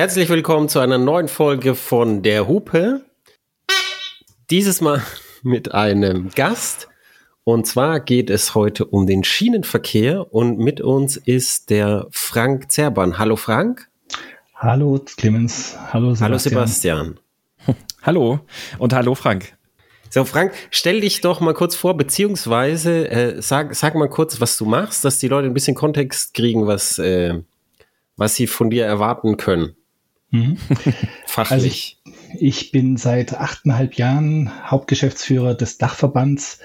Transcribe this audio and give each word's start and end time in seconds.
Herzlich 0.00 0.30
willkommen 0.30 0.70
zu 0.70 0.78
einer 0.78 0.96
neuen 0.96 1.28
Folge 1.28 1.74
von 1.74 2.22
Der 2.22 2.48
Hupe. 2.48 3.02
Dieses 4.48 4.80
Mal 4.80 5.02
mit 5.42 5.74
einem 5.74 6.30
Gast. 6.30 6.88
Und 7.44 7.66
zwar 7.66 8.00
geht 8.00 8.30
es 8.30 8.54
heute 8.54 8.86
um 8.86 9.06
den 9.06 9.24
Schienenverkehr 9.24 10.32
und 10.32 10.58
mit 10.58 10.80
uns 10.80 11.18
ist 11.18 11.68
der 11.68 12.06
Frank 12.12 12.72
Zerban. 12.72 13.18
Hallo 13.18 13.36
Frank. 13.36 13.90
Hallo 14.54 15.04
Clemens. 15.18 15.76
Hallo 15.92 16.14
Sebastian. 16.14 16.24
Hallo 16.24 16.38
Sebastian. 16.38 17.20
hallo 18.02 18.40
und 18.78 18.94
hallo 18.94 19.14
Frank. 19.14 19.52
So, 20.08 20.24
Frank, 20.24 20.54
stell 20.70 21.02
dich 21.02 21.20
doch 21.20 21.40
mal 21.40 21.52
kurz 21.52 21.76
vor, 21.76 21.94
beziehungsweise 21.94 23.10
äh, 23.10 23.42
sag, 23.42 23.74
sag 23.74 23.94
mal 23.96 24.08
kurz, 24.08 24.40
was 24.40 24.56
du 24.56 24.64
machst, 24.64 25.04
dass 25.04 25.18
die 25.18 25.28
Leute 25.28 25.48
ein 25.48 25.52
bisschen 25.52 25.74
Kontext 25.74 26.32
kriegen, 26.32 26.66
was, 26.66 26.98
äh, 26.98 27.42
was 28.16 28.34
sie 28.34 28.46
von 28.46 28.70
dir 28.70 28.86
erwarten 28.86 29.36
können. 29.36 29.76
Mhm. 30.30 30.56
Fachlich. 31.26 31.52
Also 31.52 31.66
ich, 31.66 32.02
ich 32.38 32.72
bin 32.72 32.96
seit 32.96 33.34
achteinhalb 33.34 33.94
Jahren 33.94 34.50
Hauptgeschäftsführer 34.70 35.54
des 35.54 35.78
Dachverbands 35.78 36.60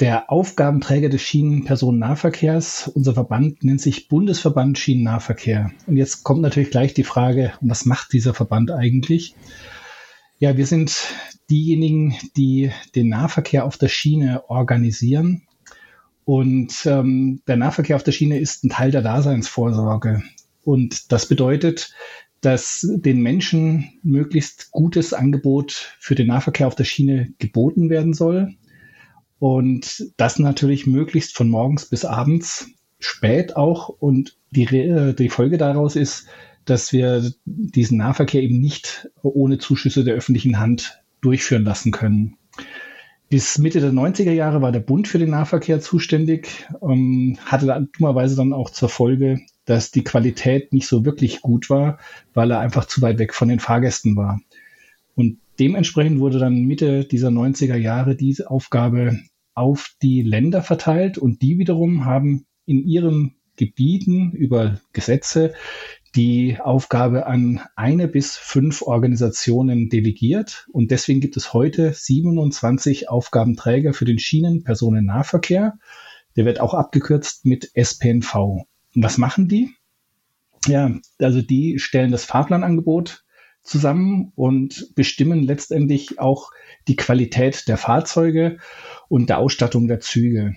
der 0.00 0.30
Aufgabenträger 0.30 1.08
des 1.08 1.22
Schienenpersonennahverkehrs. 1.22 2.88
Unser 2.94 3.14
Verband 3.14 3.64
nennt 3.64 3.80
sich 3.80 4.08
Bundesverband 4.08 4.78
Schienennahverkehr. 4.78 5.72
Und 5.86 5.96
jetzt 5.96 6.22
kommt 6.22 6.40
natürlich 6.40 6.70
gleich 6.70 6.94
die 6.94 7.04
Frage, 7.04 7.52
was 7.60 7.84
macht 7.84 8.12
dieser 8.12 8.32
Verband 8.32 8.70
eigentlich? 8.70 9.34
Ja, 10.38 10.56
wir 10.56 10.66
sind 10.66 10.96
diejenigen, 11.50 12.16
die 12.36 12.70
den 12.94 13.08
Nahverkehr 13.08 13.64
auf 13.64 13.76
der 13.76 13.88
Schiene 13.88 14.48
organisieren. 14.48 15.42
Und 16.24 16.86
ähm, 16.86 17.40
der 17.48 17.56
Nahverkehr 17.56 17.96
auf 17.96 18.04
der 18.04 18.12
Schiene 18.12 18.38
ist 18.38 18.62
ein 18.62 18.68
Teil 18.68 18.92
der 18.92 19.02
Daseinsvorsorge. 19.02 20.22
Und 20.62 21.10
das 21.10 21.26
bedeutet, 21.26 21.92
dass 22.40 22.86
den 22.88 23.20
Menschen 23.20 23.88
möglichst 24.02 24.70
gutes 24.70 25.12
Angebot 25.12 25.96
für 25.98 26.14
den 26.14 26.28
Nahverkehr 26.28 26.66
auf 26.66 26.76
der 26.76 26.84
Schiene 26.84 27.32
geboten 27.38 27.90
werden 27.90 28.14
soll. 28.14 28.54
Und 29.38 30.12
das 30.16 30.38
natürlich 30.38 30.86
möglichst 30.86 31.36
von 31.36 31.48
morgens 31.48 31.86
bis 31.86 32.04
abends, 32.04 32.70
spät 32.98 33.56
auch. 33.56 33.88
Und 33.88 34.36
die, 34.50 34.66
die 35.18 35.28
Folge 35.28 35.58
daraus 35.58 35.96
ist, 35.96 36.26
dass 36.64 36.92
wir 36.92 37.32
diesen 37.44 37.98
Nahverkehr 37.98 38.42
eben 38.42 38.60
nicht 38.60 39.08
ohne 39.22 39.58
Zuschüsse 39.58 40.04
der 40.04 40.14
öffentlichen 40.14 40.58
Hand 40.58 41.00
durchführen 41.20 41.64
lassen 41.64 41.92
können. 41.92 42.36
Bis 43.30 43.58
Mitte 43.58 43.80
der 43.80 43.92
90er 43.92 44.32
Jahre 44.32 44.62
war 44.62 44.72
der 44.72 44.80
Bund 44.80 45.06
für 45.06 45.18
den 45.18 45.30
Nahverkehr 45.30 45.80
zuständig, 45.80 46.66
ähm, 46.82 47.38
hatte 47.44 47.66
dann 47.66 47.88
dummerweise 47.96 48.36
dann 48.36 48.54
auch 48.54 48.70
zur 48.70 48.88
Folge, 48.88 49.40
dass 49.68 49.90
die 49.90 50.02
Qualität 50.04 50.72
nicht 50.72 50.86
so 50.86 51.04
wirklich 51.04 51.42
gut 51.42 51.68
war, 51.68 51.98
weil 52.32 52.50
er 52.50 52.60
einfach 52.60 52.86
zu 52.86 53.02
weit 53.02 53.18
weg 53.18 53.34
von 53.34 53.48
den 53.48 53.60
Fahrgästen 53.60 54.16
war. 54.16 54.40
Und 55.14 55.38
dementsprechend 55.58 56.20
wurde 56.20 56.38
dann 56.38 56.64
Mitte 56.64 57.04
dieser 57.04 57.28
90er 57.28 57.76
Jahre 57.76 58.16
diese 58.16 58.50
Aufgabe 58.50 59.18
auf 59.54 59.90
die 60.00 60.22
Länder 60.22 60.62
verteilt 60.62 61.18
und 61.18 61.42
die 61.42 61.58
wiederum 61.58 62.06
haben 62.06 62.46
in 62.64 62.82
ihren 62.86 63.34
Gebieten 63.56 64.32
über 64.32 64.80
Gesetze 64.94 65.52
die 66.14 66.58
Aufgabe 66.58 67.26
an 67.26 67.60
eine 67.76 68.08
bis 68.08 68.36
fünf 68.36 68.80
Organisationen 68.80 69.90
delegiert. 69.90 70.66
Und 70.72 70.90
deswegen 70.90 71.20
gibt 71.20 71.36
es 71.36 71.52
heute 71.52 71.92
27 71.92 73.10
Aufgabenträger 73.10 73.92
für 73.92 74.06
den 74.06 74.18
Schienenpersonennahverkehr. 74.18 75.78
Der 76.36 76.44
wird 76.46 76.60
auch 76.60 76.72
abgekürzt 76.72 77.44
mit 77.44 77.70
SPNV. 77.74 78.64
Und 78.98 79.04
was 79.04 79.16
machen 79.16 79.46
die? 79.46 79.70
Ja, 80.66 80.92
also 81.20 81.40
die 81.40 81.78
stellen 81.78 82.10
das 82.10 82.24
Fahrplanangebot 82.24 83.22
zusammen 83.62 84.32
und 84.34 84.92
bestimmen 84.96 85.44
letztendlich 85.44 86.18
auch 86.18 86.50
die 86.88 86.96
Qualität 86.96 87.68
der 87.68 87.76
Fahrzeuge 87.76 88.58
und 89.08 89.28
der 89.28 89.38
Ausstattung 89.38 89.86
der 89.86 90.00
Züge. 90.00 90.56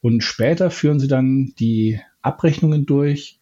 Und 0.00 0.22
später 0.22 0.70
führen 0.70 0.98
sie 0.98 1.06
dann 1.06 1.52
die 1.58 2.00
Abrechnungen 2.22 2.86
durch 2.86 3.40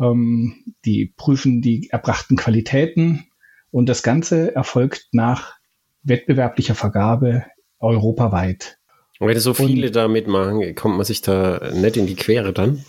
ähm, 0.00 0.74
die 0.84 1.14
prüfen 1.16 1.62
die 1.62 1.90
erbrachten 1.90 2.36
Qualitäten 2.36 3.28
und 3.70 3.88
das 3.88 4.02
Ganze 4.02 4.52
erfolgt 4.52 5.10
nach 5.12 5.54
wettbewerblicher 6.02 6.74
Vergabe 6.74 7.44
europaweit. 7.78 8.78
Und 9.20 9.28
wenn 9.28 9.38
so 9.38 9.54
viele 9.54 9.86
und, 9.86 9.94
da 9.94 10.08
mitmachen, 10.08 10.74
kommt 10.74 10.96
man 10.96 11.06
sich 11.06 11.22
da 11.22 11.70
nicht 11.72 11.96
in 11.96 12.08
die 12.08 12.16
Quere 12.16 12.52
dann? 12.52 12.84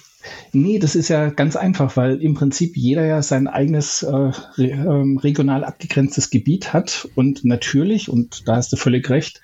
Nee, 0.52 0.80
das 0.80 0.96
ist 0.96 1.10
ja 1.10 1.30
ganz 1.30 1.56
einfach, 1.56 1.98
weil 1.98 2.22
im 2.22 2.34
Prinzip 2.34 2.76
jeder 2.76 3.06
ja 3.06 3.22
sein 3.22 3.48
eigenes 3.48 4.04
äh, 4.04 4.12
re, 4.12 4.72
äh, 4.72 5.20
regional 5.20 5.64
abgegrenztes 5.64 6.30
Gebiet 6.30 6.74
hat 6.74 7.08
und 7.16 7.46
natürlich, 7.46 8.10
und 8.10 8.48
da 8.48 8.56
hast 8.56 8.72
du 8.72 8.78
völlig 8.78 9.10
recht, 9.10 9.42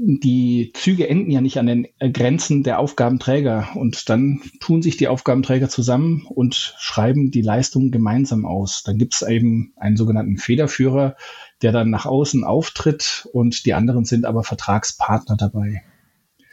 die 0.00 0.70
Züge 0.74 1.08
enden 1.08 1.30
ja 1.30 1.40
nicht 1.40 1.58
an 1.58 1.66
den 1.66 1.88
Grenzen 2.12 2.62
der 2.62 2.78
Aufgabenträger 2.78 3.70
und 3.74 4.08
dann 4.08 4.40
tun 4.60 4.80
sich 4.80 4.96
die 4.96 5.08
Aufgabenträger 5.08 5.68
zusammen 5.68 6.24
und 6.28 6.74
schreiben 6.78 7.32
die 7.32 7.42
Leistung 7.42 7.90
gemeinsam 7.90 8.46
aus. 8.46 8.84
Dann 8.84 8.96
gibt 8.96 9.14
es 9.14 9.22
eben 9.22 9.72
einen 9.76 9.96
sogenannten 9.96 10.36
Federführer, 10.36 11.16
der 11.62 11.72
dann 11.72 11.90
nach 11.90 12.06
außen 12.06 12.44
auftritt 12.44 13.28
und 13.32 13.66
die 13.66 13.74
anderen 13.74 14.04
sind 14.04 14.24
aber 14.24 14.44
Vertragspartner 14.44 15.36
dabei. 15.36 15.82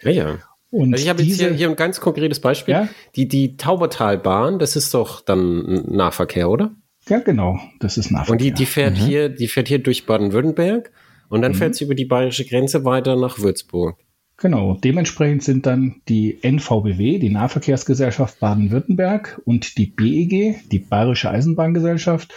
Ja, 0.02 0.10
ja. 0.10 0.38
Und 0.72 0.94
also 0.94 1.04
ich 1.04 1.10
habe 1.10 1.22
jetzt 1.22 1.38
hier, 1.38 1.54
hier 1.54 1.70
ein 1.70 1.76
ganz 1.76 2.02
konkretes 2.02 2.40
Beispiel. 2.40 2.74
Ja? 2.74 2.90
Die, 3.16 3.28
die 3.28 3.58
Taubertalbahn, 3.58 4.60
das 4.60 4.76
ist 4.76 4.94
doch 4.94 5.22
dann 5.22 5.86
Nahverkehr, 5.88 6.50
oder? 6.50 6.76
Ja, 7.08 7.20
genau, 7.20 7.60
das 7.80 7.98
ist 7.98 8.12
Nahverkehr. 8.12 8.32
Und 8.32 8.42
die, 8.42 8.52
die 8.52 8.66
fährt 8.66 8.98
mhm. 8.98 9.06
hier, 9.06 9.30
die 9.30 9.48
fährt 9.48 9.68
hier 9.68 9.80
durch 9.80 10.06
Baden-Württemberg 10.06 10.92
und 11.30 11.42
dann 11.42 11.52
mhm. 11.52 11.56
fährt 11.56 11.76
sie 11.76 11.86
über 11.86 11.96
die 11.96 12.06
bayerische 12.06 12.46
Grenze 12.46 12.84
weiter 12.84 13.16
nach 13.16 13.40
Würzburg. 13.40 13.98
Genau, 14.38 14.74
dementsprechend 14.74 15.44
sind 15.44 15.66
dann 15.66 16.02
die 16.10 16.44
NVBW, 16.44 17.20
die 17.20 17.30
Nahverkehrsgesellschaft 17.30 18.40
Baden-Württemberg 18.40 19.42
und 19.46 19.78
die 19.78 19.86
BEG, 19.86 20.70
die 20.70 20.80
Bayerische 20.80 21.30
Eisenbahngesellschaft, 21.30 22.34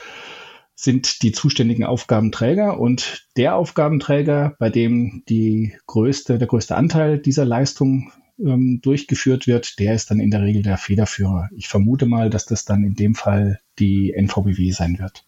sind 0.76 1.22
die 1.22 1.32
zuständigen 1.32 1.84
Aufgabenträger 1.84 2.78
und 2.78 3.26
der 3.36 3.56
Aufgabenträger, 3.56 4.54
bei 4.60 4.70
dem 4.70 5.24
die 5.28 5.74
größte, 5.88 6.38
der 6.38 6.46
größte 6.46 6.76
Anteil 6.76 7.18
dieser 7.18 7.44
Leistung 7.44 8.12
ähm, 8.38 8.80
durchgeführt 8.82 9.46
wird, 9.46 9.78
der 9.78 9.94
ist 9.94 10.10
dann 10.10 10.20
in 10.20 10.30
der 10.30 10.42
Regel 10.42 10.62
der 10.62 10.78
Federführer. 10.78 11.48
Ich 11.56 11.68
vermute 11.68 12.06
mal, 12.06 12.30
dass 12.30 12.46
das 12.46 12.64
dann 12.64 12.84
in 12.84 12.94
dem 12.94 13.14
Fall 13.14 13.60
die 13.78 14.12
NVBW 14.12 14.70
sein 14.70 14.98
wird. 14.98 15.24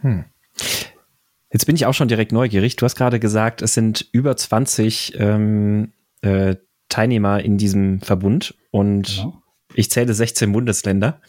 Hm. 0.00 0.24
Jetzt 1.52 1.66
bin 1.66 1.76
ich 1.76 1.86
auch 1.86 1.94
schon 1.94 2.08
direkt 2.08 2.32
neugierig. 2.32 2.76
Du 2.76 2.84
hast 2.84 2.96
gerade 2.96 3.20
gesagt, 3.20 3.62
es 3.62 3.74
sind 3.74 4.08
über 4.12 4.36
20 4.36 5.14
ähm, 5.18 5.92
äh, 6.22 6.56
Teilnehmer 6.88 7.42
in 7.42 7.58
diesem 7.58 8.00
Verbund 8.00 8.54
und 8.70 9.16
genau. 9.16 9.42
ich 9.74 9.90
zähle 9.90 10.14
16 10.14 10.52
Bundesländer. 10.52 11.20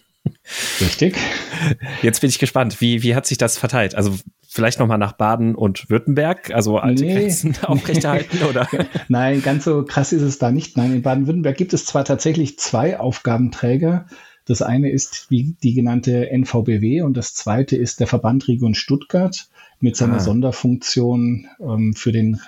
Richtig. 0.80 1.18
Jetzt 2.02 2.22
bin 2.22 2.30
ich 2.30 2.40
gespannt. 2.40 2.80
Wie, 2.80 3.04
wie 3.04 3.16
hat 3.16 3.26
sich 3.26 3.38
das 3.38 3.58
verteilt? 3.58 3.96
Also 3.96 4.18
vielleicht 4.54 4.80
nochmal 4.80 5.00
nach 5.00 5.14
Baden 5.14 5.56
und 5.56 5.90
Württemberg, 5.90 6.52
also 6.52 6.78
alte 6.78 7.04
nee, 7.04 7.14
Grenzen 7.14 7.56
aufrechterhalten 7.64 8.44
oder? 8.44 8.68
Nein, 9.10 9.42
ganz 9.42 9.64
so 9.64 9.84
krass 9.84 10.14
ist 10.14 10.22
es 10.22 10.38
da 10.38 10.52
nicht. 10.52 10.78
Nein, 10.78 10.94
in 10.94 11.02
Baden-Württemberg 11.02 11.58
gibt 11.58 11.74
es 11.74 11.86
zwar 11.86 12.06
tatsächlich 12.06 12.60
zwei 12.60 13.00
Aufgabenträger. 13.00 14.06
Das 14.46 14.62
eine 14.62 14.92
ist 14.92 15.28
wie 15.30 15.56
die 15.64 15.74
genannte 15.74 16.30
NVBW 16.30 17.02
und 17.02 17.18
das 17.18 17.34
zweite 17.34 17.76
ist 17.76 18.00
der 18.00 18.08
Verband 18.08 18.48
Region 18.48 18.76
Stuttgart 18.76 19.48
mit 19.80 19.96
seiner 19.96 20.18
ah. 20.18 20.20
Sonderfunktion 20.20 21.48
ähm, 21.60 21.94
für 21.96 22.12
den 22.12 22.40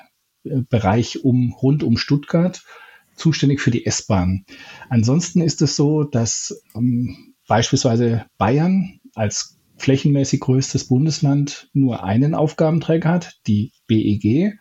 äh, 0.43 0.61
Bereich 0.69 1.23
um, 1.23 1.53
rund 1.53 1.83
um 1.83 1.97
Stuttgart 1.97 2.63
zuständig 3.15 3.61
für 3.61 3.71
die 3.71 3.85
S-Bahn. 3.85 4.45
Ansonsten 4.89 5.41
ist 5.41 5.61
es 5.61 5.75
so, 5.75 6.03
dass 6.03 6.61
ähm, 6.75 7.33
beispielsweise 7.47 8.25
Bayern 8.37 8.99
als 9.15 9.54
flächenmäßig 9.77 10.39
größtes 10.39 10.87
Bundesland 10.87 11.69
nur 11.73 12.03
einen 12.03 12.35
Aufgabenträger 12.35 13.09
hat, 13.09 13.39
die 13.47 13.71
BEG. 13.87 14.59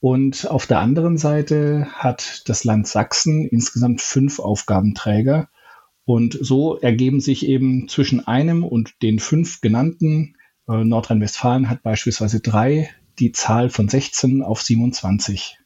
Und 0.00 0.48
auf 0.48 0.66
der 0.66 0.78
anderen 0.78 1.18
Seite 1.18 1.88
hat 1.92 2.42
das 2.48 2.64
Land 2.64 2.86
Sachsen 2.86 3.46
insgesamt 3.46 4.00
fünf 4.00 4.38
Aufgabenträger. 4.38 5.48
Und 6.04 6.38
so 6.40 6.78
ergeben 6.78 7.20
sich 7.20 7.46
eben 7.46 7.88
zwischen 7.88 8.26
einem 8.26 8.64
und 8.64 9.02
den 9.02 9.18
fünf 9.18 9.60
genannten 9.60 10.36
äh, 10.68 10.84
Nordrhein-Westfalen 10.84 11.68
hat 11.68 11.82
beispielsweise 11.82 12.40
drei 12.40 12.90
die 13.18 13.32
Zahl 13.32 13.68
von 13.68 13.88
16 13.88 14.42
auf 14.42 14.62
27. 14.62 15.58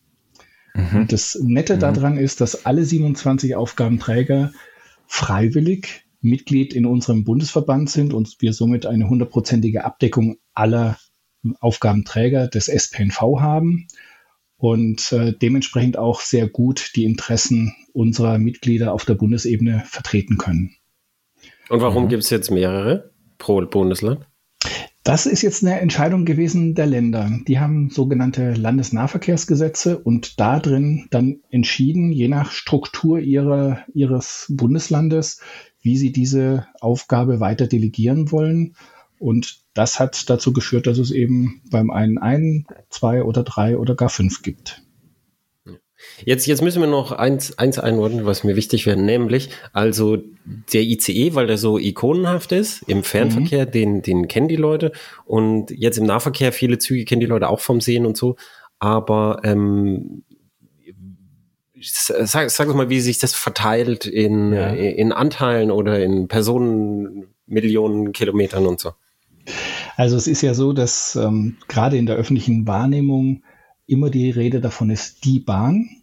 Mhm. 0.75 0.97
Und 0.97 1.13
das 1.13 1.39
Nette 1.41 1.77
mhm. 1.77 1.81
daran 1.81 2.17
ist, 2.17 2.41
dass 2.41 2.65
alle 2.67 2.85
27 2.85 3.55
Aufgabenträger 3.55 4.53
freiwillig 5.07 6.07
Mitglied 6.23 6.73
in 6.73 6.87
unserem 6.87 7.25
Bundesverband 7.25 7.91
sind 7.91 8.15
und 8.15 8.37
wir 8.41 8.53
somit 8.53 8.87
eine 8.87 9.09
hundertprozentige 9.09 9.85
Abdeckung 9.85 10.39
aller 10.55 10.97
Aufgabenträger 11.61 12.49
des 12.49 12.69
SPNV 12.69 13.41
haben 13.41 13.89
und 14.57 15.13
äh, 15.13 15.33
dementsprechend 15.33 15.99
auch 15.99 16.21
sehr 16.21 16.49
gut 16.49 16.93
die 16.95 17.05
Interessen 17.05 17.75
unserer 17.93 18.39
Mitglieder 18.39 18.93
auf 18.93 19.05
der 19.05 19.15
Bundesebene 19.15 19.83
vertreten 19.87 20.39
können. 20.39 20.77
Und 21.69 21.81
warum 21.81 22.05
mhm. 22.05 22.09
gibt 22.09 22.23
es 22.23 22.31
jetzt 22.31 22.51
mehrere 22.51 23.11
pro 23.39 23.61
Bundesland? 23.67 24.27
Das 25.05 25.27
ist 25.27 25.43
jetzt 25.43 25.65
eine 25.65 25.81
Entscheidung 25.81 26.25
gewesen 26.25 26.77
der 26.77 26.87
Länder. 26.87 27.29
Die 27.49 27.59
haben 27.59 27.91
sogenannte 27.91 28.53
Landesnahverkehrsgesetze 28.53 29.99
und 29.99 30.39
da 30.39 30.61
drin 30.61 31.09
dann 31.11 31.41
entschieden, 31.51 32.13
je 32.13 32.29
nach 32.29 32.53
Struktur 32.53 33.19
ihrer, 33.19 33.81
ihres 33.93 34.47
Bundeslandes, 34.49 35.41
wie 35.83 35.97
sie 35.97 36.13
diese 36.13 36.67
Aufgabe 36.81 37.41
weiter 37.41 37.67
delegieren 37.67 38.33
wollen. 38.33 38.75
Und 39.19 39.61
das 39.75 40.01
hat 40.01 40.29
dazu 40.31 40.53
geführt, 40.53 40.87
dass 40.87 40.99
es 40.99 41.11
eben 41.11 41.61
beim 41.71 41.91
einen 41.91 42.19
ein, 42.19 42.67
zwei 42.89 43.23
oder 43.23 43.43
drei 43.43 43.77
oder 43.77 43.95
gar 43.95 44.09
fünf 44.09 44.43
gibt. 44.43 44.83
Jetzt, 46.25 46.47
jetzt 46.47 46.63
müssen 46.63 46.81
wir 46.81 46.89
noch 46.89 47.13
eins, 47.13 47.59
eins 47.59 47.79
einordnen, 47.79 48.27
was 48.27 48.45
mir 48.45 48.57
wichtig 48.57 48.87
wäre, 48.87 49.01
nämlich 49.01 49.51
also 49.73 50.19
der 50.73 50.83
ICE, 50.83 51.35
weil 51.35 51.47
der 51.47 51.59
so 51.59 51.79
ikonenhaft 51.79 52.53
ist, 52.53 52.83
im 52.89 53.05
Fernverkehr, 53.05 53.67
mhm. 53.67 53.71
den, 53.71 54.03
den 54.03 54.29
kennen 54.29 54.49
die 54.49 54.57
Leute 54.57 54.93
und 55.25 55.71
jetzt 55.71 55.99
im 55.99 56.07
Nahverkehr, 56.07 56.53
viele 56.53 56.79
Züge 56.79 57.05
kennen 57.05 57.21
die 57.21 57.27
Leute 57.27 57.49
auch 57.49 57.61
vom 57.61 57.81
Sehen 57.81 58.07
und 58.07 58.17
so, 58.17 58.37
aber 58.79 59.41
ähm, 59.45 60.25
sag, 61.83 62.51
sag 62.51 62.75
mal, 62.75 62.89
wie 62.89 63.01
sich 63.01 63.19
das 63.19 63.35
verteilt 63.35 64.07
in, 64.07 64.53
ja. 64.53 64.69
in 64.69 65.13
Anteilen 65.13 65.71
oder 65.71 66.03
in 66.03 66.29
Personen, 66.29 67.27
Millionen 67.47 68.13
Kilometern 68.13 68.67
und 68.67 68.81
so. 68.81 68.93
Also 69.97 70.17
es 70.17 70.27
ist 70.27 70.43
ja 70.43 70.55
so, 70.55 70.73
dass 70.73 71.17
ähm, 71.17 71.57
gerade 71.69 71.97
in 71.97 72.07
der 72.07 72.17
öffentlichen 72.17 72.67
Wahrnehmung 72.67 73.43
immer 73.87 74.11
die 74.11 74.31
Rede 74.31 74.61
davon 74.61 74.91
ist, 74.91 75.25
die 75.25 75.41
Bahn. 75.41 76.03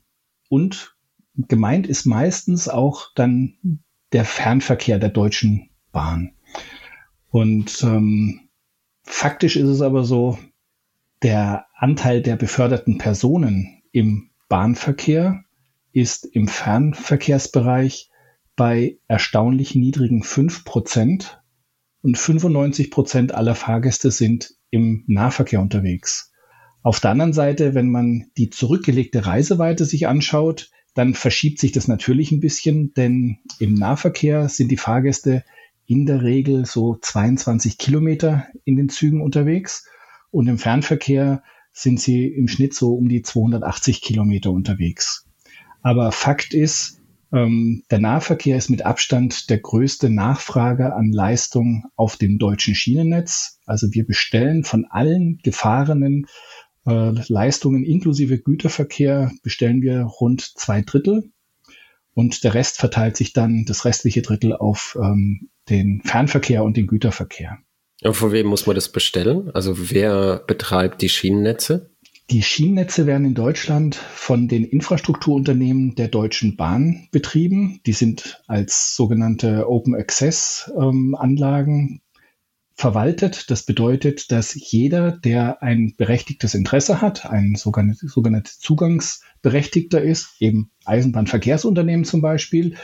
Und 0.49 0.95
gemeint 1.35 1.87
ist 1.87 2.05
meistens 2.05 2.67
auch 2.67 3.07
dann 3.15 3.81
der 4.11 4.25
Fernverkehr 4.25 4.99
der 4.99 5.09
Deutschen 5.09 5.69
Bahn. 5.91 6.33
Und 7.29 7.83
ähm, 7.83 8.49
faktisch 9.03 9.55
ist 9.55 9.69
es 9.69 9.81
aber 9.81 10.03
so, 10.03 10.37
der 11.21 11.65
Anteil 11.75 12.21
der 12.21 12.35
beförderten 12.35 12.97
Personen 12.97 13.81
im 13.91 14.29
Bahnverkehr 14.47 15.43
ist 15.91 16.25
im 16.25 16.47
Fernverkehrsbereich 16.47 18.09
bei 18.55 18.97
erstaunlich 19.07 19.75
niedrigen 19.75 20.23
5 20.23 20.65
Prozent 20.65 21.41
und 22.01 22.17
95 22.17 22.91
Prozent 22.91 23.33
aller 23.33 23.55
Fahrgäste 23.55 24.11
sind 24.11 24.53
im 24.69 25.03
Nahverkehr 25.07 25.61
unterwegs. 25.61 26.31
Auf 26.81 26.99
der 26.99 27.11
anderen 27.11 27.33
Seite, 27.33 27.73
wenn 27.73 27.89
man 27.89 28.31
die 28.37 28.49
zurückgelegte 28.49 29.25
Reiseweite 29.25 29.85
sich 29.85 30.07
anschaut, 30.07 30.71
dann 30.93 31.13
verschiebt 31.13 31.59
sich 31.59 31.71
das 31.71 31.87
natürlich 31.87 32.31
ein 32.31 32.39
bisschen, 32.39 32.93
denn 32.93 33.37
im 33.59 33.73
Nahverkehr 33.73 34.49
sind 34.49 34.69
die 34.69 34.77
Fahrgäste 34.77 35.43
in 35.85 36.05
der 36.05 36.23
Regel 36.23 36.65
so 36.65 36.97
22 36.99 37.77
Kilometer 37.77 38.47
in 38.63 38.75
den 38.75 38.89
Zügen 38.89 39.21
unterwegs 39.21 39.87
und 40.31 40.47
im 40.47 40.57
Fernverkehr 40.57 41.43
sind 41.71 41.99
sie 41.99 42.27
im 42.27 42.47
Schnitt 42.47 42.73
so 42.73 42.93
um 42.93 43.09
die 43.09 43.21
280 43.21 44.01
Kilometer 44.01 44.51
unterwegs. 44.51 45.28
Aber 45.81 46.11
Fakt 46.11 46.53
ist, 46.53 46.99
ähm, 47.31 47.83
der 47.91 47.99
Nahverkehr 47.99 48.57
ist 48.57 48.69
mit 48.69 48.85
Abstand 48.85 49.49
der 49.49 49.59
größte 49.59 50.09
Nachfrage 50.09 50.93
an 50.93 51.11
Leistung 51.11 51.85
auf 51.95 52.17
dem 52.17 52.37
deutschen 52.39 52.75
Schienennetz. 52.75 53.59
Also 53.65 53.87
wir 53.91 54.05
bestellen 54.05 54.63
von 54.63 54.85
allen 54.85 55.39
gefahrenen 55.43 56.25
äh, 56.85 57.11
Leistungen 57.27 57.83
inklusive 57.83 58.39
Güterverkehr 58.39 59.31
bestellen 59.43 59.81
wir 59.81 60.01
rund 60.01 60.41
zwei 60.41 60.81
Drittel 60.81 61.31
und 62.13 62.43
der 62.43 62.53
Rest 62.53 62.77
verteilt 62.77 63.15
sich 63.15 63.33
dann, 63.33 63.65
das 63.65 63.85
restliche 63.85 64.21
Drittel, 64.21 64.53
auf 64.53 64.97
ähm, 65.01 65.49
den 65.69 66.01
Fernverkehr 66.03 66.63
und 66.63 66.75
den 66.75 66.87
Güterverkehr. 66.87 67.59
Und 68.03 68.15
von 68.15 68.31
wem 68.31 68.47
muss 68.47 68.65
man 68.65 68.75
das 68.75 68.91
bestellen? 68.91 69.51
Also 69.53 69.91
wer 69.91 70.43
betreibt 70.47 71.01
die 71.01 71.09
Schienennetze? 71.09 71.91
Die 72.31 72.43
Schienennetze 72.43 73.07
werden 73.07 73.25
in 73.25 73.33
Deutschland 73.33 73.95
von 73.95 74.47
den 74.47 74.63
Infrastrukturunternehmen 74.63 75.95
der 75.95 76.09
Deutschen 76.09 76.57
Bahn 76.57 77.07
betrieben. 77.11 77.81
Die 77.87 77.93
sind 77.93 78.43
als 78.45 78.95
sogenannte 78.95 79.67
Open 79.67 79.95
Access 79.95 80.71
ähm, 80.79 81.15
Anlagen 81.15 82.01
verwaltet. 82.75 83.49
Das 83.49 83.63
bedeutet, 83.63 84.31
dass 84.31 84.53
jeder, 84.53 85.11
der 85.11 85.63
ein 85.63 85.95
berechtigtes 85.97 86.53
Interesse 86.53 87.01
hat, 87.01 87.25
ein 87.25 87.55
sogenannter 87.55 88.07
sogenannte 88.07 88.51
Zugangsberechtigter 88.59 89.99
ist, 89.99 90.35
eben 90.39 90.69
Eisenbahnverkehrsunternehmen 90.85 92.05
zum 92.05 92.21
Beispiel, 92.21 92.75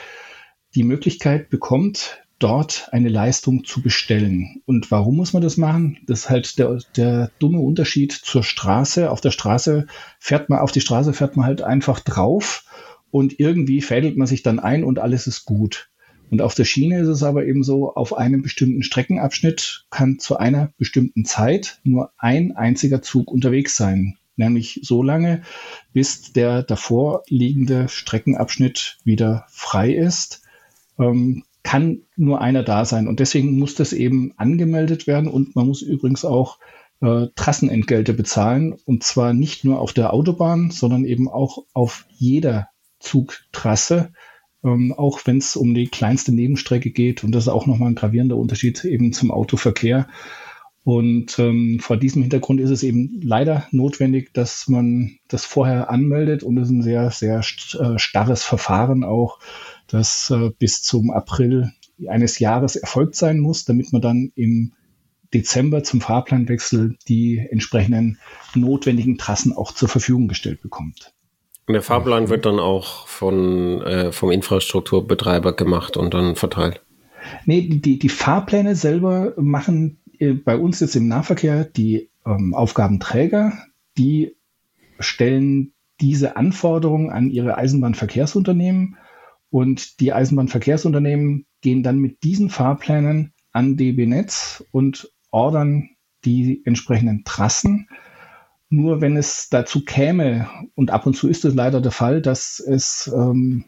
die 0.74 0.84
Möglichkeit 0.84 1.52
bekommt, 1.52 2.25
dort 2.40 2.90
eine 2.92 3.10
Leistung 3.10 3.64
zu 3.64 3.82
bestellen. 3.82 4.62
Und 4.66 4.92
warum 4.92 5.16
muss 5.16 5.34
man 5.34 5.42
das 5.42 5.58
machen? 5.58 5.98
Das 6.06 6.22
ist 6.22 6.30
halt 6.30 6.60
der, 6.60 6.80
der 6.96 7.32
dumme 7.40 7.60
Unterschied 7.60 8.12
zur 8.12 8.44
Straße. 8.44 9.10
Auf 9.10 9.22
der 9.22 9.32
Straße 9.32 9.88
fährt 10.20 10.50
man, 10.50 10.60
auf 10.60 10.72
die 10.72 10.82
Straße 10.82 11.14
fährt 11.14 11.38
man 11.38 11.46
halt 11.46 11.62
einfach 11.62 12.00
drauf 12.00 12.66
und 13.12 13.40
irgendwie 13.40 13.82
fädelt 13.82 14.18
man 14.18 14.28
sich 14.28 14.44
dann 14.44 14.60
ein 14.60 14.84
und 14.84 15.00
alles 15.00 15.28
ist 15.28 15.46
gut. 15.46 15.90
Und 16.30 16.42
auf 16.42 16.56
der 16.56 16.66
Schiene 16.66 17.00
ist 17.00 17.08
es 17.08 17.24
aber 17.24 17.46
eben 17.46 17.64
so, 17.64 17.94
auf 17.94 18.18
einem 18.18 18.42
bestimmten 18.42 18.84
Streckenabschnitt 18.84 19.86
kann 19.90 20.20
zu 20.20 20.38
einer 20.38 20.74
bestimmten 20.78 21.24
Zeit 21.24 21.80
nur 21.84 22.12
ein 22.18 22.56
einziger 22.56 23.02
Zug 23.02 23.32
unterwegs 23.32 23.78
sein. 23.78 24.18
Nämlich 24.36 24.82
so 24.84 25.02
lange, 25.02 25.44
bis 25.94 26.34
der 26.34 26.64
davor 26.64 27.24
liegende 27.30 27.88
Streckenabschnitt 27.88 28.98
wieder 29.06 29.46
frei 29.50 29.94
ist, 29.94 30.42
ähm, 31.00 31.44
kann 31.66 32.04
nur 32.16 32.42
einer 32.42 32.62
da 32.64 32.86
sein. 32.86 33.08
Und 33.08 33.20
deswegen 33.20 33.58
muss 33.58 33.74
das 33.74 33.92
eben 33.92 34.34
angemeldet 34.38 35.08
werden 35.08 35.28
und 35.28 35.56
man 35.56 35.66
muss 35.66 35.82
übrigens 35.82 36.24
auch 36.24 36.60
äh, 37.02 37.28
Trassenentgelte 37.36 38.14
bezahlen. 38.14 38.76
Und 38.86 39.04
zwar 39.04 39.34
nicht 39.34 39.66
nur 39.66 39.80
auf 39.80 39.92
der 39.92 40.14
Autobahn, 40.14 40.70
sondern 40.70 41.06
eben 41.06 41.28
auch 41.28 41.66
auf 41.74 42.06
jeder 42.18 42.70
Zugtrasse 43.00 44.12
ähm, 44.66 44.94
auch 44.98 45.22
wenn 45.26 45.38
es 45.38 45.56
um 45.56 45.74
die 45.74 45.88
kleinste 45.88 46.34
Nebenstrecke 46.34 46.90
geht. 46.90 47.24
Und 47.24 47.34
das 47.34 47.44
ist 47.44 47.50
auch 47.50 47.68
nochmal 47.68 47.90
ein 47.90 47.96
gravierender 47.96 48.36
Unterschied 48.36 48.84
eben 48.84 49.14
zum 49.14 49.32
Autoverkehr. 49.32 50.08
Und 50.86 51.40
ähm, 51.40 51.80
vor 51.82 51.98
diesem 51.98 52.22
Hintergrund 52.22 52.62
ist 52.62 52.70
es 52.70 52.84
eben 52.84 53.20
leider 53.24 53.66
notwendig, 53.72 54.36
dass 54.36 54.68
man 54.68 55.18
das 55.28 55.44
vorher 55.44 55.90
anmeldet. 55.90 56.44
Und 56.44 56.60
es 56.60 56.68
ist 56.68 56.74
ein 56.74 56.84
sehr, 56.84 57.10
sehr 57.10 57.40
äh, 57.40 57.98
starres 57.98 58.44
Verfahren 58.44 59.04
auch, 59.04 59.40
das 59.88 60.30
äh, 60.30 60.52
bis 60.60 60.84
zum 60.84 61.10
April 61.10 61.72
eines 62.08 62.38
Jahres 62.38 62.76
erfolgt 62.76 63.16
sein 63.16 63.40
muss, 63.40 63.66
damit 63.66 63.94
man 63.94 64.04
dann 64.04 64.32
im 64.36 64.74
Dezember 65.34 65.82
zum 65.82 66.02
Fahrplanwechsel 66.02 66.98
die 67.08 67.40
entsprechenden 67.40 68.20
notwendigen 68.54 69.18
Trassen 69.18 69.54
auch 69.54 69.72
zur 69.72 69.90
Verfügung 69.90 70.28
gestellt 70.28 70.62
bekommt. 70.62 71.16
Der 71.68 71.82
Fahrplan 71.82 72.30
wird 72.30 72.46
dann 72.46 72.60
auch 72.60 73.08
von, 73.08 73.82
äh, 73.82 74.12
vom 74.12 74.30
Infrastrukturbetreiber 74.30 75.56
gemacht 75.56 75.98
und 75.98 76.14
dann 76.14 76.36
verteilt. 76.36 76.84
Nee, 77.46 77.68
die, 77.70 77.98
die 77.98 78.10
Fahrpläne 78.10 78.76
selber 78.76 79.34
machen 79.36 79.98
bei 80.44 80.58
uns 80.58 80.80
jetzt 80.80 80.96
im 80.96 81.08
Nahverkehr 81.08 81.66
die 81.66 82.10
ähm, 82.26 82.54
Aufgabenträger, 82.54 83.54
die 83.98 84.36
stellen 85.00 85.74
diese 86.02 86.36
Anforderungen 86.36 87.10
an 87.10 87.30
ihre 87.30 87.58
Eisenbahnverkehrsunternehmen 87.58 88.98
und 89.50 90.00
die 90.00 90.14
Eisenbahnverkehrsunternehmen 90.14 91.46
gehen 91.62 91.84
dann 91.84 92.00
mit 92.00 92.24
diesen 92.24 92.50
Fahrplänen 92.50 93.34
an 93.52 93.78
DB 93.78 94.06
Netz 94.06 94.66
und 94.72 95.12
ordern 95.32 95.90
die 96.26 96.62
entsprechenden 96.66 97.24
Trassen. 97.24 97.88
Nur 98.70 99.00
wenn 99.00 99.16
es 99.16 99.50
dazu 99.50 99.86
käme, 99.86 100.50
und 100.76 100.92
ab 100.92 101.06
und 101.06 101.16
zu 101.16 101.30
ist 101.30 101.46
es 101.46 101.54
leider 101.54 101.80
der 101.80 101.92
Fall, 101.92 102.22
dass 102.22 102.60
es 102.60 103.12
ähm, 103.16 103.64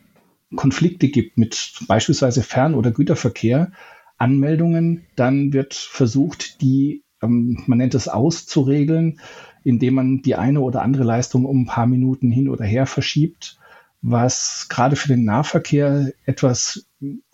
Konflikte 0.56 1.08
gibt 1.08 1.38
mit 1.38 1.80
beispielsweise 1.88 2.42
Fern- 2.42 2.76
oder 2.76 2.92
Güterverkehr, 2.92 3.72
Anmeldungen, 4.18 5.06
dann 5.16 5.54
wird 5.54 5.74
versucht, 5.74 6.62
die, 6.62 7.04
ähm, 7.22 7.64
man 7.68 7.78
nennt 7.78 7.96
es 7.96 8.08
auszuregeln, 8.08 9.20
indem 9.64 9.96
man 9.96 10.22
die 10.22 10.36
eine 10.36 10.62
oder 10.62 10.82
andere 10.82 11.04
Leistung 11.04 11.46
um 11.46 11.64
ein 11.64 11.66
paar 11.68 11.88
Minuten 11.88 12.32
hin 12.32 12.50
oder 12.50 12.66
her 12.66 12.86
verschiebt, 12.86 13.58
was 14.02 14.68
gerade 14.70 14.96
für 14.96 15.10
den 15.10 15.26
Nahverkehr 15.26 16.14
etwas 16.26 16.88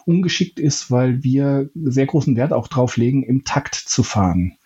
ungeschickt 0.05 0.59
ist, 0.59 0.91
weil 0.91 1.23
wir 1.23 1.69
sehr 1.75 2.05
großen 2.05 2.35
Wert 2.35 2.53
auch 2.53 2.67
drauf 2.67 2.97
legen, 2.97 3.23
im 3.23 3.43
Takt 3.43 3.75
zu 3.75 4.03
fahren. 4.03 4.57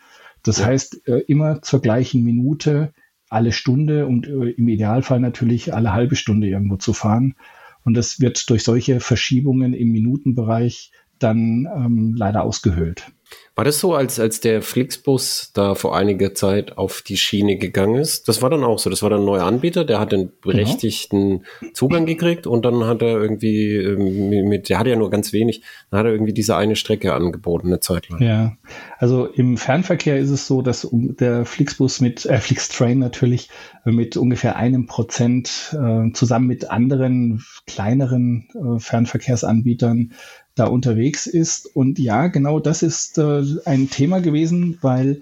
Das 0.44 0.60
ja. 0.60 0.68
heißt, 0.68 1.08
äh, 1.08 1.20
immer 1.28 1.62
zur 1.62 1.82
gleichen 1.82 2.24
Minute, 2.24 2.94
alle 3.30 3.52
Stunde 3.52 4.08
und 4.08 4.28
äh, 4.28 4.52
im 4.52 4.68
Idealfall 4.68 5.20
natürlich 5.20 5.74
alle 5.74 5.94
halbe 5.94 6.16
Stunde 6.16 6.48
irgendwo 6.48 6.78
zu 6.78 6.94
fahren. 6.94 7.36
Und 7.84 7.96
das 7.96 8.20
wird 8.20 8.50
durch 8.50 8.64
solche 8.64 9.00
Verschiebungen 9.00 9.74
im 9.74 9.92
Minutenbereich 9.92 10.92
dann 11.20 11.68
ähm, 11.76 12.16
leider 12.18 12.44
ausgehöhlt. 12.44 13.12
War 13.56 13.66
das 13.66 13.80
so, 13.80 13.96
als, 13.96 14.20
als 14.20 14.40
der 14.40 14.62
Flixbus 14.62 15.52
da 15.54 15.74
vor 15.74 15.98
einiger 15.98 16.36
Zeit 16.36 16.78
auf 16.78 17.02
die 17.02 17.18
Schiene 17.18 17.58
gegangen 17.58 17.96
ist? 17.96 18.28
Das 18.28 18.44
war 18.44 18.52
dann 18.52 18.64
auch 18.64 18.78
so. 18.78 18.92
Das 18.92 19.02
war 19.02 19.10
dann 19.10 19.22
ein 19.22 19.26
neuer 19.26 19.46
Anbieter, 19.46 19.84
der 19.84 20.00
hat 20.00 20.12
den 20.12 20.32
berechtigten 20.42 21.44
genau. 21.60 21.72
Zugang 21.74 22.06
gekriegt 22.06 22.46
und 22.46 22.64
dann 22.66 22.84
hat 22.84 23.02
er 23.02 23.20
irgendwie 23.20 23.74
ähm, 23.74 24.48
mit, 24.48 24.70
der 24.70 24.78
hatte 24.78 24.92
ja 24.92 24.96
nur 24.96 25.10
ganz 25.10 25.34
wenig, 25.34 25.64
dann 25.90 26.00
hat 26.00 26.06
er 26.06 26.12
irgendwie 26.12 26.34
diese 26.34 26.56
eine 26.56 26.76
Strecke 26.76 27.16
angeboten, 27.16 27.68
eine 27.68 27.80
Zeit 27.80 28.10
lang. 28.10 28.22
Ja, 28.22 28.58
also 29.00 29.26
im 29.26 29.58
Fernverkehr 29.58 30.20
ist 30.20 30.30
es 30.30 30.46
so, 30.46 30.62
dass 30.62 30.88
der 30.92 31.44
Flixbus 31.46 32.00
mit, 32.00 32.28
äh, 32.28 32.38
Flixtrain 32.38 33.00
natürlich, 33.00 33.50
äh, 33.86 33.92
mit 33.92 34.18
ungefähr 34.18 34.56
einem 34.56 34.86
Prozent 34.86 35.76
äh, 35.76 36.12
zusammen 36.14 36.46
mit 36.46 36.70
anderen 36.70 37.44
kleineren 37.66 38.50
äh, 38.54 38.80
Fernverkehrsanbietern 38.80 40.14
da 40.58 40.66
unterwegs 40.66 41.28
ist. 41.28 41.66
Und 41.76 42.00
ja, 42.00 42.28
genau 42.28 42.60
das 42.60 42.84
ist 42.84 43.18
äh, 43.18 43.44
ein 43.66 43.90
Thema 43.90 44.20
gewesen, 44.20 44.78
weil 44.82 45.22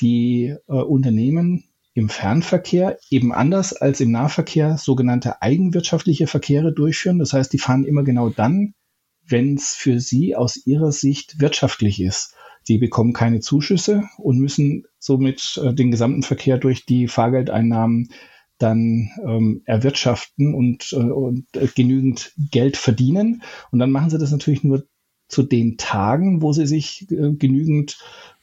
die 0.00 0.54
äh, 0.68 0.72
Unternehmen 0.72 1.64
im 1.94 2.08
Fernverkehr 2.08 2.98
eben 3.10 3.32
anders 3.32 3.72
als 3.72 4.00
im 4.00 4.12
Nahverkehr 4.12 4.78
sogenannte 4.78 5.42
eigenwirtschaftliche 5.42 6.28
Verkehre 6.28 6.72
durchführen. 6.72 7.18
Das 7.18 7.32
heißt, 7.32 7.52
die 7.52 7.58
fahren 7.58 7.84
immer 7.84 8.04
genau 8.04 8.28
dann, 8.28 8.74
wenn 9.26 9.56
es 9.56 9.74
für 9.74 9.98
sie 9.98 10.36
aus 10.36 10.56
ihrer 10.64 10.92
Sicht 10.92 11.40
wirtschaftlich 11.40 12.00
ist. 12.00 12.34
Die 12.68 12.78
bekommen 12.78 13.12
keine 13.12 13.40
Zuschüsse 13.40 14.04
und 14.18 14.38
müssen 14.38 14.84
somit 14.98 15.60
äh, 15.62 15.74
den 15.74 15.90
gesamten 15.90 16.22
Verkehr 16.22 16.58
durch 16.58 16.86
die 16.86 17.08
Fahrgeldeinnahmen 17.08 18.10
dann 18.58 19.10
ähm, 19.24 19.62
erwirtschaften 19.64 20.54
und, 20.54 20.92
äh, 20.92 20.96
und 20.96 21.46
äh, 21.54 21.66
genügend 21.66 22.32
Geld 22.50 22.76
verdienen. 22.76 23.42
Und 23.70 23.78
dann 23.78 23.90
machen 23.90 24.10
sie 24.10 24.18
das 24.18 24.32
natürlich 24.32 24.64
nur 24.64 24.84
zu 25.28 25.42
den 25.42 25.76
Tagen, 25.76 26.42
wo 26.42 26.52
sie 26.52 26.66
sich 26.66 27.10
äh, 27.10 27.32
genügend 27.34 27.98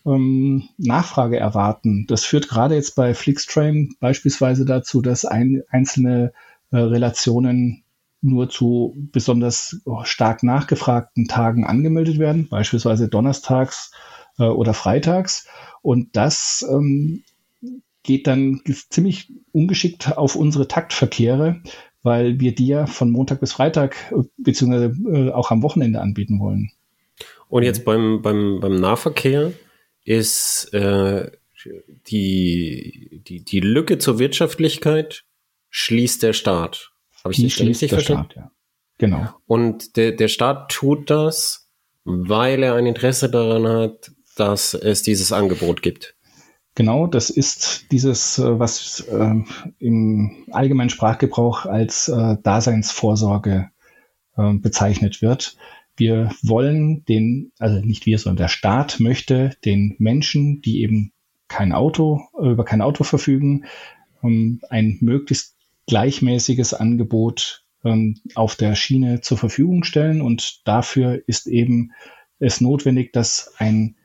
ähm, 0.05 0.69
Nachfrage 0.77 1.37
erwarten. 1.37 2.05
Das 2.07 2.23
führt 2.23 2.47
gerade 2.47 2.75
jetzt 2.75 2.95
bei 2.95 3.13
Flixtrain 3.13 3.95
beispielsweise 3.99 4.65
dazu, 4.65 5.01
dass 5.01 5.25
ein, 5.25 5.63
einzelne 5.69 6.31
äh, 6.71 6.77
Relationen 6.77 7.83
nur 8.21 8.49
zu 8.49 8.95
besonders 9.11 9.81
oh, 9.85 10.03
stark 10.03 10.43
nachgefragten 10.43 11.27
Tagen 11.27 11.65
angemeldet 11.65 12.17
werden, 12.17 12.47
beispielsweise 12.49 13.07
donnerstags 13.07 13.91
äh, 14.39 14.43
oder 14.43 14.73
freitags. 14.73 15.47
Und 15.81 16.15
das 16.15 16.65
ähm, 16.69 17.23
geht 18.05 18.27
dann 18.27 18.61
ziemlich 18.89 19.31
ungeschickt 19.51 20.17
auf 20.17 20.35
unsere 20.35 20.67
Taktverkehre, 20.67 21.61
weil 22.03 22.39
wir 22.39 22.53
die 22.53 22.67
ja 22.67 22.85
von 22.85 23.09
Montag 23.11 23.39
bis 23.39 23.53
Freitag 23.53 23.95
äh, 24.11 24.23
beziehungsweise 24.37 24.95
äh, 25.11 25.31
auch 25.31 25.51
am 25.51 25.63
Wochenende 25.63 26.01
anbieten 26.01 26.39
wollen. 26.39 26.71
Und 27.49 27.63
jetzt 27.63 27.85
beim, 27.85 28.21
beim, 28.21 28.59
beim 28.59 28.75
Nahverkehr 28.75 29.53
ist 30.03 30.73
äh, 30.73 31.31
die, 32.07 33.21
die, 33.27 33.43
die 33.43 33.59
Lücke 33.59 33.97
zur 33.97 34.19
Wirtschaftlichkeit 34.19 35.23
schließt 35.69 36.21
der 36.23 36.33
Staat. 36.33 36.91
Habe 37.23 37.33
ich 37.33 37.39
die 37.39 37.47
das 37.47 37.59
richtig 37.59 37.89
verstanden? 37.89 38.31
Staat, 38.31 38.35
ja. 38.35 38.51
Genau. 38.97 39.29
Und 39.47 39.97
der, 39.97 40.11
der 40.11 40.27
Staat 40.27 40.71
tut 40.71 41.09
das, 41.09 41.69
weil 42.03 42.63
er 42.63 42.75
ein 42.75 42.85
Interesse 42.85 43.29
daran 43.29 43.67
hat, 43.67 44.11
dass 44.35 44.73
es 44.73 45.01
dieses 45.01 45.31
Angebot 45.31 45.81
gibt. 45.81 46.14
Genau, 46.75 47.07
das 47.07 47.29
ist 47.29 47.91
dieses, 47.91 48.37
äh, 48.37 48.59
was 48.59 48.99
äh, 48.99 49.35
im 49.79 50.45
allgemeinen 50.51 50.89
Sprachgebrauch 50.89 51.65
als 51.65 52.09
äh, 52.09 52.35
Daseinsvorsorge 52.43 53.69
äh, 54.35 54.53
bezeichnet 54.55 55.21
wird. 55.21 55.55
Wir 55.95 56.31
wollen 56.43 57.05
den, 57.05 57.53
also 57.59 57.79
nicht 57.79 58.05
wir, 58.05 58.19
sondern 58.19 58.43
der 58.43 58.47
Staat 58.49 58.99
möchte 58.99 59.51
den 59.63 59.95
Menschen, 59.99 60.61
die 60.61 60.81
eben 60.81 61.13
kein 61.47 61.71
Auto, 61.71 62.21
äh, 62.37 62.49
über 62.49 62.65
kein 62.65 62.81
Auto 62.81 63.05
verfügen, 63.05 63.63
ähm, 64.21 64.59
ein 64.69 64.97
möglichst 64.99 65.55
gleichmäßiges 65.87 66.73
Angebot 66.73 67.63
ähm, 67.85 68.19
auf 68.33 68.57
der 68.57 68.75
Schiene 68.75 69.21
zur 69.21 69.37
Verfügung 69.37 69.85
stellen. 69.85 70.21
Und 70.21 70.67
dafür 70.67 71.21
ist 71.25 71.47
eben 71.47 71.93
es 72.39 72.59
notwendig, 72.59 73.13
dass 73.13 73.53
ein 73.59 73.95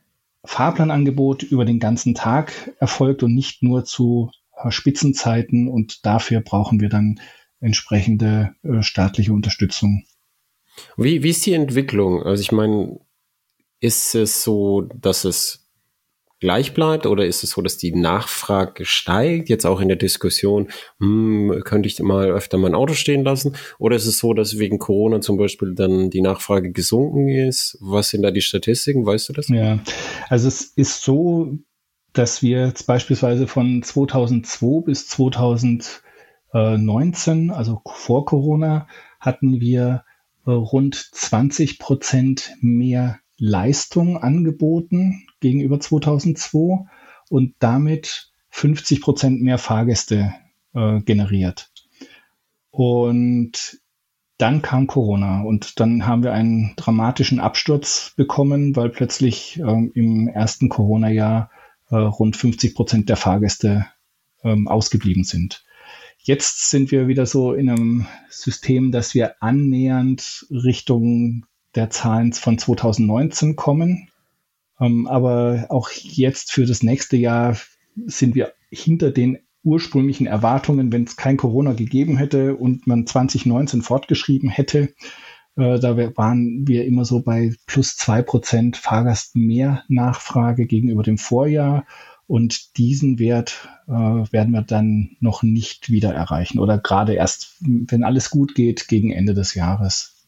Fahrplanangebot 0.44 1.42
über 1.42 1.64
den 1.64 1.78
ganzen 1.78 2.14
Tag 2.14 2.73
erfolgt 2.78 3.23
und 3.23 3.35
nicht 3.35 3.62
nur 3.62 3.85
zu 3.85 4.30
äh, 4.56 4.70
Spitzenzeiten 4.70 5.68
und 5.68 6.04
dafür 6.06 6.40
brauchen 6.40 6.80
wir 6.80 6.88
dann 6.88 7.20
entsprechende 7.61 8.54
äh, 8.62 8.82
staatliche 8.82 9.32
Unterstützung. 9.32 10.04
Wie, 10.97 11.23
wie 11.23 11.30
ist 11.30 11.44
die 11.44 11.52
Entwicklung? 11.52 12.23
Also 12.23 12.40
ich 12.40 12.52
meine, 12.52 13.00
ist 13.80 14.14
es 14.14 14.42
so, 14.42 14.82
dass 14.82 15.25
es 15.25 15.60
gleich 16.40 16.75
bleibt 16.75 17.06
oder 17.06 17.25
ist 17.26 17.44
es 17.44 17.50
so, 17.50 17.62
dass 17.62 17.76
die 17.76 17.94
Nachfrage 17.94 18.85
steigt, 18.87 19.50
jetzt 19.50 19.66
auch 19.66 19.80
in 19.80 19.88
der 19.88 19.99
Diskussion, 19.99 20.68
hm, 20.99 21.61
könnte 21.64 21.87
ich 21.87 22.00
mal 22.00 22.30
öfter 22.30 22.59
mein 22.59 22.75
Auto 22.75 22.94
stehen 22.94 23.23
lassen? 23.23 23.54
Oder 23.78 23.94
ist 23.97 24.06
es 24.06 24.18
so, 24.18 24.35
dass 24.35 24.59
wegen 24.59 24.78
Corona 24.78 25.20
zum 25.20 25.37
Beispiel 25.37 25.75
dann 25.75 26.09
die 26.11 26.23
Nachfrage 26.23 26.73
gesunken 26.73 27.28
ist? 27.28 27.76
Was 27.80 28.09
sind 28.09 28.23
da 28.23 28.30
die 28.30 28.40
Statistiken? 28.40 29.04
Weißt 29.04 29.28
du 29.28 29.35
das? 29.35 29.49
Ja, 29.49 29.80
also 30.28 30.49
es 30.49 30.62
ist 30.62 31.02
so, 31.02 31.59
dass 32.14 32.40
wir 32.42 32.66
jetzt 32.66 32.87
beispielsweise 32.87 33.47
von 33.47 33.82
2002 33.82 34.87
bis 34.87 35.09
2019, 35.09 37.50
also 37.50 37.82
vor 37.87 38.25
Corona, 38.25 38.88
hatten 39.20 39.61
wir 39.61 40.04
äh, 40.47 40.50
rund 40.50 40.94
20 40.94 41.78
Prozent 41.78 42.56
mehr 42.61 43.18
Leistung 43.37 44.16
angeboten 44.16 45.26
gegenüber 45.40 45.80
2002 45.80 46.87
und 47.28 47.54
damit 47.59 48.30
50 48.50 49.00
Prozent 49.00 49.42
mehr 49.42 49.59
Fahrgäste 49.59 50.35
äh, 50.75 51.00
generiert. 51.00 51.70
Und 52.70 53.80
dann 54.38 54.62
kam 54.62 54.87
Corona 54.87 55.42
und 55.42 55.80
dann 55.80 56.06
haben 56.06 56.23
wir 56.23 56.32
einen 56.32 56.75
dramatischen 56.76 57.40
Absturz 57.40 58.14
bekommen, 58.16 58.75
weil 58.75 58.88
plötzlich 58.88 59.59
ähm, 59.59 59.92
im 59.94 60.28
ersten 60.28 60.68
Corona-Jahr 60.68 61.50
äh, 61.90 61.97
rund 61.97 62.37
50 62.37 62.75
Prozent 62.75 63.09
der 63.09 63.16
Fahrgäste 63.16 63.87
ähm, 64.42 64.66
ausgeblieben 64.68 65.25
sind. 65.25 65.64
Jetzt 66.23 66.70
sind 66.70 66.90
wir 66.90 67.09
wieder 67.09 67.26
so 67.26 67.52
in 67.52 67.70
einem 67.70 68.06
System, 68.28 68.92
dass 68.92 69.14
wir 69.14 69.42
annähernd 69.42 70.47
Richtung 70.50 71.47
der 71.75 71.90
Zahlen 71.90 72.32
von 72.32 72.59
2019 72.59 73.56
kommen. 73.56 74.10
Ähm, 74.80 75.06
aber 75.06 75.66
auch 75.68 75.90
jetzt 75.90 76.52
für 76.52 76.66
das 76.66 76.82
nächste 76.82 77.16
Jahr 77.16 77.56
sind 78.06 78.34
wir 78.34 78.52
hinter 78.70 79.10
den 79.10 79.38
ursprünglichen 79.62 80.26
Erwartungen, 80.26 80.92
wenn 80.92 81.04
es 81.04 81.16
kein 81.16 81.37
Corona 81.37 81.75
gegeben 81.75 82.16
hätte 82.16 82.56
und 82.56 82.87
man 82.87 83.06
2019 83.06 83.82
fortgeschrieben 83.82 84.49
hätte. 84.49 84.94
Äh, 85.56 85.78
da 85.78 85.96
waren 86.16 86.66
wir 86.66 86.87
immer 86.87 87.04
so 87.04 87.22
bei 87.22 87.54
plus 87.66 87.96
zwei 87.96 88.22
Prozent 88.22 88.76
Fahrgast 88.76 89.37
mehr 89.37 89.84
Nachfrage 89.88 90.66
gegenüber 90.66 91.02
dem 91.02 91.18
Vorjahr. 91.18 91.84
Und 92.26 92.78
diesen 92.78 93.18
Wert 93.18 93.68
äh, 93.88 93.92
werden 93.92 94.52
wir 94.52 94.62
dann 94.62 95.16
noch 95.18 95.42
nicht 95.42 95.90
wieder 95.90 96.14
erreichen 96.14 96.60
oder 96.60 96.78
gerade 96.78 97.14
erst, 97.14 97.56
wenn 97.60 98.04
alles 98.04 98.30
gut 98.30 98.54
geht, 98.54 98.87
gegen 98.87 99.10
Ende 99.10 99.34
des 99.34 99.54
Jahres. 99.54 100.20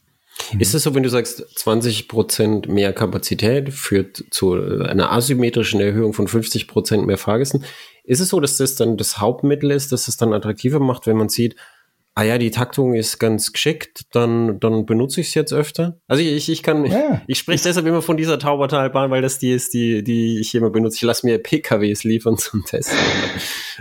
Ist 0.59 0.75
es 0.75 0.83
so, 0.83 0.95
wenn 0.95 1.03
du 1.03 1.09
sagst, 1.09 1.45
20 1.59 2.09
Prozent 2.09 2.69
mehr 2.69 2.93
Kapazität 2.93 3.73
führt 3.73 4.25
zu 4.31 4.55
einer 4.55 5.13
asymmetrischen 5.13 5.81
Erhöhung 5.81 6.13
von 6.13 6.29
50 6.29 6.69
Prozent 6.69 7.07
mehr 7.07 7.19
Fahrgästen? 7.19 7.65
Ist 8.05 8.21
es 8.21 8.31
so, 8.31 8.41
dass 8.41 8.57
das 8.57 8.75
dann 8.75 8.97
das 8.97 9.19
Hauptmittel 9.19 9.71
ist, 9.71 9.93
dass 9.93 10.09
es 10.09 10.17
dann 10.17 10.33
attraktiver 10.33 10.81
macht, 10.81 11.07
wenn 11.07 11.17
man 11.17 11.29
sieht, 11.29 11.57
ah 12.15 12.23
ja, 12.23 12.39
die 12.39 12.51
Taktung 12.51 12.95
ist 12.95 13.19
ganz 13.19 13.53
geschickt, 13.53 14.03
dann, 14.13 14.61
dann 14.61 14.85
benutze 14.85 15.21
ich 15.21 15.29
es 15.29 15.35
jetzt 15.35 15.53
öfter. 15.53 15.99
Also 16.09 16.23
ich, 16.23 16.49
ich 16.49 16.63
kann, 16.63 16.85
ja, 16.85 17.23
ich 17.27 17.39
spreche 17.39 17.65
deshalb 17.65 17.87
immer 17.87 18.03
von 18.03 18.17
dieser 18.17 18.39
Taubertalbahn, 18.39 19.11
weil 19.11 19.23
das 19.23 19.39
die 19.39 19.53
ist, 19.53 19.73
die, 19.73 20.05
die 20.05 20.41
ich 20.41 20.55
immer 20.55 20.71
benutze. 20.71 20.97
Ich 20.97 21.03
lasse 21.03 21.27
mir 21.27 21.39
PKWs 21.39 22.05
liefern 22.05 22.37
zum 22.37 22.65
Testen. 22.65 22.99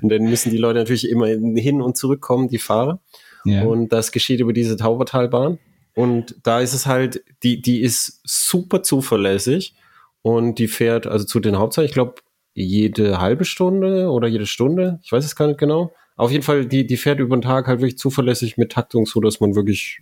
und 0.02 0.10
dann 0.10 0.24
müssen 0.24 0.52
die 0.52 0.58
Leute 0.58 0.80
natürlich 0.80 1.10
immer 1.10 1.28
hin 1.28 1.82
und 1.82 1.98
zurückkommen, 1.98 2.48
die 2.48 2.60
Fahrer. 2.60 3.02
Ja. 3.44 3.64
Und 3.64 3.90
das 3.90 4.12
geschieht 4.12 4.40
über 4.40 4.54
diese 4.54 4.78
Taubertalbahn. 4.78 5.58
Und 5.94 6.36
da 6.44 6.60
ist 6.62 6.74
es 6.74 6.86
halt, 6.86 7.24
die, 7.44 7.62
die 7.62 7.82
ist 7.82 8.22
super 8.24 8.84
zuverlässig 8.84 9.76
und 10.22 10.60
die 10.60 10.68
fährt 10.68 11.08
also 11.08 11.26
zu 11.26 11.40
den 11.40 11.58
Hauptzeiten, 11.58 11.88
ich 11.88 11.94
glaube, 11.94 12.16
jede 12.54 13.20
halbe 13.20 13.46
Stunde 13.46 14.10
oder 14.10 14.28
jede 14.28 14.46
Stunde, 14.46 15.00
ich 15.04 15.12
weiß 15.12 15.24
es 15.26 15.36
gar 15.36 15.48
nicht 15.48 15.60
genau. 15.60 15.94
Auf 16.16 16.32
jeden 16.32 16.44
Fall, 16.44 16.66
die, 16.66 16.86
die 16.86 16.98
fährt 16.98 17.20
über 17.20 17.36
den 17.36 17.42
Tag 17.42 17.68
halt 17.68 17.80
wirklich 17.80 17.98
zuverlässig 17.98 18.58
mit 18.58 18.72
Taktung, 18.72 19.06
so 19.06 19.22
dass 19.22 19.40
man 19.40 19.56
wirklich 19.56 20.00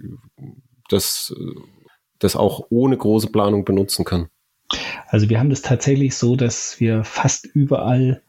das, 0.89 1.33
das 2.17 2.35
auch 2.35 2.67
ohne 2.69 2.97
große 2.97 3.27
Planung 3.27 3.63
benutzen 3.65 4.03
kann. 4.05 4.27
Also 5.07 5.29
wir 5.29 5.39
haben 5.39 5.49
das 5.49 5.61
tatsächlich 5.61 6.15
so, 6.15 6.35
dass 6.35 6.79
wir 6.79 7.03
fast 7.03 7.45
überall 7.45 8.21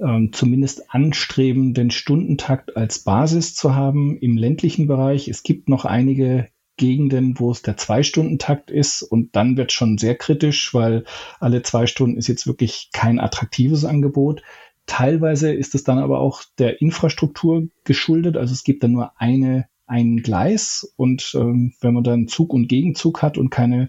ähm, 0.00 0.32
zumindest 0.32 0.92
anstreben, 0.92 1.74
den 1.74 1.90
Stundentakt 1.90 2.76
als 2.76 3.00
Basis 3.00 3.54
zu 3.54 3.74
haben 3.74 4.18
im 4.18 4.36
ländlichen 4.36 4.86
Bereich. 4.86 5.28
Es 5.28 5.42
gibt 5.42 5.68
noch 5.68 5.84
einige 5.84 6.48
Gegenden, 6.76 7.38
wo 7.38 7.50
es 7.50 7.62
der 7.62 7.76
Zwei-Stunden-Takt 7.76 8.70
ist. 8.70 9.02
Und 9.02 9.36
dann 9.36 9.56
wird 9.56 9.72
schon 9.72 9.98
sehr 9.98 10.16
kritisch, 10.16 10.74
weil 10.74 11.04
alle 11.40 11.62
zwei 11.62 11.86
Stunden 11.86 12.16
ist 12.16 12.28
jetzt 12.28 12.46
wirklich 12.46 12.90
kein 12.92 13.20
attraktives 13.20 13.84
Angebot. 13.84 14.42
Teilweise 14.86 15.52
ist 15.52 15.74
es 15.74 15.84
dann 15.84 15.98
aber 15.98 16.20
auch 16.20 16.42
der 16.58 16.80
Infrastruktur 16.80 17.68
geschuldet. 17.84 18.36
Also 18.36 18.52
es 18.52 18.64
gibt 18.64 18.82
dann 18.82 18.92
nur 18.92 19.12
eine, 19.20 19.66
ein 19.86 20.18
Gleis. 20.18 20.92
Und 20.96 21.32
ähm, 21.34 21.74
wenn 21.80 21.94
man 21.94 22.04
dann 22.04 22.28
Zug 22.28 22.52
und 22.52 22.68
Gegenzug 22.68 23.22
hat 23.22 23.38
und 23.38 23.50
keine 23.50 23.88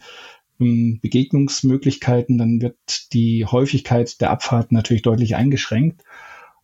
ähm, 0.60 1.00
Begegnungsmöglichkeiten, 1.02 2.38
dann 2.38 2.62
wird 2.62 3.14
die 3.14 3.46
Häufigkeit 3.46 4.22
der 4.22 4.32
Abfahrt 4.32 4.72
natürlich 4.72 5.02
deutlich 5.02 5.36
eingeschränkt. 5.36 6.02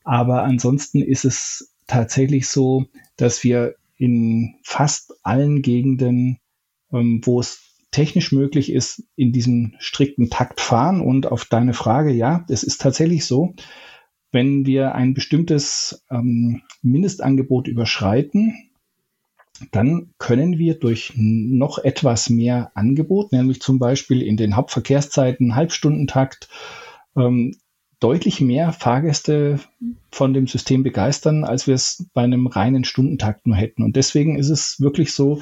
Aber 0.04 0.44
ansonsten 0.44 1.01
ist 1.01 1.25
es 1.25 1.74
tatsächlich 1.88 2.48
so, 2.48 2.86
dass 3.18 3.44
wir 3.44 3.75
in 4.01 4.55
fast 4.63 5.13
allen 5.22 5.62
Gegenden, 5.62 6.39
ähm, 6.91 7.22
wo 7.24 7.39
es 7.39 7.77
technisch 7.91 8.31
möglich 8.31 8.72
ist, 8.72 9.03
in 9.15 9.31
diesem 9.31 9.75
strikten 9.77 10.31
Takt 10.31 10.60
fahren. 10.60 11.01
Und 11.01 11.27
auf 11.27 11.46
deine 11.46 11.74
Frage, 11.74 12.12
ja, 12.12 12.43
es 12.50 12.63
ist 12.63 12.81
tatsächlich 12.81 13.25
so, 13.25 13.53
wenn 14.31 14.65
wir 14.65 14.96
ein 14.96 15.13
bestimmtes 15.13 16.03
ähm, 16.10 16.63
Mindestangebot 16.81 17.67
überschreiten, 17.67 18.72
dann 19.72 20.10
können 20.17 20.58
wir 20.58 20.79
durch 20.79 21.13
noch 21.15 21.77
etwas 21.77 22.31
mehr 22.31 22.72
Angebot, 22.74 23.31
nämlich 23.31 23.62
zum 23.62 23.77
Beispiel 23.77 24.24
in 24.24 24.36
den 24.36 24.55
Hauptverkehrszeiten, 24.55 25.55
Halbstundentakt, 25.55 26.50
ähm, 27.15 27.55
deutlich 28.01 28.41
mehr 28.41 28.74
Fahrgäste 28.74 29.60
von 30.12 30.34
dem 30.34 30.48
System 30.48 30.84
begeistern, 30.84 31.46
als 31.46 31.67
wir 31.67 31.75
es 31.75 32.08
bei 32.13 32.24
einem 32.24 32.48
reinen 32.48 32.84
Stundentakt 32.84 33.48
nur 33.48 33.55
hätten. 33.55 33.84
Und 33.84 33.96
deswegen 33.96 34.38
ist 34.38 34.50
es 34.50 34.81
wirklich 34.81 35.13
so, 35.13 35.41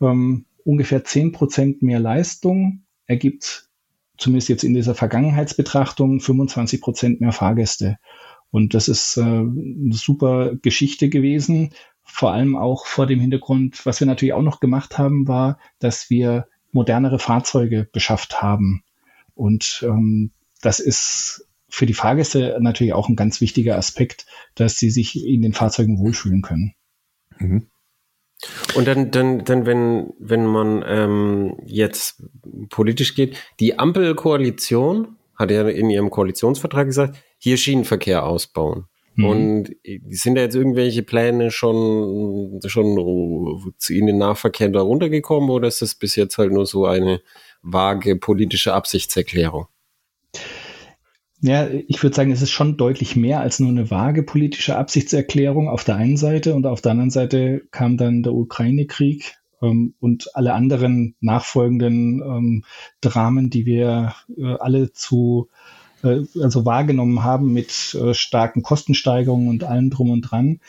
ähm, 0.00 0.44
ungefähr 0.64 1.02
zehn 1.04 1.32
Prozent 1.32 1.82
mehr 1.82 1.98
Leistung 1.98 2.84
ergibt 3.06 3.68
zumindest 4.16 4.48
jetzt 4.48 4.64
in 4.64 4.74
dieser 4.74 4.94
Vergangenheitsbetrachtung 4.94 6.20
25 6.20 6.80
Prozent 6.80 7.20
mehr 7.20 7.32
Fahrgäste. 7.32 7.98
Und 8.50 8.74
das 8.74 8.88
ist 8.88 9.16
äh, 9.16 9.22
eine 9.22 9.92
super 9.92 10.54
Geschichte 10.62 11.08
gewesen. 11.08 11.70
Vor 12.04 12.32
allem 12.32 12.56
auch 12.56 12.86
vor 12.86 13.06
dem 13.06 13.18
Hintergrund, 13.18 13.84
was 13.84 14.00
wir 14.00 14.06
natürlich 14.06 14.34
auch 14.34 14.42
noch 14.42 14.60
gemacht 14.60 14.98
haben, 14.98 15.26
war, 15.26 15.58
dass 15.78 16.10
wir 16.10 16.46
modernere 16.70 17.18
Fahrzeuge 17.18 17.88
beschafft 17.92 18.42
haben. 18.42 18.84
Und 19.34 19.84
ähm, 19.86 20.30
das 20.60 20.78
ist 20.78 21.48
für 21.74 21.86
die 21.86 21.94
Fahrgäste 21.94 22.56
natürlich 22.60 22.92
auch 22.92 23.08
ein 23.08 23.16
ganz 23.16 23.40
wichtiger 23.40 23.76
Aspekt, 23.76 24.26
dass 24.54 24.78
sie 24.78 24.90
sich 24.90 25.26
in 25.26 25.42
den 25.42 25.52
Fahrzeugen 25.52 25.98
wohlfühlen 25.98 26.40
können. 26.40 26.74
Mhm. 27.38 27.66
Und 28.74 28.86
dann, 28.86 29.10
dann, 29.10 29.44
dann, 29.44 29.66
wenn, 29.66 30.12
wenn 30.18 30.46
man 30.46 30.84
ähm, 30.86 31.56
jetzt 31.64 32.22
politisch 32.70 33.14
geht, 33.14 33.36
die 33.58 33.78
Ampelkoalition 33.78 35.16
hat 35.34 35.50
ja 35.50 35.68
in 35.68 35.90
ihrem 35.90 36.10
Koalitionsvertrag 36.10 36.86
gesagt, 36.86 37.18
hier 37.38 37.56
Schienenverkehr 37.56 38.24
ausbauen. 38.24 38.84
Mhm. 39.16 39.24
Und 39.24 39.76
sind 40.10 40.36
da 40.36 40.42
jetzt 40.42 40.54
irgendwelche 40.54 41.02
Pläne 41.02 41.50
schon, 41.50 42.60
schon 42.66 42.96
in 43.88 44.06
den 44.06 44.18
Nahverkehr 44.18 44.68
da 44.68 44.82
runtergekommen 44.82 45.50
oder 45.50 45.66
ist 45.66 45.82
das 45.82 45.96
bis 45.96 46.14
jetzt 46.14 46.38
halt 46.38 46.52
nur 46.52 46.66
so 46.66 46.86
eine 46.86 47.20
vage 47.62 48.14
politische 48.16 48.74
Absichtserklärung? 48.74 49.66
Ja, 51.46 51.68
ich 51.68 52.02
würde 52.02 52.16
sagen, 52.16 52.32
es 52.32 52.40
ist 52.40 52.52
schon 52.52 52.78
deutlich 52.78 53.16
mehr 53.16 53.40
als 53.40 53.60
nur 53.60 53.68
eine 53.68 53.90
vage 53.90 54.22
politische 54.22 54.78
Absichtserklärung 54.78 55.68
auf 55.68 55.84
der 55.84 55.96
einen 55.96 56.16
Seite 56.16 56.54
und 56.54 56.64
auf 56.64 56.80
der 56.80 56.92
anderen 56.92 57.10
Seite 57.10 57.60
kam 57.70 57.98
dann 57.98 58.22
der 58.22 58.32
Ukraine-Krieg 58.32 59.36
ähm, 59.60 59.92
und 60.00 60.34
alle 60.34 60.54
anderen 60.54 61.16
nachfolgenden 61.20 62.22
ähm, 62.22 62.64
Dramen, 63.02 63.50
die 63.50 63.66
wir 63.66 64.14
äh, 64.38 64.54
alle 64.54 64.94
zu 64.94 65.50
äh, 66.02 66.22
also 66.40 66.64
wahrgenommen 66.64 67.24
haben 67.24 67.52
mit 67.52 67.94
äh, 67.94 68.14
starken 68.14 68.62
Kostensteigerungen 68.62 69.48
und 69.48 69.64
allem 69.64 69.90
drum 69.90 70.12
und 70.12 70.22
dran. 70.22 70.60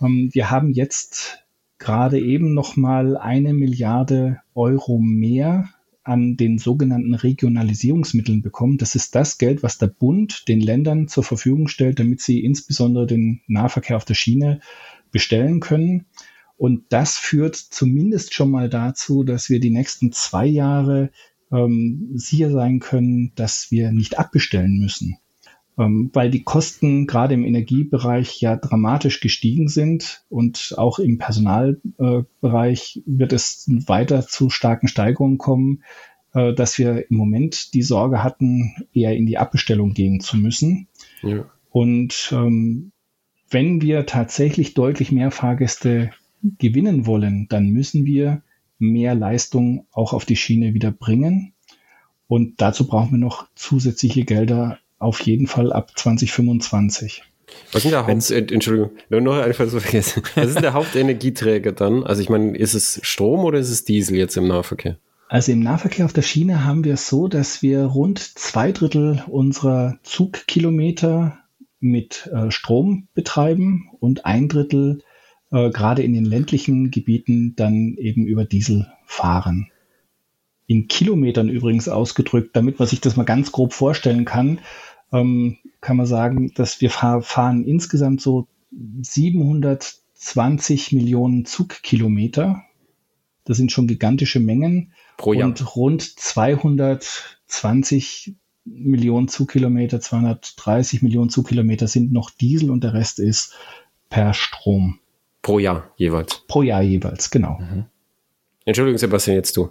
Ähm, 0.00 0.30
wir 0.32 0.50
haben 0.50 0.72
jetzt 0.72 1.44
gerade 1.76 2.18
eben 2.18 2.54
noch 2.54 2.76
mal 2.76 3.18
eine 3.18 3.52
Milliarde 3.52 4.40
Euro 4.54 4.98
mehr 4.98 5.68
an 6.04 6.36
den 6.36 6.58
sogenannten 6.58 7.14
Regionalisierungsmitteln 7.14 8.42
bekommen. 8.42 8.78
Das 8.78 8.94
ist 8.94 9.14
das 9.14 9.38
Geld, 9.38 9.62
was 9.62 9.78
der 9.78 9.86
Bund 9.86 10.46
den 10.48 10.60
Ländern 10.60 11.08
zur 11.08 11.24
Verfügung 11.24 11.68
stellt, 11.68 11.98
damit 11.98 12.20
sie 12.20 12.44
insbesondere 12.44 13.06
den 13.06 13.40
Nahverkehr 13.46 13.96
auf 13.96 14.04
der 14.04 14.14
Schiene 14.14 14.60
bestellen 15.10 15.60
können. 15.60 16.06
Und 16.56 16.84
das 16.90 17.16
führt 17.16 17.56
zumindest 17.56 18.34
schon 18.34 18.50
mal 18.50 18.68
dazu, 18.68 19.24
dass 19.24 19.48
wir 19.48 19.60
die 19.60 19.70
nächsten 19.70 20.12
zwei 20.12 20.46
Jahre 20.46 21.10
ähm, 21.50 22.10
sicher 22.14 22.50
sein 22.50 22.80
können, 22.80 23.32
dass 23.34 23.70
wir 23.70 23.90
nicht 23.90 24.18
abbestellen 24.18 24.78
müssen. 24.78 25.16
Ähm, 25.76 26.10
weil 26.12 26.30
die 26.30 26.44
Kosten 26.44 27.08
gerade 27.08 27.34
im 27.34 27.44
Energiebereich 27.44 28.40
ja 28.40 28.54
dramatisch 28.54 29.18
gestiegen 29.18 29.66
sind 29.68 30.24
und 30.28 30.74
auch 30.76 31.00
im 31.00 31.18
Personalbereich 31.18 33.02
wird 33.06 33.32
es 33.32 33.68
weiter 33.68 34.24
zu 34.24 34.50
starken 34.50 34.86
Steigerungen 34.86 35.36
kommen, 35.36 35.82
äh, 36.32 36.54
dass 36.54 36.78
wir 36.78 37.10
im 37.10 37.16
Moment 37.16 37.74
die 37.74 37.82
Sorge 37.82 38.22
hatten, 38.22 38.86
eher 38.92 39.16
in 39.16 39.26
die 39.26 39.36
Abbestellung 39.36 39.94
gehen 39.94 40.20
zu 40.20 40.36
müssen. 40.36 40.86
Ja. 41.22 41.46
Und 41.70 42.30
ähm, 42.32 42.92
wenn 43.50 43.82
wir 43.82 44.06
tatsächlich 44.06 44.74
deutlich 44.74 45.10
mehr 45.10 45.32
Fahrgäste 45.32 46.12
gewinnen 46.58 47.06
wollen, 47.06 47.46
dann 47.48 47.70
müssen 47.70 48.04
wir 48.04 48.42
mehr 48.78 49.16
Leistung 49.16 49.86
auch 49.90 50.12
auf 50.12 50.24
die 50.24 50.36
Schiene 50.36 50.74
wieder 50.74 50.92
bringen. 50.92 51.52
Und 52.28 52.60
dazu 52.60 52.86
brauchen 52.86 53.12
wir 53.12 53.18
noch 53.18 53.48
zusätzliche 53.54 54.24
Gelder 54.24 54.78
auf 54.98 55.20
jeden 55.20 55.46
Fall 55.46 55.72
ab 55.72 55.92
2025. 55.96 57.22
Was 57.72 57.82
sind 57.82 57.92
der 57.92 58.06
Haupt, 58.06 58.30
Entschuldigung, 58.30 58.90
nur 59.10 59.20
noch 59.20 59.38
einfach 59.38 59.68
so 59.68 59.80
vergessen. 59.80 60.22
Was 60.34 60.50
ist 60.50 60.60
der 60.62 60.72
Hauptenergieträger 60.72 61.72
dann? 61.72 62.04
Also 62.04 62.22
ich 62.22 62.28
meine, 62.28 62.56
ist 62.56 62.74
es 62.74 63.00
Strom 63.02 63.40
oder 63.40 63.58
ist 63.58 63.70
es 63.70 63.84
Diesel 63.84 64.16
jetzt 64.16 64.36
im 64.36 64.48
Nahverkehr? 64.48 64.98
Also 65.28 65.52
im 65.52 65.60
Nahverkehr 65.60 66.04
auf 66.04 66.12
der 66.12 66.22
Schiene 66.22 66.64
haben 66.64 66.84
wir 66.84 66.94
es 66.94 67.08
so, 67.08 67.28
dass 67.28 67.62
wir 67.62 67.84
rund 67.84 68.18
zwei 68.18 68.72
Drittel 68.72 69.22
unserer 69.28 69.98
Zugkilometer 70.02 71.38
mit 71.80 72.30
äh, 72.32 72.50
Strom 72.50 73.08
betreiben 73.14 73.90
und 74.00 74.24
ein 74.24 74.48
Drittel 74.48 75.02
äh, 75.50 75.70
gerade 75.70 76.02
in 76.02 76.12
den 76.12 76.24
ländlichen 76.24 76.90
Gebieten 76.90 77.54
dann 77.56 77.96
eben 77.98 78.26
über 78.26 78.44
Diesel 78.44 78.86
fahren. 79.06 79.70
In 80.66 80.88
Kilometern 80.88 81.48
übrigens 81.48 81.88
ausgedrückt, 81.88 82.56
damit 82.56 82.78
man 82.78 82.88
sich 82.88 83.00
das 83.00 83.16
mal 83.16 83.24
ganz 83.24 83.52
grob 83.52 83.72
vorstellen 83.72 84.24
kann, 84.24 84.58
ähm, 85.12 85.58
kann 85.80 85.96
man 85.96 86.06
sagen, 86.06 86.52
dass 86.54 86.80
wir 86.80 86.90
fahr 86.90 87.22
fahren 87.22 87.64
insgesamt 87.64 88.20
so 88.20 88.48
720 89.02 90.92
Millionen 90.92 91.44
Zugkilometer. 91.44 92.62
Das 93.44 93.58
sind 93.58 93.72
schon 93.72 93.86
gigantische 93.86 94.40
Mengen. 94.40 94.92
Pro 95.16 95.32
Jahr. 95.34 95.48
Und 95.48 95.76
rund 95.76 96.02
220 96.02 98.34
Millionen 98.64 99.28
Zugkilometer, 99.28 100.00
230 100.00 101.02
Millionen 101.02 101.28
Zugkilometer 101.28 101.86
sind 101.86 102.10
noch 102.12 102.30
Diesel 102.30 102.70
und 102.70 102.82
der 102.82 102.94
Rest 102.94 103.18
ist 103.18 103.52
per 104.08 104.32
Strom. 104.32 105.00
Pro 105.42 105.58
Jahr 105.58 105.90
jeweils. 105.96 106.42
Pro 106.48 106.62
Jahr 106.62 106.80
jeweils, 106.82 107.30
genau. 107.30 107.58
Mhm. 107.60 107.84
Entschuldigung, 108.64 108.96
Sebastian, 108.96 109.36
jetzt 109.36 109.54
du. 109.58 109.68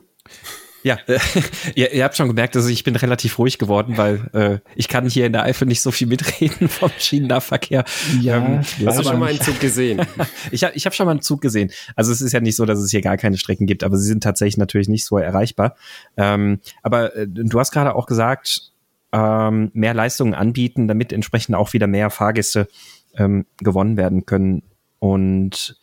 Ja, 0.84 0.98
äh, 1.08 1.20
ihr, 1.76 1.94
ihr 1.94 2.04
habt 2.04 2.16
schon 2.16 2.28
gemerkt, 2.28 2.56
dass 2.56 2.68
ich 2.68 2.84
bin 2.84 2.96
relativ 2.96 3.40
ruhig 3.40 3.58
geworden, 3.58 3.98
weil 3.98 4.30
äh, 4.34 4.60
ich 4.76 4.88
kann 4.88 5.10
hier 5.10 5.26
in 5.26 5.34
der 5.34 5.44
Eifel 5.44 5.68
nicht 5.68 5.82
so 5.82 5.92
viel 5.92 6.08
mitreden 6.08 6.68
vom 6.70 6.92
Schienennahverkehr. 6.98 7.86
Ja, 8.22 8.38
ähm, 8.38 8.62
hast 8.86 9.00
du 9.00 9.04
schon 9.04 9.20
mal 9.20 9.30
einen 9.30 9.42
Zug 9.42 9.60
gesehen? 9.60 10.06
ich 10.52 10.64
habe 10.64 10.76
ich 10.76 10.86
hab 10.86 10.94
schon 10.94 11.06
mal 11.06 11.12
einen 11.12 11.22
Zug 11.22 11.42
gesehen. 11.42 11.72
Also 11.96 12.12
es 12.12 12.22
ist 12.22 12.34
ja 12.34 12.42
nicht 12.42 12.56
so, 12.56 12.66
dass 12.66 12.80
es 12.80 12.92
hier 12.92 13.02
gar 13.02 13.18
keine 13.18 13.38
Strecken 13.38 13.66
gibt, 13.66 13.84
aber 13.84 13.98
sie 13.98 14.08
sind 14.08 14.24
tatsächlich 14.24 14.58
natürlich 14.58 14.90
nicht 14.90 15.06
so 15.06 15.18
erreichbar. 15.18 15.76
Ähm, 16.18 16.60
aber 16.82 17.16
äh, 17.16 17.28
du 17.28 17.60
hast 17.60 17.72
gerade 17.72 17.96
auch 17.96 18.06
gesagt, 18.06 18.74
ähm, 19.14 19.72
mehr 19.74 19.94
Leistungen 19.94 20.34
anbieten, 20.34 20.88
damit 20.88 21.14
entsprechend 21.14 21.56
auch 21.56 21.72
wieder 21.74 21.88
mehr 21.88 22.10
Fahrgäste 22.10 22.68
ähm, 23.16 23.46
gewonnen 23.60 23.96
werden 23.96 24.26
können. 24.26 24.64
Und 25.00 25.78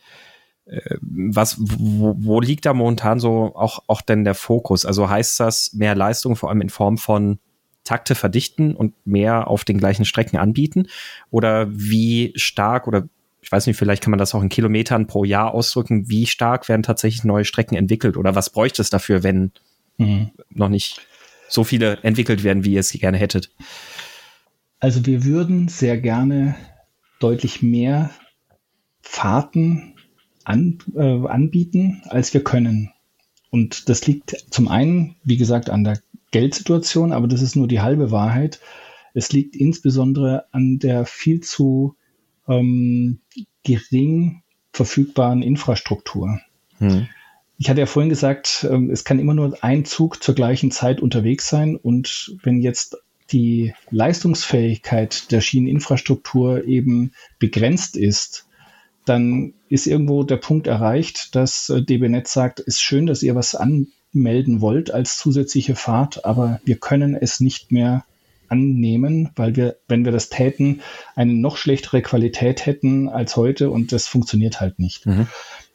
was, 1.01 1.57
wo, 1.61 2.15
wo 2.19 2.41
liegt 2.41 2.67
da 2.67 2.75
momentan 2.75 3.19
so 3.19 3.55
auch, 3.55 3.83
auch 3.87 4.03
denn 4.03 4.25
der 4.25 4.35
Fokus? 4.35 4.87
Also 4.87 5.09
heißt 5.09 5.41
das 5.41 5.73
mehr 5.73 5.95
Leistung 5.95 6.37
vor 6.37 6.49
allem 6.49 6.61
in 6.61 6.71
Form 6.71 6.99
von 6.99 7.39
Takte 7.83 8.15
verdichten 8.15 8.75
und 8.77 8.95
mehr 9.05 9.49
auf 9.49 9.65
den 9.65 9.79
gleichen 9.79 10.05
Strecken 10.05 10.37
anbieten? 10.37 10.87
Oder 11.31 11.69
wie 11.71 12.33
stark 12.37 12.87
oder 12.87 13.09
ich 13.43 13.51
weiß 13.51 13.67
nicht, 13.67 13.79
vielleicht 13.79 14.03
kann 14.03 14.11
man 14.11 14.19
das 14.19 14.35
auch 14.35 14.43
in 14.43 14.51
Kilometern 14.51 15.07
pro 15.07 15.25
Jahr 15.25 15.55
ausdrücken, 15.55 16.09
wie 16.09 16.27
stark 16.27 16.69
werden 16.69 16.83
tatsächlich 16.83 17.25
neue 17.25 17.47
Strecken 17.47 17.75
entwickelt 17.75 18.17
oder 18.19 18.35
was 18.35 18.51
bräuchte 18.51 18.83
es 18.83 18.91
dafür, 18.91 19.23
wenn 19.23 19.53
mhm. 19.97 20.31
noch 20.51 20.69
nicht 20.69 21.01
so 21.49 21.65
viele 21.65 21.99
entwickelt 22.03 22.45
werden, 22.45 22.65
wie 22.65 22.75
ihr 22.75 22.81
es 22.81 22.93
gerne 22.93 23.17
hättet? 23.17 23.51
Also 24.79 25.05
wir 25.07 25.25
würden 25.25 25.69
sehr 25.69 25.99
gerne 25.99 26.55
deutlich 27.19 27.63
mehr 27.63 28.11
Fahrten 29.01 29.95
an, 30.45 30.79
äh, 30.95 31.27
anbieten, 31.27 32.03
als 32.09 32.33
wir 32.35 32.43
können. 32.43 32.93
Und 33.51 33.89
das 33.89 34.07
liegt 34.07 34.37
zum 34.51 34.69
einen, 34.69 35.17
wie 35.25 35.37
gesagt, 35.37 35.71
an 35.71 35.85
der 35.85 36.01
Geldsituation, 36.31 37.13
aber 37.13 37.27
das 37.27 37.43
ist 37.43 37.57
nur 37.57 37.69
die 37.69 37.81
halbe 37.81 38.11
Wahrheit. 38.11 38.61
Es 39.15 39.33
liegt 39.33 39.57
insbesondere 39.57 40.45
an 40.53 40.79
der 40.79 41.05
viel 41.05 41.41
zu 41.41 41.97
ähm, 42.49 43.21
gering 43.65 44.43
verfügbaren 44.73 45.43
Infrastruktur. 45.43 46.41
Hm. 46.79 47.09
Ich 47.59 47.69
hatte 47.69 47.81
ja 47.81 47.87
vorhin 47.87 48.09
gesagt, 48.09 48.67
ähm, 48.71 48.91
es 48.91 49.05
kann 49.05 49.19
immer 49.19 49.35
nur 49.35 49.63
ein 49.63 49.85
Zug 49.85 50.23
zur 50.23 50.35
gleichen 50.35 50.71
Zeit 50.71 51.01
unterwegs 51.01 51.49
sein. 51.49 51.77
Und 51.77 52.37
wenn 52.43 52.61
jetzt 52.61 52.97
die 53.33 53.75
Leistungsfähigkeit 53.91 55.31
der 55.31 55.41
Schieneninfrastruktur 55.41 56.65
eben 56.65 57.13
begrenzt 57.39 57.97
ist, 57.97 58.47
dann 59.11 59.55
ist 59.69 59.87
irgendwo 59.87 60.23
der 60.23 60.37
Punkt 60.37 60.69
erreicht, 60.69 61.35
dass 61.35 61.69
äh, 61.69 61.83
DB 61.83 62.09
Netz 62.09 62.33
sagt, 62.33 62.61
ist 62.61 62.81
schön, 62.81 63.07
dass 63.07 63.23
ihr 63.25 63.35
was 63.35 63.57
anmelden 63.57 64.61
wollt 64.61 64.93
als 64.93 65.19
zusätzliche 65.19 65.75
Fahrt, 65.75 66.25
aber 66.25 66.61
wir 66.65 66.77
können 66.77 67.17
es 67.17 67.41
nicht 67.41 67.73
mehr 67.73 68.05
annehmen, 68.49 69.31
weil 69.35 69.57
wir, 69.57 69.77
wenn 69.89 70.05
wir 70.05 70.13
das 70.13 70.29
täten, 70.29 70.81
eine 71.17 71.35
noch 71.35 71.57
schlechtere 71.57 72.03
Qualität 72.03 72.67
hätten 72.67 73.09
als 73.09 73.37
heute 73.37 73.71
und 73.71 73.93
das 73.93 74.07
funktioniert 74.07 74.61
halt 74.61 74.79
nicht. 74.79 75.07
Mhm. 75.07 75.27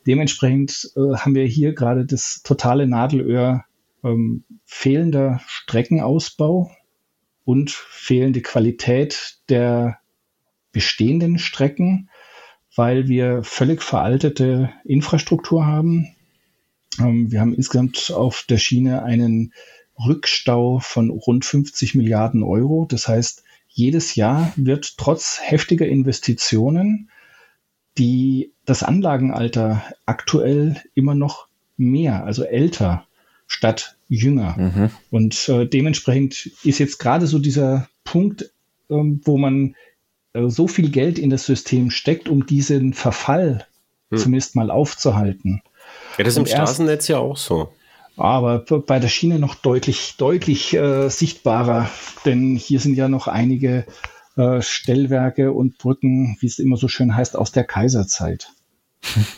Dementsprechend 0.07 0.91
äh, 0.95 1.17
haben 1.17 1.35
wir 1.35 1.45
hier 1.45 1.73
gerade 1.73 2.05
das 2.05 2.41
totale 2.43 2.87
Nadelöhr 2.87 3.65
ähm, 4.03 4.45
fehlender 4.65 5.41
Streckenausbau 5.45 6.71
und 7.43 7.71
fehlende 7.71 8.41
Qualität 8.41 9.39
der 9.49 9.99
bestehenden 10.71 11.37
Strecken, 11.37 12.09
weil 12.75 13.07
wir 13.07 13.43
völlig 13.43 13.81
veraltete 13.81 14.71
Infrastruktur 14.83 15.65
haben. 15.65 16.15
Ähm, 16.99 17.31
wir 17.31 17.41
haben 17.41 17.53
insgesamt 17.53 18.11
auf 18.11 18.45
der 18.49 18.57
Schiene 18.57 19.03
einen 19.03 19.53
Rückstau 19.97 20.79
von 20.79 21.09
rund 21.09 21.45
50 21.45 21.95
Milliarden 21.95 22.43
Euro. 22.43 22.85
Das 22.89 23.07
heißt, 23.07 23.43
jedes 23.69 24.15
Jahr 24.15 24.53
wird 24.55 24.97
trotz 24.97 25.39
heftiger 25.41 25.87
Investitionen 25.87 27.09
die, 27.97 28.51
das 28.65 28.83
Anlagenalter 28.83 29.83
aktuell 30.05 30.81
immer 30.95 31.15
noch 31.15 31.47
mehr, 31.77 32.25
also 32.25 32.43
älter 32.43 33.05
statt 33.47 33.97
jünger. 34.07 34.57
Mhm. 34.57 34.89
Und 35.11 35.49
äh, 35.49 35.65
dementsprechend 35.65 36.51
ist 36.63 36.79
jetzt 36.79 36.99
gerade 36.99 37.27
so 37.27 37.39
dieser 37.39 37.87
Punkt, 38.03 38.51
ähm, 38.89 39.21
wo 39.23 39.37
man 39.37 39.75
so 40.47 40.67
viel 40.67 40.89
Geld 40.89 41.19
in 41.19 41.29
das 41.29 41.45
System 41.45 41.89
steckt, 41.89 42.29
um 42.29 42.45
diesen 42.45 42.93
Verfall 42.93 43.65
mhm. 44.09 44.17
zumindest 44.17 44.55
mal 44.55 44.71
aufzuhalten. 44.71 45.61
Ja, 46.17 46.23
das 46.23 46.33
ist 46.33 46.37
im 46.37 46.45
Straßennetz 46.45 47.07
ja 47.07 47.17
auch 47.17 47.37
so 47.37 47.69
aber 48.17 48.59
bei 48.59 48.99
der 48.99 49.07
Schiene 49.07 49.39
noch 49.39 49.55
deutlich, 49.55 50.15
deutlich 50.17 50.73
äh, 50.73 51.09
sichtbarer, 51.09 51.89
denn 52.25 52.55
hier 52.55 52.79
sind 52.79 52.95
ja 52.95 53.07
noch 53.07 53.27
einige 53.27 53.85
äh, 54.37 54.61
Stellwerke 54.61 55.51
und 55.51 55.77
Brücken, 55.77 56.37
wie 56.39 56.47
es 56.47 56.59
immer 56.59 56.77
so 56.77 56.87
schön 56.87 57.15
heißt, 57.15 57.35
aus 57.35 57.51
der 57.51 57.65
Kaiserzeit. 57.65 58.49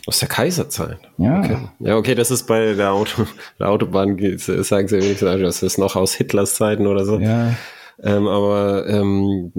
Aus 0.05 0.19
der 0.19 0.29
Kaiserzeit? 0.29 0.99
Ja. 1.17 1.39
Okay. 1.39 1.57
Ja, 1.79 1.97
okay, 1.97 2.15
das 2.15 2.31
ist 2.31 2.43
bei 2.43 2.73
der, 2.73 2.93
Auto, 2.93 3.25
der 3.59 3.69
Autobahn, 3.69 4.17
sagen 4.37 4.87
sie 4.87 4.97
wenigstens, 4.97 5.41
das 5.41 5.63
ist 5.63 5.77
noch 5.77 5.95
aus 5.95 6.13
Hitlers 6.13 6.55
Zeiten 6.55 6.87
oder 6.87 7.03
so. 7.03 7.19
Ja. 7.19 7.53
Ähm, 8.03 8.27
aber 8.27 8.87
ähm, 8.87 9.51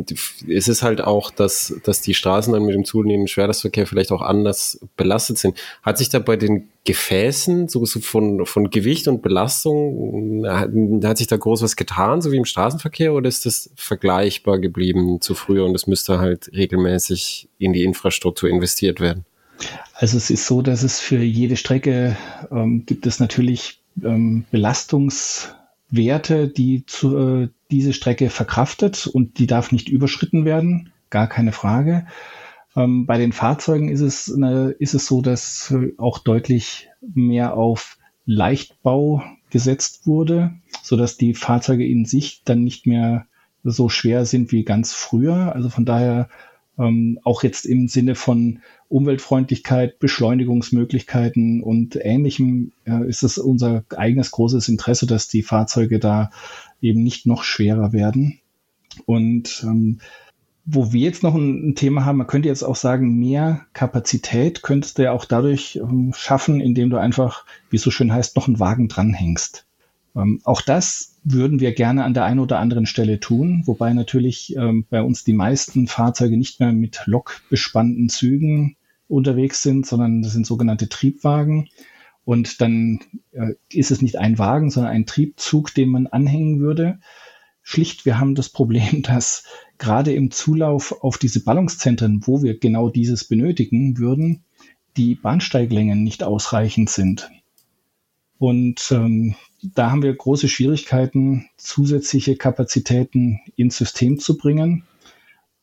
es 0.48 0.68
ist 0.68 0.82
halt 0.82 1.00
auch, 1.00 1.32
dass, 1.32 1.74
dass 1.82 2.02
die 2.02 2.14
Straßen 2.14 2.52
dann 2.52 2.64
mit 2.64 2.74
dem 2.74 2.84
zunehmenden 2.84 3.26
Schwerlastverkehr 3.26 3.86
vielleicht 3.86 4.12
auch 4.12 4.22
anders 4.22 4.78
belastet 4.96 5.38
sind. 5.38 5.56
Hat 5.82 5.98
sich 5.98 6.08
da 6.08 6.20
bei 6.20 6.36
den 6.36 6.68
Gefäßen 6.84 7.68
so, 7.68 7.84
so 7.84 7.98
von, 7.98 8.46
von 8.46 8.70
Gewicht 8.70 9.08
und 9.08 9.22
Belastung, 9.22 10.46
hat, 10.46 10.70
hat 11.02 11.18
sich 11.18 11.26
da 11.26 11.36
groß 11.36 11.62
was 11.62 11.74
getan, 11.74 12.22
so 12.22 12.30
wie 12.30 12.36
im 12.36 12.44
Straßenverkehr, 12.44 13.12
oder 13.12 13.28
ist 13.28 13.44
das 13.44 13.70
vergleichbar 13.74 14.60
geblieben 14.60 15.20
zu 15.20 15.34
früher 15.34 15.64
und 15.64 15.74
es 15.74 15.88
müsste 15.88 16.20
halt 16.20 16.50
regelmäßig 16.54 17.48
in 17.58 17.72
die 17.72 17.82
Infrastruktur 17.82 18.48
investiert 18.48 19.00
werden? 19.00 19.24
Also 19.94 20.16
es 20.16 20.30
ist 20.30 20.46
so, 20.46 20.62
dass 20.62 20.84
es 20.84 21.00
für 21.00 21.18
jede 21.18 21.56
Strecke 21.56 22.16
ähm, 22.52 22.86
gibt 22.86 23.04
es 23.06 23.18
natürlich 23.18 23.80
ähm, 24.04 24.44
Belastungswerte, 25.90 26.48
die 26.48 26.84
zu, 26.86 27.16
äh, 27.16 27.48
diese 27.70 27.92
Strecke 27.92 28.30
verkraftet 28.30 29.06
und 29.06 29.38
die 29.38 29.46
darf 29.46 29.72
nicht 29.72 29.88
überschritten 29.88 30.44
werden, 30.44 30.92
gar 31.10 31.28
keine 31.28 31.52
Frage. 31.52 32.06
Ähm, 32.76 33.06
bei 33.06 33.18
den 33.18 33.32
Fahrzeugen 33.32 33.88
ist 33.88 34.00
es, 34.00 34.32
eine, 34.32 34.70
ist 34.70 34.94
es 34.94 35.06
so, 35.06 35.22
dass 35.22 35.74
auch 35.96 36.18
deutlich 36.18 36.88
mehr 37.00 37.54
auf 37.54 37.98
Leichtbau 38.26 39.22
gesetzt 39.50 40.06
wurde, 40.06 40.52
so 40.82 40.96
dass 40.96 41.16
die 41.16 41.34
Fahrzeuge 41.34 41.86
in 41.86 42.04
sich 42.04 42.42
dann 42.44 42.62
nicht 42.64 42.86
mehr 42.86 43.26
so 43.64 43.88
schwer 43.88 44.24
sind 44.24 44.52
wie 44.52 44.64
ganz 44.64 44.92
früher. 44.92 45.54
Also 45.54 45.70
von 45.70 45.84
daher 45.84 46.28
ähm, 46.78 47.18
auch 47.24 47.42
jetzt 47.42 47.66
im 47.66 47.88
Sinne 47.88 48.14
von 48.14 48.60
Umweltfreundlichkeit, 48.88 49.98
Beschleunigungsmöglichkeiten 49.98 51.62
und 51.62 51.96
ähnlichem 51.96 52.72
äh, 52.86 53.06
ist 53.08 53.22
es 53.22 53.38
unser 53.38 53.84
eigenes 53.96 54.30
großes 54.30 54.68
Interesse, 54.68 55.06
dass 55.06 55.28
die 55.28 55.42
Fahrzeuge 55.42 55.98
da 55.98 56.30
eben 56.80 57.02
nicht 57.02 57.26
noch 57.26 57.42
schwerer 57.42 57.92
werden. 57.92 58.40
Und 59.06 59.64
ähm, 59.64 60.00
wo 60.64 60.92
wir 60.92 61.00
jetzt 61.00 61.22
noch 61.22 61.34
ein, 61.34 61.70
ein, 61.70 61.74
Thema 61.74 62.04
haben, 62.04 62.18
man 62.18 62.26
könnte 62.26 62.48
jetzt 62.48 62.62
auch 62.62 62.76
sagen, 62.76 63.18
mehr 63.18 63.66
Kapazität 63.72 64.62
könntest 64.62 64.98
du 64.98 65.04
ja 65.04 65.12
auch 65.12 65.24
dadurch 65.24 65.76
ähm, 65.76 66.12
schaffen, 66.14 66.60
indem 66.60 66.90
du 66.90 66.98
einfach, 66.98 67.46
wie 67.70 67.76
es 67.76 67.82
so 67.82 67.90
schön 67.90 68.12
heißt, 68.12 68.36
noch 68.36 68.48
einen 68.48 68.60
Wagen 68.60 68.88
dranhängst. 68.88 69.67
Ähm, 70.18 70.40
auch 70.44 70.60
das 70.60 71.16
würden 71.22 71.60
wir 71.60 71.72
gerne 71.72 72.04
an 72.04 72.14
der 72.14 72.24
einen 72.24 72.40
oder 72.40 72.58
anderen 72.58 72.86
Stelle 72.86 73.20
tun, 73.20 73.62
wobei 73.66 73.92
natürlich 73.92 74.56
ähm, 74.56 74.84
bei 74.90 75.02
uns 75.02 75.24
die 75.24 75.32
meisten 75.32 75.86
Fahrzeuge 75.86 76.36
nicht 76.36 76.60
mehr 76.60 76.72
mit 76.72 77.02
lokbespannten 77.06 78.08
Zügen 78.08 78.76
unterwegs 79.06 79.62
sind, 79.62 79.86
sondern 79.86 80.22
das 80.22 80.32
sind 80.32 80.46
sogenannte 80.46 80.88
Triebwagen. 80.88 81.68
Und 82.24 82.60
dann 82.60 83.00
äh, 83.32 83.54
ist 83.72 83.90
es 83.90 84.02
nicht 84.02 84.18
ein 84.18 84.38
Wagen, 84.38 84.70
sondern 84.70 84.92
ein 84.92 85.06
Triebzug, 85.06 85.72
den 85.72 85.88
man 85.88 86.06
anhängen 86.08 86.60
würde. 86.60 86.98
Schlicht, 87.62 88.04
wir 88.04 88.18
haben 88.18 88.34
das 88.34 88.48
Problem, 88.48 89.02
dass 89.02 89.44
gerade 89.78 90.12
im 90.12 90.30
Zulauf 90.30 91.02
auf 91.02 91.16
diese 91.16 91.44
Ballungszentren, 91.44 92.26
wo 92.26 92.42
wir 92.42 92.58
genau 92.58 92.90
dieses 92.90 93.24
benötigen 93.24 93.98
würden, 93.98 94.42
die 94.96 95.14
Bahnsteiglängen 95.14 96.02
nicht 96.02 96.22
ausreichend 96.24 96.90
sind. 96.90 97.30
Und 98.38 98.90
ähm, 98.90 99.36
da 99.62 99.90
haben 99.90 100.02
wir 100.02 100.14
große 100.14 100.48
Schwierigkeiten, 100.48 101.48
zusätzliche 101.56 102.36
Kapazitäten 102.36 103.40
ins 103.56 103.76
System 103.76 104.18
zu 104.18 104.36
bringen. 104.36 104.84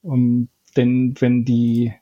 Um, 0.01 0.49
denn 0.75 1.15
wenn 1.19 1.45
die, 1.45 1.93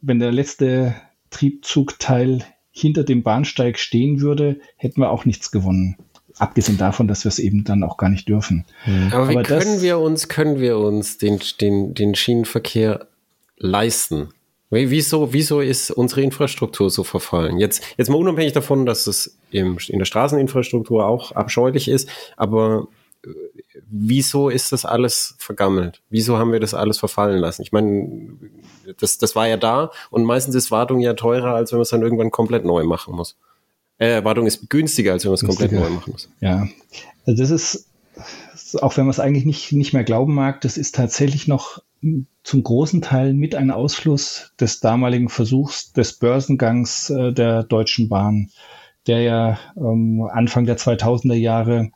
wenn 0.00 0.18
der 0.18 0.32
letzte 0.32 0.94
Triebzugteil 1.30 2.44
hinter 2.70 3.02
dem 3.02 3.22
Bahnsteig 3.22 3.78
stehen 3.78 4.20
würde, 4.20 4.60
hätten 4.76 5.00
wir 5.00 5.10
auch 5.10 5.24
nichts 5.24 5.50
gewonnen. 5.50 5.96
Abgesehen 6.36 6.78
davon, 6.78 7.08
dass 7.08 7.24
wir 7.24 7.30
es 7.30 7.40
eben 7.40 7.64
dann 7.64 7.82
auch 7.82 7.96
gar 7.96 8.10
nicht 8.10 8.28
dürfen. 8.28 8.64
Mhm. 8.86 9.08
Aber, 9.12 9.28
Aber 9.28 9.40
wie 9.40 9.42
können 9.42 9.80
wir 9.80 9.98
uns, 9.98 10.28
können 10.28 10.60
wir 10.60 10.78
uns 10.78 11.18
den, 11.18 11.40
den, 11.60 11.94
den 11.94 12.14
Schienenverkehr 12.14 13.08
leisten? 13.56 14.28
Wieso, 14.70 15.32
wieso 15.32 15.60
ist 15.60 15.90
unsere 15.90 16.20
Infrastruktur 16.20 16.90
so 16.90 17.02
verfallen? 17.02 17.58
Jetzt, 17.58 17.82
jetzt 17.96 18.10
mal 18.10 18.16
unabhängig 18.16 18.52
davon, 18.52 18.84
dass 18.84 19.06
es 19.06 19.38
im, 19.50 19.78
in 19.88 19.98
der 19.98 20.04
Straßeninfrastruktur 20.04 21.06
auch 21.06 21.32
abscheulich 21.32 21.88
ist, 21.88 22.10
aber 22.36 22.88
äh, 23.24 23.30
wieso 23.88 24.50
ist 24.50 24.72
das 24.72 24.84
alles 24.84 25.36
vergammelt? 25.38 26.02
Wieso 26.10 26.36
haben 26.36 26.52
wir 26.52 26.60
das 26.60 26.74
alles 26.74 26.98
verfallen 26.98 27.38
lassen? 27.38 27.62
Ich 27.62 27.72
meine, 27.72 28.36
das, 28.98 29.16
das 29.16 29.34
war 29.34 29.48
ja 29.48 29.56
da 29.56 29.90
und 30.10 30.24
meistens 30.24 30.54
ist 30.54 30.70
Wartung 30.70 31.00
ja 31.00 31.14
teurer, 31.14 31.54
als 31.54 31.72
wenn 31.72 31.78
man 31.78 31.82
es 31.82 31.90
dann 31.90 32.02
irgendwann 32.02 32.30
komplett 32.30 32.66
neu 32.66 32.84
machen 32.84 33.14
muss. 33.14 33.36
Äh, 33.96 34.22
Wartung 34.22 34.46
ist 34.46 34.68
günstiger, 34.68 35.12
als 35.12 35.24
wenn 35.24 35.30
man 35.30 35.36
es 35.36 35.44
komplett 35.44 35.72
neu 35.72 35.88
machen 35.88 36.12
muss. 36.12 36.28
Ja, 36.40 36.68
also 37.26 37.42
das 37.42 37.50
ist, 37.50 37.88
auch 38.82 38.96
wenn 38.98 39.04
man 39.04 39.10
es 39.10 39.20
eigentlich 39.20 39.46
nicht, 39.46 39.72
nicht 39.72 39.94
mehr 39.94 40.04
glauben 40.04 40.34
mag, 40.34 40.60
das 40.60 40.76
ist 40.76 40.94
tatsächlich 40.94 41.48
noch 41.48 41.82
zum 42.42 42.62
großen 42.62 43.02
Teil 43.02 43.34
mit 43.34 43.54
ein 43.54 43.70
Ausfluss 43.70 44.52
des 44.60 44.80
damaligen 44.80 45.28
Versuchs 45.28 45.92
des 45.92 46.18
Börsengangs 46.18 47.10
äh, 47.10 47.32
der 47.32 47.64
Deutschen 47.64 48.08
Bahn, 48.08 48.50
der 49.06 49.22
ja 49.22 49.58
ähm, 49.76 50.28
Anfang 50.30 50.64
der 50.64 50.78
2000er 50.78 51.34
Jahre 51.34 51.90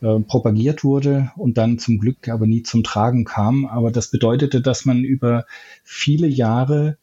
äh, 0.00 0.20
propagiert 0.20 0.84
wurde 0.84 1.32
und 1.36 1.56
dann 1.56 1.78
zum 1.78 1.98
Glück 1.98 2.28
aber 2.28 2.46
nie 2.46 2.62
zum 2.62 2.82
Tragen 2.82 3.24
kam. 3.24 3.64
Aber 3.64 3.90
das 3.90 4.10
bedeutete, 4.10 4.60
dass 4.60 4.84
man 4.84 5.04
über 5.04 5.46
viele 5.82 6.26
Jahre 6.26 6.98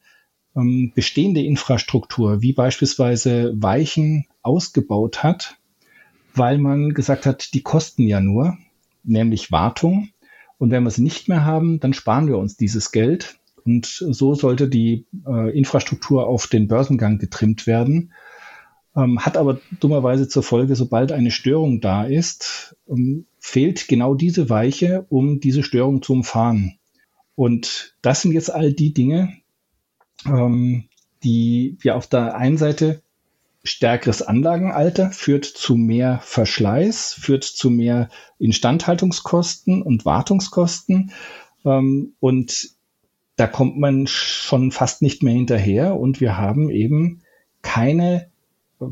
ähm, 0.54 0.92
bestehende 0.94 1.42
Infrastruktur, 1.42 2.42
wie 2.42 2.52
beispielsweise 2.52 3.52
Weichen, 3.56 4.26
ausgebaut 4.42 5.22
hat, 5.22 5.56
weil 6.34 6.58
man 6.58 6.94
gesagt 6.94 7.26
hat, 7.26 7.54
die 7.54 7.62
kosten 7.62 8.06
ja 8.06 8.20
nur, 8.20 8.58
nämlich 9.02 9.50
Wartung. 9.50 10.10
Und 10.62 10.70
wenn 10.70 10.84
wir 10.84 10.92
sie 10.92 11.02
nicht 11.02 11.28
mehr 11.28 11.44
haben, 11.44 11.80
dann 11.80 11.92
sparen 11.92 12.28
wir 12.28 12.38
uns 12.38 12.56
dieses 12.56 12.92
Geld. 12.92 13.40
Und 13.64 13.84
so 13.84 14.36
sollte 14.36 14.68
die 14.68 15.06
äh, 15.26 15.58
Infrastruktur 15.58 16.28
auf 16.28 16.46
den 16.46 16.68
Börsengang 16.68 17.18
getrimmt 17.18 17.66
werden. 17.66 18.12
ähm, 18.94 19.18
hat 19.18 19.36
aber 19.36 19.60
dummerweise 19.80 20.28
zur 20.28 20.44
Folge, 20.44 20.76
sobald 20.76 21.10
eine 21.10 21.32
Störung 21.32 21.80
da 21.80 22.04
ist, 22.04 22.76
ähm, 22.88 23.26
fehlt 23.40 23.88
genau 23.88 24.14
diese 24.14 24.50
Weiche, 24.50 25.04
um 25.08 25.40
diese 25.40 25.64
Störung 25.64 26.00
zu 26.00 26.12
umfahren. 26.12 26.78
Und 27.34 27.96
das 28.00 28.22
sind 28.22 28.30
jetzt 28.30 28.54
all 28.54 28.72
die 28.72 28.94
Dinge, 28.94 29.32
ähm, 30.26 30.84
die 31.24 31.76
wir 31.80 31.96
auf 31.96 32.06
der 32.06 32.36
einen 32.36 32.56
Seite 32.56 33.02
stärkeres 33.64 34.22
Anlagenalter 34.22 35.10
führt 35.10 35.44
zu 35.44 35.76
mehr 35.76 36.20
Verschleiß, 36.22 37.14
führt 37.14 37.44
zu 37.44 37.70
mehr 37.70 38.08
Instandhaltungskosten 38.38 39.82
und 39.82 40.04
Wartungskosten. 40.04 41.12
Ähm, 41.64 42.14
und 42.20 42.70
da 43.36 43.46
kommt 43.46 43.78
man 43.78 44.06
schon 44.06 44.72
fast 44.72 45.02
nicht 45.02 45.22
mehr 45.22 45.34
hinterher. 45.34 45.96
Und 45.96 46.20
wir 46.20 46.36
haben 46.36 46.70
eben 46.70 47.22
keine 47.62 48.30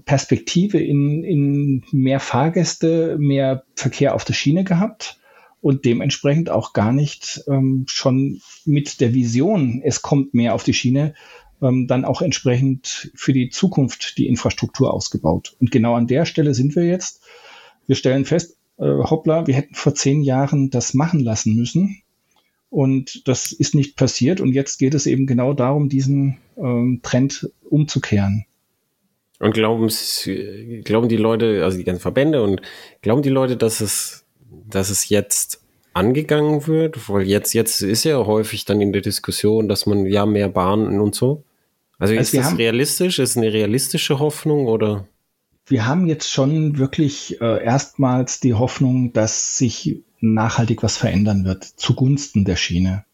Perspektive 0.05 0.79
in, 0.79 1.25
in 1.25 1.85
mehr 1.91 2.21
Fahrgäste, 2.21 3.17
mehr 3.19 3.65
Verkehr 3.75 4.15
auf 4.15 4.25
der 4.25 4.35
Schiene 4.35 4.65
gehabt 4.65 5.21
und 5.61 5.85
dementsprechend 5.85 6.49
auch 6.49 6.73
gar 6.73 6.93
nicht 6.93 7.43
ähm, 7.49 7.85
schon 7.89 8.41
mit 8.65 9.01
der 9.01 9.15
Vision, 9.15 9.83
es 9.85 10.01
kommt 10.01 10.33
mehr 10.33 10.55
auf 10.55 10.63
die 10.63 10.75
Schiene, 10.75 11.15
ähm, 11.63 11.87
dann 11.87 12.05
auch 12.05 12.23
entsprechend 12.23 13.11
für 13.15 13.33
die 13.33 13.51
Zukunft 13.51 14.19
die 14.19 14.27
Infrastruktur 14.27 14.93
ausgebaut. 14.93 15.57
Und 15.61 15.71
genau 15.71 15.95
an 15.95 16.07
der 16.07 16.25
Stelle 16.25 16.55
sind 16.55 16.77
wir 16.77 16.85
jetzt. 16.85 17.23
Wir 17.87 17.97
stellen 17.97 18.25
fest, 18.25 18.57
äh, 18.79 18.85
hoppla, 18.85 19.47
wir 19.47 19.55
hätten 19.55 19.75
vor 19.75 19.95
zehn 19.95 20.23
Jahren 20.23 20.71
das 20.71 20.95
machen 20.95 21.21
lassen 21.21 21.55
müssen. 21.57 22.03
Und 22.71 23.27
das 23.27 23.51
ist 23.51 23.75
nicht 23.75 23.97
passiert. 23.97 24.41
Und 24.41 24.53
jetzt 24.53 24.79
geht 24.79 24.95
es 24.95 25.07
eben 25.07 25.27
genau 25.27 25.55
darum, 25.55 25.89
diesen 25.89 26.39
ähm, 26.57 27.01
Trend 27.03 27.51
umzukehren. 27.69 28.47
Und 29.41 29.55
glauben, 29.55 29.89
die 29.89 31.17
Leute, 31.17 31.65
also 31.65 31.79
die 31.79 31.85
ganzen 31.85 32.03
Verbände 32.03 32.43
und 32.43 32.61
glauben 33.01 33.23
die 33.23 33.31
Leute, 33.31 33.57
dass 33.57 33.81
es, 33.81 34.25
dass 34.69 34.91
es 34.91 35.09
jetzt 35.09 35.63
angegangen 35.93 36.67
wird? 36.67 37.09
Weil 37.09 37.23
jetzt, 37.23 37.53
jetzt 37.55 37.83
ist 37.83 38.05
ja 38.05 38.25
häufig 38.27 38.65
dann 38.65 38.81
in 38.81 38.93
der 38.93 39.03
Diskussion, 39.03 39.69
dass 39.69 39.87
man 39.87 40.07
ja 40.07 40.27
mehr 40.27 40.49
Bahnen 40.49 41.01
und 41.01 41.15
so. 41.15 41.43
Also, 42.01 42.15
also 42.15 42.21
ist 42.21 42.35
das 42.35 42.47
haben, 42.47 42.57
realistisch? 42.57 43.19
Ist 43.19 43.31
es 43.31 43.37
eine 43.37 43.53
realistische 43.53 44.19
Hoffnung 44.19 44.67
oder? 44.67 45.07
Wir 45.67 45.87
haben 45.87 46.07
jetzt 46.07 46.31
schon 46.33 46.79
wirklich 46.79 47.41
äh, 47.41 47.63
erstmals 47.63 48.41
die 48.41 48.55
Hoffnung, 48.55 49.13
dass 49.13 49.59
sich 49.59 50.03
nachhaltig 50.19 50.83
was 50.83 50.97
verändern 50.97 51.45
wird 51.45 51.65
zugunsten 51.65 52.45
der 52.45 52.57
Schiene. 52.57 53.05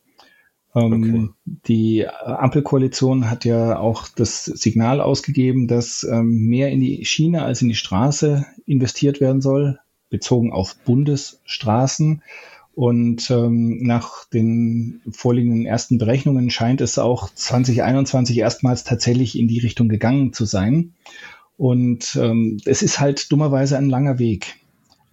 Ähm, 0.74 1.34
okay. 1.44 1.58
Die 1.66 2.08
Ampelkoalition 2.08 3.28
hat 3.28 3.44
ja 3.44 3.78
auch 3.78 4.08
das 4.08 4.44
Signal 4.44 5.00
ausgegeben, 5.00 5.66
dass 5.66 6.04
ähm, 6.04 6.46
mehr 6.46 6.70
in 6.70 6.80
die 6.80 7.04
Schiene 7.04 7.42
als 7.42 7.62
in 7.62 7.68
die 7.68 7.74
Straße 7.74 8.46
investiert 8.66 9.20
werden 9.20 9.40
soll, 9.40 9.80
bezogen 10.10 10.52
auf 10.52 10.76
Bundesstraßen. 10.84 12.22
Und 12.76 13.30
ähm, 13.30 13.78
nach 13.82 14.26
den 14.26 15.00
vorliegenden 15.10 15.64
ersten 15.64 15.96
Berechnungen 15.96 16.50
scheint 16.50 16.82
es 16.82 16.98
auch 16.98 17.32
2021 17.34 18.36
erstmals 18.36 18.84
tatsächlich 18.84 19.38
in 19.38 19.48
die 19.48 19.60
Richtung 19.60 19.88
gegangen 19.88 20.34
zu 20.34 20.44
sein. 20.44 20.92
Und 21.56 22.16
ähm, 22.20 22.58
es 22.66 22.82
ist 22.82 23.00
halt 23.00 23.32
dummerweise 23.32 23.78
ein 23.78 23.88
langer 23.88 24.18
Weg. 24.18 24.56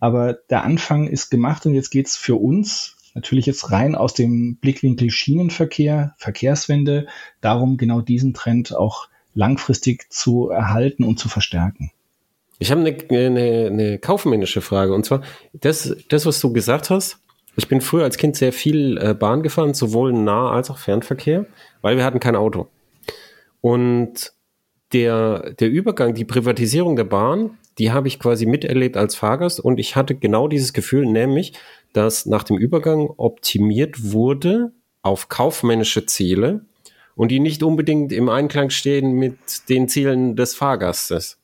Aber 0.01 0.33
der 0.33 0.65
Anfang 0.65 1.07
ist 1.07 1.29
gemacht 1.29 1.65
und 1.65 1.73
jetzt 1.73 1.89
geht's 1.89 2.17
für 2.17 2.35
uns 2.35 2.97
natürlich 3.15 3.45
jetzt 3.45 3.71
rein 3.71 3.95
aus 3.95 4.13
dem 4.13 4.57
Blickwinkel 4.57 5.09
Schienenverkehr, 5.09 6.15
Verkehrswende, 6.17 7.07
darum 7.39 7.77
genau 7.77 8.01
diesen 8.01 8.33
Trend 8.33 8.75
auch 8.75 9.07
langfristig 9.35 10.11
zu 10.11 10.49
erhalten 10.49 11.05
und 11.05 11.17
zu 11.17 11.29
verstärken. 11.29 11.91
Ich 12.59 12.71
habe 12.71 12.81
eine, 12.81 12.97
eine, 13.09 13.67
eine 13.67 13.99
kaufmännische 13.99 14.59
Frage 14.59 14.93
und 14.93 15.05
zwar 15.05 15.21
das, 15.53 15.95
das, 16.09 16.25
was 16.25 16.41
du 16.41 16.51
gesagt 16.51 16.89
hast. 16.89 17.22
Ich 17.55 17.67
bin 17.67 17.81
früher 17.81 18.03
als 18.03 18.17
Kind 18.17 18.35
sehr 18.35 18.53
viel 18.53 18.97
äh, 18.97 19.13
Bahn 19.13 19.43
gefahren, 19.43 19.73
sowohl 19.73 20.11
Nah- 20.13 20.51
als 20.51 20.69
auch 20.69 20.77
Fernverkehr, 20.77 21.45
weil 21.81 21.97
wir 21.97 22.03
hatten 22.03 22.19
kein 22.19 22.35
Auto. 22.35 22.67
Und 23.61 24.33
der, 24.91 25.53
der 25.53 25.69
Übergang, 25.69 26.13
die 26.13 26.25
Privatisierung 26.25 26.95
der 26.95 27.03
Bahn, 27.03 27.57
die 27.77 27.91
habe 27.91 28.07
ich 28.07 28.19
quasi 28.19 28.45
miterlebt 28.45 28.97
als 28.97 29.15
Fahrgast 29.15 29.59
und 29.59 29.79
ich 29.79 29.95
hatte 29.95 30.15
genau 30.15 30.47
dieses 30.47 30.73
Gefühl, 30.73 31.05
nämlich, 31.05 31.53
dass 31.93 32.25
nach 32.25 32.43
dem 32.43 32.57
Übergang 32.57 33.09
optimiert 33.17 34.11
wurde 34.11 34.71
auf 35.01 35.29
kaufmännische 35.29 36.05
Ziele 36.05 36.65
und 37.15 37.29
die 37.29 37.39
nicht 37.39 37.63
unbedingt 37.63 38.11
im 38.11 38.29
Einklang 38.29 38.69
stehen 38.69 39.13
mit 39.13 39.69
den 39.69 39.87
Zielen 39.87 40.35
des 40.35 40.55
Fahrgastes. 40.55 41.39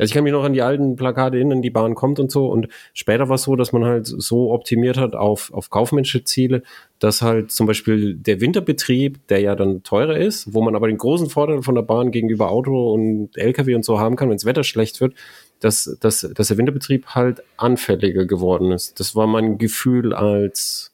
Also 0.00 0.10
ich 0.10 0.14
kann 0.14 0.24
mich 0.24 0.32
noch 0.32 0.44
an 0.44 0.54
die 0.54 0.62
alten 0.62 0.96
Plakate 0.96 1.36
erinnern, 1.36 1.60
die 1.60 1.68
Bahn 1.70 1.94
kommt 1.94 2.18
und 2.18 2.30
so. 2.30 2.46
Und 2.46 2.68
später 2.94 3.28
war 3.28 3.34
es 3.34 3.42
so, 3.42 3.54
dass 3.54 3.72
man 3.72 3.84
halt 3.84 4.06
so 4.06 4.50
optimiert 4.50 4.96
hat 4.96 5.14
auf, 5.14 5.52
auf 5.52 5.68
kaufmännische 5.68 6.24
Ziele, 6.24 6.62
dass 6.98 7.20
halt 7.20 7.52
zum 7.52 7.66
Beispiel 7.66 8.14
der 8.14 8.40
Winterbetrieb, 8.40 9.26
der 9.28 9.40
ja 9.40 9.54
dann 9.54 9.82
teurer 9.82 10.16
ist, 10.16 10.54
wo 10.54 10.62
man 10.62 10.74
aber 10.74 10.88
den 10.88 10.96
großen 10.96 11.28
Vorteil 11.28 11.62
von 11.62 11.74
der 11.74 11.82
Bahn 11.82 12.12
gegenüber 12.12 12.50
Auto 12.50 12.94
und 12.94 13.36
LKW 13.36 13.74
und 13.74 13.84
so 13.84 14.00
haben 14.00 14.16
kann, 14.16 14.30
wenn 14.30 14.36
das 14.36 14.46
Wetter 14.46 14.64
schlecht 14.64 15.02
wird, 15.02 15.14
dass, 15.60 15.96
dass, 16.00 16.20
dass 16.34 16.48
der 16.48 16.56
Winterbetrieb 16.56 17.08
halt 17.08 17.42
anfälliger 17.58 18.24
geworden 18.24 18.72
ist. 18.72 18.98
Das 19.00 19.14
war 19.14 19.26
mein 19.26 19.58
Gefühl 19.58 20.14
als, 20.14 20.92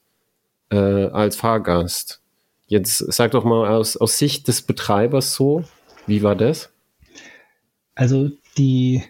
äh, 0.69 0.75
als 0.75 1.37
Fahrgast. 1.37 2.21
Jetzt 2.67 2.97
sag 2.97 3.31
doch 3.31 3.45
mal 3.45 3.69
aus, 3.69 3.95
aus 3.95 4.17
Sicht 4.17 4.49
des 4.49 4.61
Betreibers 4.61 5.33
so, 5.33 5.63
wie 6.05 6.23
war 6.23 6.35
das? 6.35 6.69
Also 7.95 8.31
die, 8.57 9.03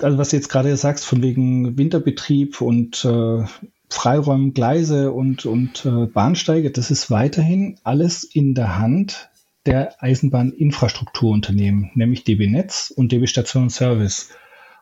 also 0.00 0.18
was 0.18 0.30
du 0.30 0.36
jetzt 0.36 0.48
gerade 0.48 0.76
sagst, 0.76 1.04
von 1.04 1.22
wegen 1.22 1.76
Winterbetrieb 1.76 2.60
und 2.60 3.04
äh, 3.04 3.44
Freiräumen, 3.88 4.54
Gleise 4.54 5.12
und, 5.12 5.46
und 5.46 5.84
äh, 5.84 6.06
Bahnsteige, 6.06 6.70
das 6.70 6.90
ist 6.90 7.10
weiterhin 7.10 7.78
alles 7.84 8.24
in 8.24 8.54
der 8.54 8.78
Hand 8.78 9.30
der 9.66 10.02
Eisenbahninfrastrukturunternehmen, 10.02 11.90
nämlich 11.94 12.24
DB 12.24 12.46
Netz 12.48 12.92
und 12.94 13.12
DB 13.12 13.26
Station 13.26 13.70
Service. 13.70 14.30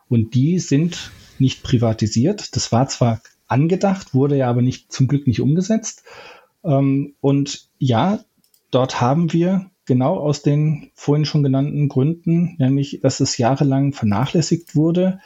Und 0.09 0.33
die 0.35 0.59
sind 0.59 1.11
nicht 1.39 1.63
privatisiert. 1.63 2.55
Das 2.55 2.71
war 2.71 2.87
zwar 2.87 3.21
angedacht, 3.47 4.13
wurde 4.13 4.37
ja 4.37 4.49
aber 4.49 4.61
nicht 4.61 4.91
zum 4.91 5.07
Glück 5.07 5.27
nicht 5.27 5.41
umgesetzt. 5.41 6.03
Ähm, 6.63 7.15
und 7.21 7.69
ja, 7.77 8.19
dort 8.71 8.99
haben 8.99 9.31
wir 9.31 9.69
genau 9.85 10.17
aus 10.17 10.41
den 10.41 10.91
vorhin 10.95 11.25
schon 11.25 11.43
genannten 11.43 11.89
Gründen, 11.89 12.55
nämlich 12.57 12.99
dass 13.01 13.19
es 13.19 13.37
jahrelang 13.37 13.93
vernachlässigt 13.93 14.75
wurde, 14.75 15.19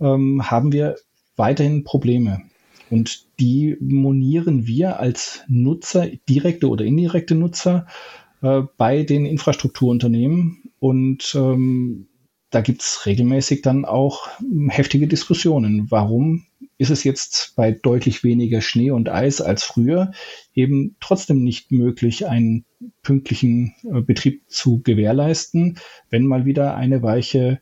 ähm, 0.00 0.50
haben 0.50 0.72
wir 0.72 0.96
weiterhin 1.36 1.84
Probleme. 1.84 2.42
Und 2.90 3.26
die 3.38 3.76
monieren 3.80 4.66
wir 4.66 4.98
als 4.98 5.42
Nutzer, 5.48 6.08
direkte 6.28 6.68
oder 6.68 6.84
indirekte 6.84 7.34
Nutzer, 7.34 7.86
äh, 8.42 8.62
bei 8.76 9.02
den 9.02 9.26
Infrastrukturunternehmen. 9.26 10.62
Und 10.80 11.34
ähm, 11.34 12.06
da 12.50 12.60
gibt's 12.60 13.04
regelmäßig 13.04 13.62
dann 13.62 13.84
auch 13.84 14.28
heftige 14.68 15.06
Diskussionen. 15.06 15.90
Warum 15.90 16.46
ist 16.78 16.90
es 16.90 17.04
jetzt 17.04 17.54
bei 17.56 17.72
deutlich 17.72 18.22
weniger 18.22 18.60
Schnee 18.60 18.92
und 18.92 19.08
Eis 19.08 19.40
als 19.40 19.64
früher 19.64 20.12
eben 20.54 20.96
trotzdem 21.00 21.42
nicht 21.42 21.72
möglich, 21.72 22.26
einen 22.26 22.64
pünktlichen 23.02 23.74
äh, 23.82 24.00
Betrieb 24.00 24.42
zu 24.48 24.80
gewährleisten, 24.82 25.78
wenn 26.08 26.24
mal 26.24 26.46
wieder 26.46 26.76
eine 26.76 27.02
Weiche 27.02 27.60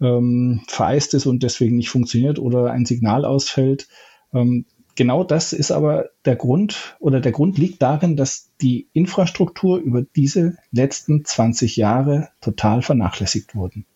ähm, 0.00 0.62
vereist 0.68 1.14
ist 1.14 1.26
und 1.26 1.42
deswegen 1.42 1.76
nicht 1.76 1.88
funktioniert 1.88 2.38
oder 2.38 2.70
ein 2.70 2.84
Signal 2.84 3.24
ausfällt. 3.24 3.88
Ähm, 4.34 4.66
genau 4.94 5.24
das 5.24 5.54
ist 5.54 5.70
aber 5.70 6.10
der 6.26 6.36
Grund 6.36 6.96
oder 7.00 7.20
der 7.20 7.32
Grund 7.32 7.56
liegt 7.56 7.80
darin, 7.80 8.16
dass 8.16 8.50
die 8.60 8.88
Infrastruktur 8.92 9.78
über 9.78 10.02
diese 10.02 10.58
letzten 10.72 11.24
20 11.24 11.76
Jahre 11.76 12.28
total 12.42 12.82
vernachlässigt 12.82 13.54
wurden. 13.54 13.86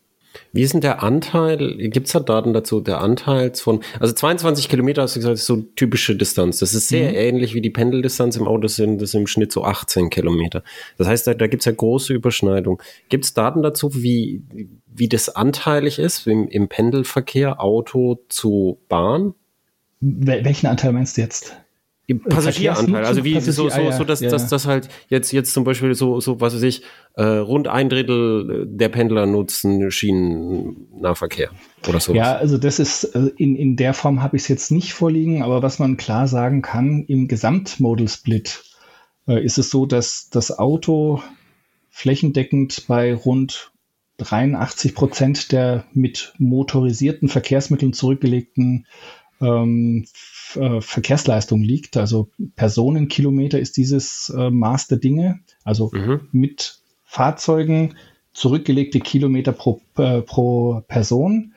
Wie 0.52 0.62
ist 0.62 0.74
denn 0.74 0.80
der 0.80 1.02
Anteil, 1.02 1.76
gibt 1.88 2.06
es 2.06 2.12
da 2.12 2.20
Daten 2.20 2.52
dazu, 2.52 2.80
der 2.80 3.00
Anteil 3.00 3.54
von, 3.54 3.80
also 4.00 4.12
22 4.12 4.68
Kilometer 4.68 5.02
hast 5.02 5.16
du 5.16 5.20
gesagt, 5.20 5.34
ist 5.34 5.46
so 5.46 5.62
typische 5.76 6.16
Distanz. 6.16 6.58
Das 6.58 6.74
ist 6.74 6.88
sehr 6.88 7.10
mhm. 7.10 7.16
ähnlich 7.16 7.54
wie 7.54 7.60
die 7.60 7.70
Pendeldistanz 7.70 8.36
im 8.36 8.46
Auto 8.46 8.68
sind, 8.68 9.00
das 9.00 9.12
sind 9.12 9.22
im 9.22 9.26
Schnitt 9.26 9.52
so 9.52 9.64
18 9.64 10.10
Kilometer. 10.10 10.62
Das 10.98 11.08
heißt, 11.08 11.26
da, 11.26 11.34
da 11.34 11.46
gibt 11.46 11.62
es 11.62 11.66
ja 11.66 11.72
große 11.72 12.12
Überschneidung. 12.12 12.82
Gibt 13.08 13.24
es 13.24 13.34
Daten 13.34 13.62
dazu, 13.62 13.94
wie, 13.94 14.42
wie 14.86 15.08
das 15.08 15.28
anteilig 15.28 15.98
ist 15.98 16.26
im, 16.26 16.48
im 16.48 16.68
Pendelverkehr, 16.68 17.60
Auto 17.60 18.20
zu 18.28 18.78
Bahn? 18.88 19.34
Welchen 20.00 20.66
Anteil 20.66 20.92
meinst 20.92 21.16
du 21.16 21.20
jetzt? 21.20 21.56
Passagieranteil, 22.14 23.04
also 23.04 23.24
wie 23.24 23.34
Passagier, 23.34 23.52
so, 23.52 23.68
so, 23.68 23.90
so 23.90 24.04
dass, 24.04 24.20
ja. 24.20 24.30
dass 24.30 24.48
das 24.48 24.66
halt 24.66 24.88
jetzt, 25.08 25.32
jetzt 25.32 25.52
zum 25.52 25.64
Beispiel 25.64 25.94
so, 25.94 26.20
so 26.20 26.40
was 26.40 26.54
weiß 26.54 26.62
ich, 26.62 26.82
äh, 27.14 27.22
rund 27.22 27.68
ein 27.68 27.88
Drittel 27.88 28.66
der 28.66 28.88
Pendler 28.88 29.26
nutzen 29.26 29.90
Schienennahverkehr 29.90 31.50
oder 31.88 32.00
so. 32.00 32.14
Ja, 32.14 32.36
also 32.36 32.58
das 32.58 32.78
ist, 32.78 33.04
äh, 33.04 33.30
in, 33.36 33.56
in 33.56 33.76
der 33.76 33.94
Form 33.94 34.22
habe 34.22 34.36
ich 34.36 34.42
es 34.42 34.48
jetzt 34.48 34.70
nicht 34.70 34.94
vorliegen, 34.94 35.42
aber 35.42 35.62
was 35.62 35.78
man 35.78 35.96
klar 35.96 36.28
sagen 36.28 36.62
kann, 36.62 37.04
im 37.06 37.28
Gesamtmodal 37.28 38.08
Split 38.08 38.64
äh, 39.26 39.44
ist 39.44 39.58
es 39.58 39.70
so, 39.70 39.86
dass 39.86 40.28
das 40.30 40.58
Auto 40.58 41.22
flächendeckend 41.90 42.86
bei 42.88 43.14
rund 43.14 43.72
83 44.18 44.94
Prozent 44.94 45.52
der 45.52 45.84
mit 45.92 46.34
motorisierten 46.38 47.28
Verkehrsmitteln 47.28 47.92
zurückgelegten 47.92 48.86
ähm, 49.40 50.06
äh, 50.56 50.80
Verkehrsleistung 50.80 51.62
liegt. 51.62 51.96
Also 51.96 52.30
Personenkilometer 52.56 53.58
ist 53.58 53.76
dieses 53.76 54.32
äh, 54.36 54.50
Maß 54.50 54.88
der 54.88 54.98
Dinge. 54.98 55.40
Also 55.64 55.90
mhm. 55.92 56.28
mit 56.32 56.80
Fahrzeugen 57.04 57.96
zurückgelegte 58.32 59.00
Kilometer 59.00 59.52
pro, 59.52 59.80
äh, 59.96 60.22
pro 60.22 60.82
Person. 60.88 61.54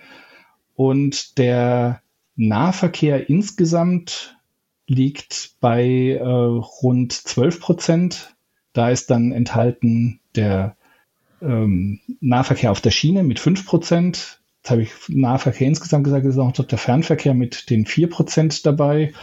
Und 0.75 1.37
der 1.37 2.01
Nahverkehr 2.35 3.29
insgesamt 3.29 4.37
liegt 4.87 5.55
bei 5.61 6.19
äh, 6.19 6.23
rund 6.23 7.13
12 7.13 7.59
Prozent. 7.59 8.35
Da 8.73 8.89
ist 8.89 9.09
dann 9.09 9.31
enthalten 9.31 10.19
der 10.35 10.75
ähm, 11.41 12.01
Nahverkehr 12.19 12.71
auf 12.71 12.81
der 12.81 12.91
Schiene 12.91 13.23
mit 13.23 13.39
5 13.39 13.65
Prozent. 13.65 14.41
Jetzt 14.65 14.71
habe 14.71 14.81
ich 14.81 14.93
Nahverkehr 15.09 15.67
insgesamt 15.67 16.05
gesagt, 16.05 16.25
ist 16.25 16.39
auch 16.39 16.51
dort 16.51 16.71
der 16.71 16.79
Fernverkehr 16.79 17.35
mit 17.35 17.69
den 17.69 17.85
4 17.85 18.09
Prozent 18.09 18.65
dabei. 18.65 19.13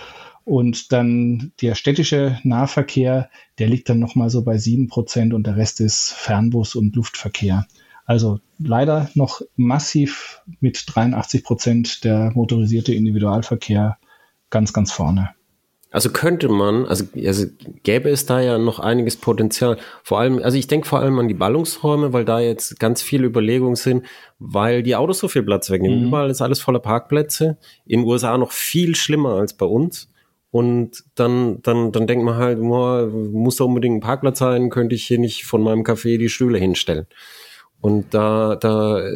Und 0.45 0.93
dann 0.93 1.51
der 1.61 1.75
städtische 1.75 2.39
Nahverkehr, 2.45 3.29
der 3.59 3.69
liegt 3.69 3.89
dann 3.89 3.99
nochmal 3.99 4.31
so 4.31 4.45
bei 4.45 4.57
7 4.57 4.87
Prozent 4.87 5.35
und 5.35 5.45
der 5.45 5.57
Rest 5.57 5.81
ist 5.81 6.13
Fernbus 6.13 6.77
und 6.77 6.95
Luftverkehr. 6.95 7.67
Also 8.05 8.39
leider 8.61 9.11
noch 9.15 9.41
massiv 9.57 10.43
mit 10.61 10.85
83 10.87 11.43
Prozent 11.43 12.05
der 12.05 12.31
motorisierte 12.35 12.95
Individualverkehr 12.95 13.99
ganz, 14.49 14.73
ganz 14.73 14.93
vorne. 14.93 15.31
Also 15.93 16.11
könnte 16.11 16.49
man, 16.49 16.87
also, 16.87 17.05
also 17.25 17.47
gäbe 17.83 18.09
es 18.09 18.25
da 18.25 18.41
ja 18.41 18.59
noch 18.59 18.79
einiges 18.79 19.17
Potenzial. 19.17 19.77
Vor 20.03 20.19
allem, 20.19 20.43
also 20.43 20.57
ich 20.57 20.67
denke 20.67 20.89
vor 20.89 21.01
allem 21.01 21.19
an 21.19 21.29
die 21.29 21.35
Ballungsräume, 21.35 22.15
weil 22.15 22.25
da 22.25 22.41
jetzt 22.41 22.81
ganz 22.81 23.03
viele 23.03 23.27
Überlegungen 23.27 23.77
sind, 23.77 24.07
weil 24.39 24.83
die 24.83 24.97
Autos 24.97 25.19
so 25.19 25.29
viel 25.29 25.43
Platz 25.43 25.71
wegnehmen. 25.71 26.01
Mhm. 26.01 26.07
Überall 26.09 26.31
ist 26.31 26.41
alles 26.41 26.61
voller 26.61 26.81
Parkplätze. 26.81 27.59
In 27.85 28.01
den 28.01 28.09
USA 28.09 28.39
noch 28.39 28.53
viel 28.53 28.97
schlimmer 28.97 29.35
als 29.35 29.53
bei 29.53 29.67
uns. 29.67 30.09
Und 30.51 31.05
dann, 31.15 31.61
dann, 31.63 31.93
dann 31.93 32.07
denkt 32.07 32.25
man 32.25 32.37
halt, 32.37 32.59
boah, 32.59 33.07
muss 33.07 33.57
da 33.57 33.65
unbedingt 33.65 33.97
ein 33.97 34.01
Parkplatz 34.01 34.39
sein, 34.39 34.71
könnte 34.71 34.95
ich 34.95 35.05
hier 35.05 35.19
nicht 35.19 35.45
von 35.45 35.63
meinem 35.63 35.83
Café 35.83 36.17
die 36.19 36.29
Stühle 36.31 36.59
hinstellen. 36.59 37.07
Und 37.83 38.15
da, 38.15 38.55
da 38.55 39.01
äh, 39.01 39.13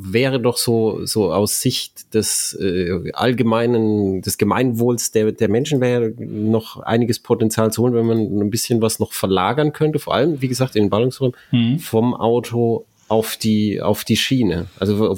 wäre 0.00 0.40
doch 0.40 0.56
so, 0.56 1.06
so 1.06 1.32
aus 1.32 1.60
Sicht 1.60 2.12
des 2.12 2.58
äh, 2.60 3.12
allgemeinen, 3.12 4.20
des 4.20 4.36
Gemeinwohls 4.36 5.12
der, 5.12 5.30
der 5.30 5.48
Menschen 5.48 5.80
wäre 5.80 6.12
noch 6.18 6.80
einiges 6.80 7.20
Potenzial 7.20 7.72
zu 7.72 7.82
holen, 7.82 7.94
wenn 7.94 8.06
man 8.06 8.40
ein 8.40 8.50
bisschen 8.50 8.82
was 8.82 8.98
noch 8.98 9.12
verlagern 9.12 9.72
könnte, 9.72 10.00
vor 10.00 10.14
allem, 10.14 10.42
wie 10.42 10.48
gesagt, 10.48 10.74
in 10.74 10.84
den 10.84 10.90
Ballungsräumen, 10.90 11.36
mhm. 11.52 11.78
vom 11.78 12.12
Auto 12.12 12.84
auf 13.06 13.36
die, 13.36 13.80
auf 13.80 14.02
die 14.02 14.16
Schiene. 14.16 14.66
Also 14.80 15.16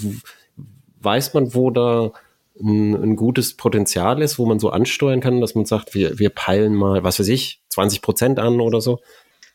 weiß 1.00 1.32
man, 1.32 1.54
wo 1.54 1.70
da 1.70 2.12
ein, 2.60 2.94
ein 2.94 3.16
gutes 3.16 3.54
Potenzial 3.54 4.20
ist, 4.20 4.38
wo 4.38 4.44
man 4.44 4.58
so 4.58 4.68
ansteuern 4.68 5.20
kann, 5.20 5.40
dass 5.40 5.54
man 5.54 5.64
sagt, 5.64 5.94
wir, 5.94 6.18
wir 6.18 6.28
peilen 6.28 6.74
mal, 6.74 7.02
was 7.02 7.18
weiß 7.18 7.28
ich, 7.28 7.62
20 7.70 8.02
Prozent 8.02 8.38
an 8.38 8.60
oder 8.60 8.82
so. 8.82 9.00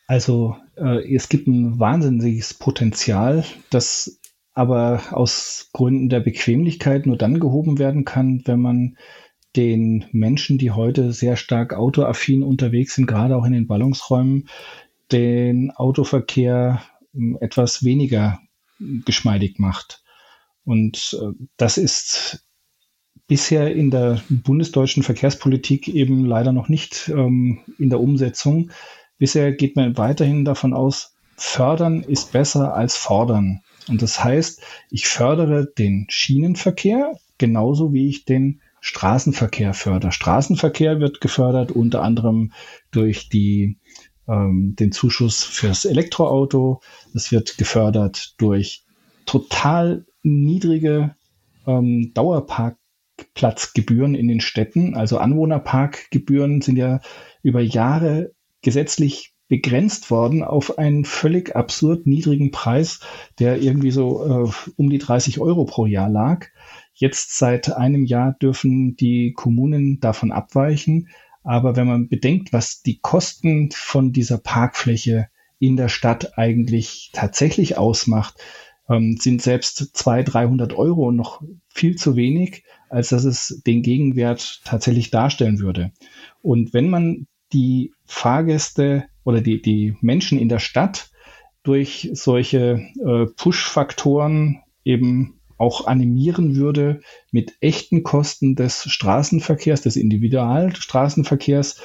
Also 0.08 0.56
äh, 0.76 1.14
es 1.14 1.28
gibt 1.28 1.46
ein 1.46 1.78
wahnsinniges 1.78 2.54
Potenzial, 2.54 3.44
das 3.70 4.18
aber 4.54 5.02
aus 5.12 5.68
Gründen 5.72 6.08
der 6.08 6.20
Bequemlichkeit 6.20 7.06
nur 7.06 7.18
dann 7.18 7.38
gehoben 7.38 7.78
werden 7.78 8.04
kann, 8.04 8.42
wenn 8.46 8.58
man 8.58 8.96
den 9.54 10.06
Menschen, 10.10 10.56
die 10.58 10.70
heute 10.70 11.12
sehr 11.12 11.36
stark 11.36 11.74
autoaffin 11.74 12.42
unterwegs 12.42 12.94
sind, 12.94 13.06
gerade 13.06 13.36
auch 13.36 13.44
in 13.44 13.52
den 13.52 13.66
Ballungsräumen, 13.66 14.48
den 15.12 15.70
Autoverkehr 15.72 16.82
hm, 17.12 17.36
etwas 17.40 17.84
weniger 17.84 18.40
geschmeidig 19.04 19.58
macht. 19.58 20.02
Und 20.64 21.18
äh, 21.20 21.32
das 21.58 21.76
ist 21.76 22.46
bisher 23.26 23.74
in 23.74 23.90
der 23.90 24.22
bundesdeutschen 24.30 25.02
Verkehrspolitik 25.02 25.86
eben 25.88 26.24
leider 26.24 26.52
noch 26.52 26.70
nicht 26.70 27.10
ähm, 27.14 27.60
in 27.78 27.90
der 27.90 28.00
Umsetzung. 28.00 28.70
Bisher 29.18 29.52
geht 29.52 29.76
man 29.76 29.98
weiterhin 29.98 30.44
davon 30.44 30.72
aus, 30.72 31.14
fördern 31.36 32.02
ist 32.02 32.32
besser 32.32 32.74
als 32.74 32.96
fordern. 32.96 33.60
Und 33.88 34.02
das 34.02 34.22
heißt, 34.22 34.62
ich 34.90 35.06
fördere 35.06 35.66
den 35.66 36.06
Schienenverkehr 36.08 37.16
genauso 37.38 37.92
wie 37.92 38.08
ich 38.08 38.24
den 38.24 38.60
Straßenverkehr 38.80 39.74
fördere. 39.74 40.12
Straßenverkehr 40.12 41.00
wird 41.00 41.20
gefördert 41.20 41.72
unter 41.72 42.02
anderem 42.02 42.52
durch 42.90 43.28
die, 43.28 43.78
ähm, 44.28 44.76
den 44.78 44.92
Zuschuss 44.92 45.42
fürs 45.44 45.84
Elektroauto. 45.84 46.80
Es 47.14 47.32
wird 47.32 47.58
gefördert 47.58 48.34
durch 48.38 48.84
total 49.26 50.06
niedrige 50.22 51.16
ähm, 51.66 52.12
Dauerparkplatzgebühren 52.14 54.14
in 54.14 54.28
den 54.28 54.40
Städten. 54.40 54.94
Also 54.94 55.18
Anwohnerparkgebühren 55.18 56.60
sind 56.60 56.76
ja 56.76 57.00
über 57.42 57.60
Jahre 57.60 58.30
gesetzlich 58.68 59.32
begrenzt 59.48 60.10
worden 60.10 60.44
auf 60.44 60.76
einen 60.76 61.06
völlig 61.06 61.56
absurd 61.56 62.06
niedrigen 62.06 62.50
Preis, 62.50 63.00
der 63.38 63.62
irgendwie 63.62 63.90
so 63.90 64.44
äh, 64.46 64.70
um 64.76 64.90
die 64.90 64.98
30 64.98 65.40
Euro 65.40 65.64
pro 65.64 65.86
Jahr 65.86 66.10
lag. 66.10 66.48
Jetzt 66.92 67.38
seit 67.38 67.74
einem 67.74 68.04
Jahr 68.04 68.36
dürfen 68.42 68.94
die 68.94 69.32
Kommunen 69.32 70.00
davon 70.00 70.32
abweichen. 70.32 71.08
Aber 71.44 71.76
wenn 71.76 71.86
man 71.86 72.08
bedenkt, 72.08 72.52
was 72.52 72.82
die 72.82 72.98
Kosten 72.98 73.70
von 73.72 74.12
dieser 74.12 74.36
Parkfläche 74.36 75.28
in 75.58 75.78
der 75.78 75.88
Stadt 75.88 76.36
eigentlich 76.36 77.08
tatsächlich 77.14 77.78
ausmacht, 77.78 78.34
ähm, 78.90 79.16
sind 79.18 79.40
selbst 79.40 79.96
200, 79.96 80.34
300 80.34 80.72
Euro 80.74 81.10
noch 81.10 81.42
viel 81.70 81.96
zu 81.96 82.16
wenig, 82.16 82.64
als 82.90 83.08
dass 83.08 83.24
es 83.24 83.62
den 83.66 83.80
Gegenwert 83.80 84.60
tatsächlich 84.66 85.10
darstellen 85.10 85.60
würde. 85.60 85.90
Und 86.42 86.74
wenn 86.74 86.90
man 86.90 87.28
die 87.54 87.92
Fahrgäste 88.08 89.04
oder 89.22 89.40
die, 89.40 89.62
die 89.62 89.96
Menschen 90.00 90.38
in 90.38 90.48
der 90.48 90.58
Stadt 90.58 91.10
durch 91.62 92.10
solche 92.14 92.88
äh, 93.04 93.26
Push-Faktoren 93.36 94.62
eben 94.84 95.38
auch 95.58 95.86
animieren 95.86 96.56
würde, 96.56 97.00
mit 97.30 97.56
echten 97.60 98.02
Kosten 98.02 98.56
des 98.56 98.84
Straßenverkehrs, 98.90 99.82
des 99.82 99.96
Individualstraßenverkehrs 99.96 101.80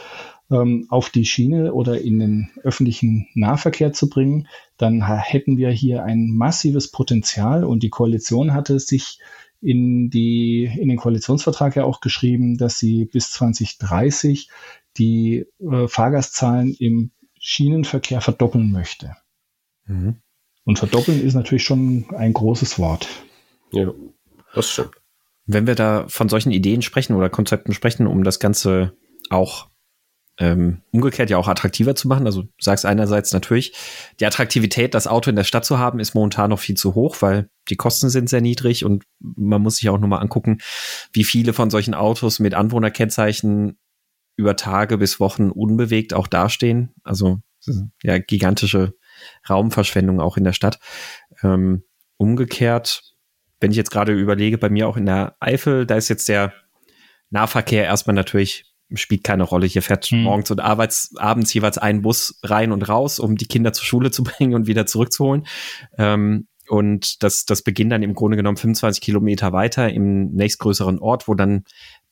ähm, 0.52 0.86
auf 0.90 1.10
die 1.10 1.26
Schiene 1.26 1.74
oder 1.74 2.00
in 2.00 2.20
den 2.20 2.50
öffentlichen 2.64 3.28
Nahverkehr 3.34 3.92
zu 3.92 4.10
bringen, 4.10 4.48
dann 4.78 5.06
hätten 5.06 5.58
wir 5.58 5.70
hier 5.72 6.04
ein 6.04 6.30
massives 6.30 6.92
Potenzial 6.92 7.64
und 7.64 7.84
die 7.84 7.90
Koalition 7.90 8.54
hatte 8.54 8.80
sich 8.80 9.20
in, 9.60 10.10
die, 10.10 10.66
in 10.66 10.90
den 10.90 10.98
Koalitionsvertrag 10.98 11.76
ja 11.76 11.86
auch 11.86 12.02
geschrieben, 12.02 12.58
dass 12.58 12.80
sie 12.80 13.06
bis 13.06 13.32
2030 13.32 14.50
die 14.98 15.46
äh, 15.60 15.88
Fahrgastzahlen 15.88 16.76
im 16.80 17.12
Schienenverkehr 17.40 18.22
verdoppeln 18.22 18.72
möchte. 18.72 19.16
Mhm. 19.86 20.22
Und 20.66 20.80
verdoppeln 20.80 21.22
ist 21.22 21.34
natürlich 21.34 21.64
schon 21.64 22.06
ein 22.16 22.34
großes 22.34 22.80
Wort. 22.80 23.08
Ja, 23.72 23.92
das 24.54 24.70
stimmt. 24.70 24.92
Wenn 25.46 25.68
wir 25.68 25.76
da 25.76 26.06
von 26.08 26.30
solchen 26.30 26.52
Ideen 26.52 26.82
sprechen 26.82 27.16
oder 27.16 27.30
Konzepten 27.30 27.74
sprechen, 27.74 28.08
um 28.08 28.24
das 28.24 28.40
Ganze 28.40 28.96
auch 29.30 29.68
ähm, 30.40 30.82
umgekehrt 30.92 31.30
ja 31.30 31.38
auch 31.38 31.48
attraktiver 31.48 31.96
zu 31.96 32.08
machen. 32.08 32.26
Also 32.26 32.44
du 32.44 32.50
sagst 32.60 32.86
einerseits 32.86 33.34
natürlich, 33.34 33.74
die 34.20 34.26
Attraktivität, 34.26 34.94
das 34.96 35.06
Auto 35.06 35.30
in 35.30 35.36
der 35.36 35.44
Stadt 35.44 35.66
zu 35.66 35.78
haben, 35.78 36.00
ist 36.00 36.16
momentan 36.16 36.50
noch 36.50 36.60
viel 36.60 36.76
zu 36.76 36.96
hoch, 36.96 37.18
weil 37.22 37.50
die 37.70 37.76
Kosten 37.76 38.10
sind 38.10 38.30
sehr 38.30 38.42
niedrig 38.42 38.84
und 38.84 39.04
man 39.20 39.62
muss 39.62 39.78
sich 39.78 39.90
auch 39.90 40.00
nur 40.00 40.10
mal 40.10 40.18
angucken, 40.18 40.58
wie 41.12 41.24
viele 41.24 41.54
von 41.54 41.70
solchen 41.70 41.94
Autos 41.94 42.40
mit 42.40 42.56
Anwohnerkennzeichen 42.56 43.78
über 44.36 44.56
Tage 44.56 44.98
bis 44.98 45.20
Wochen 45.20 45.52
unbewegt 45.52 46.14
auch 46.14 46.28
dastehen. 46.28 46.94
Also 47.04 47.40
ja, 48.02 48.18
gigantische 48.18 48.96
Raumverschwendung 49.50 50.20
auch 50.20 50.38
in 50.38 50.44
der 50.44 50.54
Stadt. 50.54 50.80
Ähm, 51.44 51.84
umgekehrt, 52.18 53.04
wenn 53.60 53.72
ich 53.72 53.78
jetzt 53.78 53.92
gerade 53.92 54.14
überlege, 54.14 54.58
bei 54.58 54.70
mir 54.70 54.88
auch 54.88 54.98
in 54.98 55.06
der 55.06 55.36
Eifel, 55.40 55.86
da 55.86 55.96
ist 55.96 56.10
jetzt 56.10 56.28
der 56.28 56.54
Nahverkehr 57.30 57.86
erstmal 57.86 58.16
natürlich 58.16 58.74
spielt 58.96 59.24
keine 59.24 59.44
Rolle. 59.44 59.66
Hier 59.66 59.82
fährt 59.82 60.06
hm. 60.06 60.24
morgens 60.24 60.52
und 60.52 60.60
abends, 60.60 61.16
abends 61.18 61.54
jeweils 61.54 61.78
ein 61.78 62.02
Bus 62.02 62.40
rein 62.44 62.72
und 62.72 62.88
raus, 62.88 63.20
um 63.20 63.36
die 63.36 63.48
Kinder 63.48 63.74
zur 63.74 63.86
Schule 63.86 64.12
zu 64.12 64.24
bringen 64.24 64.54
und 64.54 64.68
wieder 64.68 64.86
zurückzuholen. 64.86 65.48
Ähm, 65.98 66.48
und 66.70 67.24
das, 67.24 67.46
das 67.46 67.62
beginnt 67.62 67.92
dann 67.92 68.04
im 68.04 68.14
Grunde 68.14 68.38
genommen 68.38 68.58
25 68.58 69.02
Kilometer 69.02 69.52
weiter 69.52 69.92
im 69.92 70.32
nächstgrößeren 70.32 71.00
Ort, 71.00 71.28
wo 71.28 71.34
dann 71.34 71.66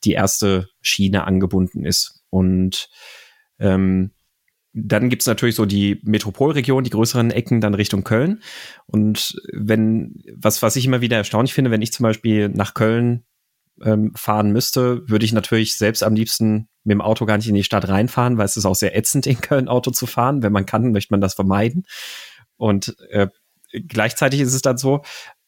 die 0.03 0.13
erste 0.13 0.69
Schiene 0.81 1.25
angebunden 1.25 1.85
ist. 1.85 2.23
Und 2.29 2.89
ähm, 3.59 4.11
dann 4.73 5.09
gibt's 5.09 5.25
natürlich 5.25 5.55
so 5.55 5.65
die 5.65 5.99
Metropolregion, 6.03 6.83
die 6.83 6.89
größeren 6.89 7.31
Ecken 7.31 7.59
dann 7.59 7.73
Richtung 7.73 8.03
Köln. 8.03 8.41
Und 8.85 9.35
wenn, 9.51 10.23
was, 10.35 10.61
was 10.61 10.75
ich 10.75 10.85
immer 10.85 11.01
wieder 11.01 11.17
erstaunlich 11.17 11.53
finde, 11.53 11.71
wenn 11.71 11.81
ich 11.81 11.91
zum 11.91 12.03
Beispiel 12.03 12.49
nach 12.49 12.73
Köln 12.73 13.25
ähm, 13.83 14.13
fahren 14.15 14.51
müsste, 14.51 15.07
würde 15.09 15.25
ich 15.25 15.33
natürlich 15.33 15.77
selbst 15.77 16.03
am 16.03 16.15
liebsten 16.15 16.69
mit 16.83 16.93
dem 16.93 17.01
Auto 17.01 17.25
gar 17.25 17.37
nicht 17.37 17.49
in 17.49 17.55
die 17.55 17.63
Stadt 17.63 17.87
reinfahren, 17.89 18.37
weil 18.37 18.45
es 18.45 18.57
ist 18.57 18.65
auch 18.65 18.75
sehr 18.75 18.95
ätzend, 18.95 19.27
in 19.27 19.41
Köln 19.41 19.67
Auto 19.67 19.91
zu 19.91 20.07
fahren. 20.07 20.41
Wenn 20.41 20.53
man 20.53 20.65
kann, 20.65 20.91
möchte 20.91 21.13
man 21.13 21.21
das 21.21 21.33
vermeiden. 21.33 21.85
Und 22.55 22.95
äh, 23.09 23.27
gleichzeitig 23.87 24.39
ist 24.39 24.53
es 24.53 24.61
dann 24.61 24.77
so, 24.77 25.01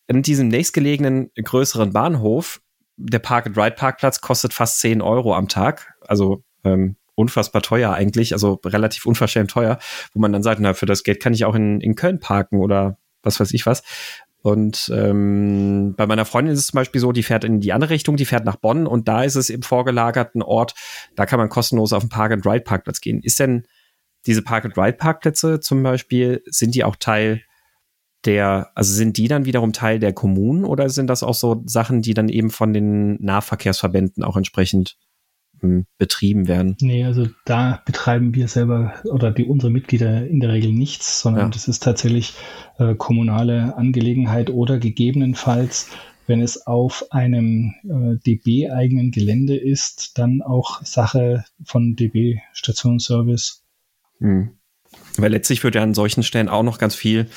in 0.07 0.21
diesem 0.21 0.49
nächstgelegenen 0.49 1.31
größeren 1.35 1.93
Bahnhof, 1.93 2.61
der 2.97 3.19
Park-and-Ride-Parkplatz 3.19 4.21
kostet 4.21 4.53
fast 4.53 4.79
10 4.79 5.01
Euro 5.01 5.35
am 5.35 5.47
Tag. 5.47 5.93
Also 6.01 6.43
ähm, 6.63 6.95
unfassbar 7.15 7.61
teuer 7.61 7.93
eigentlich, 7.93 8.33
also 8.33 8.59
relativ 8.65 9.05
unverschämt 9.05 9.51
teuer, 9.51 9.77
wo 10.13 10.19
man 10.19 10.31
dann 10.31 10.43
sagt, 10.43 10.59
na, 10.59 10.73
für 10.73 10.85
das 10.85 11.03
Geld 11.03 11.21
kann 11.21 11.33
ich 11.33 11.45
auch 11.45 11.55
in, 11.55 11.79
in 11.81 11.95
Köln 11.95 12.19
parken 12.19 12.59
oder 12.59 12.97
was 13.21 13.39
weiß 13.39 13.53
ich 13.53 13.65
was. 13.65 13.83
Und 14.41 14.91
ähm, 14.93 15.93
bei 15.95 16.05
meiner 16.05 16.25
Freundin 16.25 16.53
ist 16.53 16.59
es 16.59 16.67
zum 16.67 16.77
Beispiel 16.77 16.99
so, 16.99 17.13
die 17.13 17.23
fährt 17.23 17.45
in 17.45 17.61
die 17.61 17.71
andere 17.71 17.91
Richtung, 17.91 18.17
die 18.17 18.25
fährt 18.25 18.43
nach 18.43 18.57
Bonn 18.57 18.87
und 18.87 19.07
da 19.07 19.23
ist 19.23 19.35
es 19.35 19.49
im 19.49 19.61
vorgelagerten 19.61 20.41
Ort, 20.41 20.73
da 21.15 21.25
kann 21.25 21.39
man 21.39 21.47
kostenlos 21.47 21.93
auf 21.93 22.03
den 22.03 22.09
Park-and-Ride-Parkplatz 22.09 22.99
gehen. 22.99 23.21
Ist 23.23 23.39
denn 23.39 23.63
diese 24.25 24.41
Park-and-Ride-Parkplätze 24.41 25.61
zum 25.61 25.81
Beispiel, 25.81 26.43
sind 26.45 26.75
die 26.75 26.83
auch 26.83 26.97
Teil 26.97 27.41
der, 28.25 28.71
also 28.75 28.93
sind 28.93 29.17
die 29.17 29.27
dann 29.27 29.45
wiederum 29.45 29.73
Teil 29.73 29.99
der 29.99 30.13
Kommunen 30.13 30.65
oder 30.65 30.89
sind 30.89 31.07
das 31.07 31.23
auch 31.23 31.33
so 31.33 31.63
Sachen, 31.65 32.01
die 32.01 32.13
dann 32.13 32.29
eben 32.29 32.49
von 32.49 32.73
den 32.73 33.21
Nahverkehrsverbänden 33.23 34.23
auch 34.23 34.37
entsprechend 34.37 34.97
hm, 35.59 35.85
betrieben 35.97 36.47
werden? 36.47 36.75
Nee, 36.81 37.05
also 37.05 37.27
da 37.45 37.81
betreiben 37.85 38.33
wir 38.33 38.47
selber 38.47 38.93
oder 39.05 39.31
die 39.31 39.45
unsere 39.45 39.71
Mitglieder 39.71 40.27
in 40.27 40.39
der 40.39 40.51
Regel 40.51 40.71
nichts, 40.71 41.21
sondern 41.21 41.45
ja. 41.45 41.49
das 41.49 41.67
ist 41.67 41.83
tatsächlich 41.83 42.33
äh, 42.77 42.95
kommunale 42.95 43.75
Angelegenheit 43.77 44.49
oder 44.49 44.79
gegebenenfalls, 44.79 45.89
wenn 46.27 46.41
es 46.41 46.65
auf 46.65 47.05
einem 47.11 47.73
äh, 47.83 48.17
DB-eigenen 48.25 49.11
Gelände 49.11 49.57
ist, 49.57 50.17
dann 50.17 50.41
auch 50.41 50.83
Sache 50.83 51.43
von 51.65 51.95
DB 51.95 52.39
Stationsservice. 52.53 53.63
Hm. 54.19 54.51
Weil 55.17 55.31
letztlich 55.31 55.63
wird 55.63 55.75
ja 55.75 55.83
an 55.83 55.93
solchen 55.93 56.23
Stellen 56.23 56.49
auch 56.49 56.63
noch 56.63 56.77
ganz 56.77 56.95
viel 56.95 57.27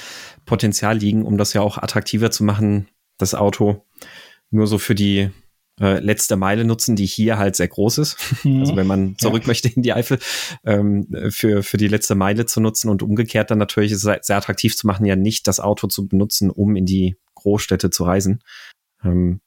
Potenzial 0.47 0.97
liegen, 0.97 1.25
um 1.25 1.37
das 1.37 1.53
ja 1.53 1.61
auch 1.61 1.77
attraktiver 1.79 2.31
zu 2.31 2.45
machen, 2.45 2.89
das 3.19 3.35
Auto 3.35 3.85
nur 4.51 4.67
so 4.67 4.79
für 4.79 4.95
die 4.95 5.31
äh, 5.81 5.99
letzte 5.99 6.37
Meile 6.37 6.65
nutzen, 6.65 6.97
die 6.97 7.05
hier 7.05 7.37
halt 7.37 7.57
sehr 7.57 7.69
groß 7.69 7.99
ist. 7.99 8.17
Mhm. 8.45 8.61
Also 8.61 8.77
wenn 8.77 8.87
man 8.87 9.19
zurück 9.19 9.43
ja. 9.43 9.49
möchte 9.49 9.69
in 9.69 9.83
die 9.83 9.93
Eifel, 9.93 10.19
ähm, 10.65 11.09
für, 11.31 11.63
für 11.63 11.77
die 11.77 11.89
letzte 11.89 12.15
Meile 12.15 12.47
zu 12.47 12.61
nutzen 12.61 12.89
und 12.89 13.03
umgekehrt 13.03 13.51
dann 13.51 13.59
natürlich 13.59 13.93
ist 13.93 14.05
es 14.05 14.27
sehr 14.27 14.37
attraktiv 14.37 14.77
zu 14.77 14.87
machen, 14.87 15.05
ja 15.05 15.17
nicht 15.17 15.47
das 15.47 15.61
Auto 15.61 15.87
zu 15.89 16.09
benutzen, 16.09 16.51
um 16.51 16.77
in 16.77 16.87
die 16.87 17.17
Großstädte 17.35 17.91
zu 17.91 18.05
reisen. 18.05 18.41
Ähm, 19.05 19.41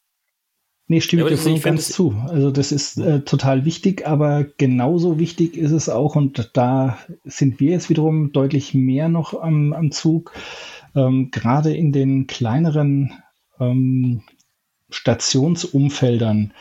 Nee, 0.91 1.01
stimme 1.01 1.21
ja, 1.21 1.29
ich 1.29 1.43
dir 1.43 1.59
ganz 1.59 1.89
zu. 1.89 2.15
Also 2.27 2.49
das 2.49 2.71
ist 2.71 2.97
äh, 2.97 3.21
total 3.21 3.63
wichtig, 3.63 4.07
aber 4.07 4.43
genauso 4.57 5.19
wichtig 5.19 5.55
ist 5.55 5.71
es 5.71 5.87
auch, 5.87 6.15
und 6.15 6.49
da 6.53 6.97
sind 7.23 7.59
wir 7.59 7.71
jetzt 7.71 7.91
wiederum 7.91 8.31
deutlich 8.31 8.73
mehr 8.73 9.07
noch 9.07 9.39
am, 9.39 9.71
am 9.71 9.91
Zug, 9.91 10.33
ähm, 10.95 11.29
gerade 11.29 11.75
in 11.75 11.91
den 11.91 12.25
kleineren 12.25 13.13
ähm, 13.59 14.23
Stationsumfeldern, 14.89 16.53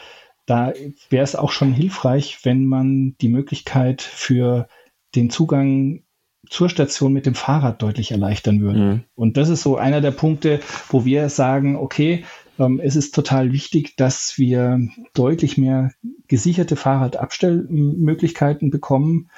da 0.44 0.74
wäre 1.08 1.24
es 1.24 1.34
auch 1.34 1.50
schon 1.50 1.72
hilfreich, 1.72 2.40
wenn 2.42 2.66
man 2.66 3.16
die 3.22 3.28
Möglichkeit 3.28 4.02
für 4.02 4.68
den 5.14 5.30
Zugang 5.30 6.02
zur 6.50 6.68
Station 6.68 7.14
mit 7.14 7.24
dem 7.24 7.34
Fahrrad 7.34 7.80
deutlich 7.80 8.10
erleichtern 8.10 8.60
würde. 8.60 8.78
Mhm. 8.78 9.04
Und 9.14 9.38
das 9.38 9.48
ist 9.48 9.62
so 9.62 9.78
einer 9.78 10.02
der 10.02 10.10
Punkte, 10.10 10.60
wo 10.90 11.06
wir 11.06 11.30
sagen, 11.30 11.76
okay, 11.76 12.24
es 12.58 12.96
ist 12.96 13.14
total 13.14 13.52
wichtig, 13.52 13.96
dass 13.96 14.36
wir 14.36 14.80
deutlich 15.14 15.58
mehr 15.58 15.92
gesicherte 16.26 16.76
Fahrradabstellmöglichkeiten 16.76 18.70
bekommen. 18.70 19.30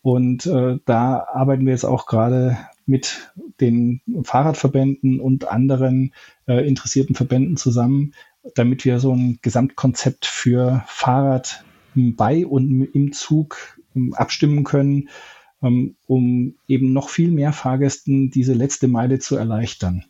Und 0.00 0.46
äh, 0.46 0.78
da 0.84 1.26
arbeiten 1.32 1.66
wir 1.66 1.72
jetzt 1.72 1.84
auch 1.84 2.06
gerade 2.06 2.56
mit 2.86 3.32
den 3.60 4.00
Fahrradverbänden 4.24 5.20
und 5.20 5.48
anderen 5.48 6.12
äh, 6.46 6.66
interessierten 6.66 7.14
Verbänden 7.14 7.56
zusammen, 7.56 8.14
damit 8.54 8.84
wir 8.84 8.98
so 8.98 9.12
ein 9.12 9.38
Gesamtkonzept 9.42 10.26
für 10.26 10.82
Fahrrad 10.88 11.64
bei 11.94 12.46
und 12.46 12.88
im 12.92 13.12
Zug 13.12 13.78
ähm, 13.94 14.14
abstimmen 14.14 14.64
können, 14.64 15.08
ähm, 15.62 15.94
um 16.06 16.54
eben 16.66 16.92
noch 16.92 17.08
viel 17.08 17.30
mehr 17.30 17.52
Fahrgästen 17.52 18.30
diese 18.30 18.54
letzte 18.54 18.88
Meile 18.88 19.18
zu 19.18 19.36
erleichtern. 19.36 20.04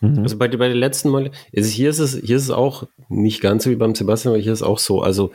Mhm. 0.00 0.20
Also 0.20 0.38
bei, 0.38 0.48
bei 0.48 0.68
der 0.68 0.76
letzten 0.76 1.10
Meile, 1.10 1.30
also 1.54 1.68
hier 1.68 1.90
ist 1.90 1.98
es, 1.98 2.16
hier 2.16 2.36
ist 2.36 2.44
es 2.44 2.50
auch 2.50 2.88
nicht 3.08 3.40
ganz 3.40 3.64
so 3.64 3.70
wie 3.70 3.76
beim 3.76 3.94
Sebastian, 3.94 4.34
aber 4.34 4.42
hier 4.42 4.52
ist 4.52 4.60
es 4.60 4.66
auch 4.66 4.78
so. 4.78 5.02
Also 5.02 5.32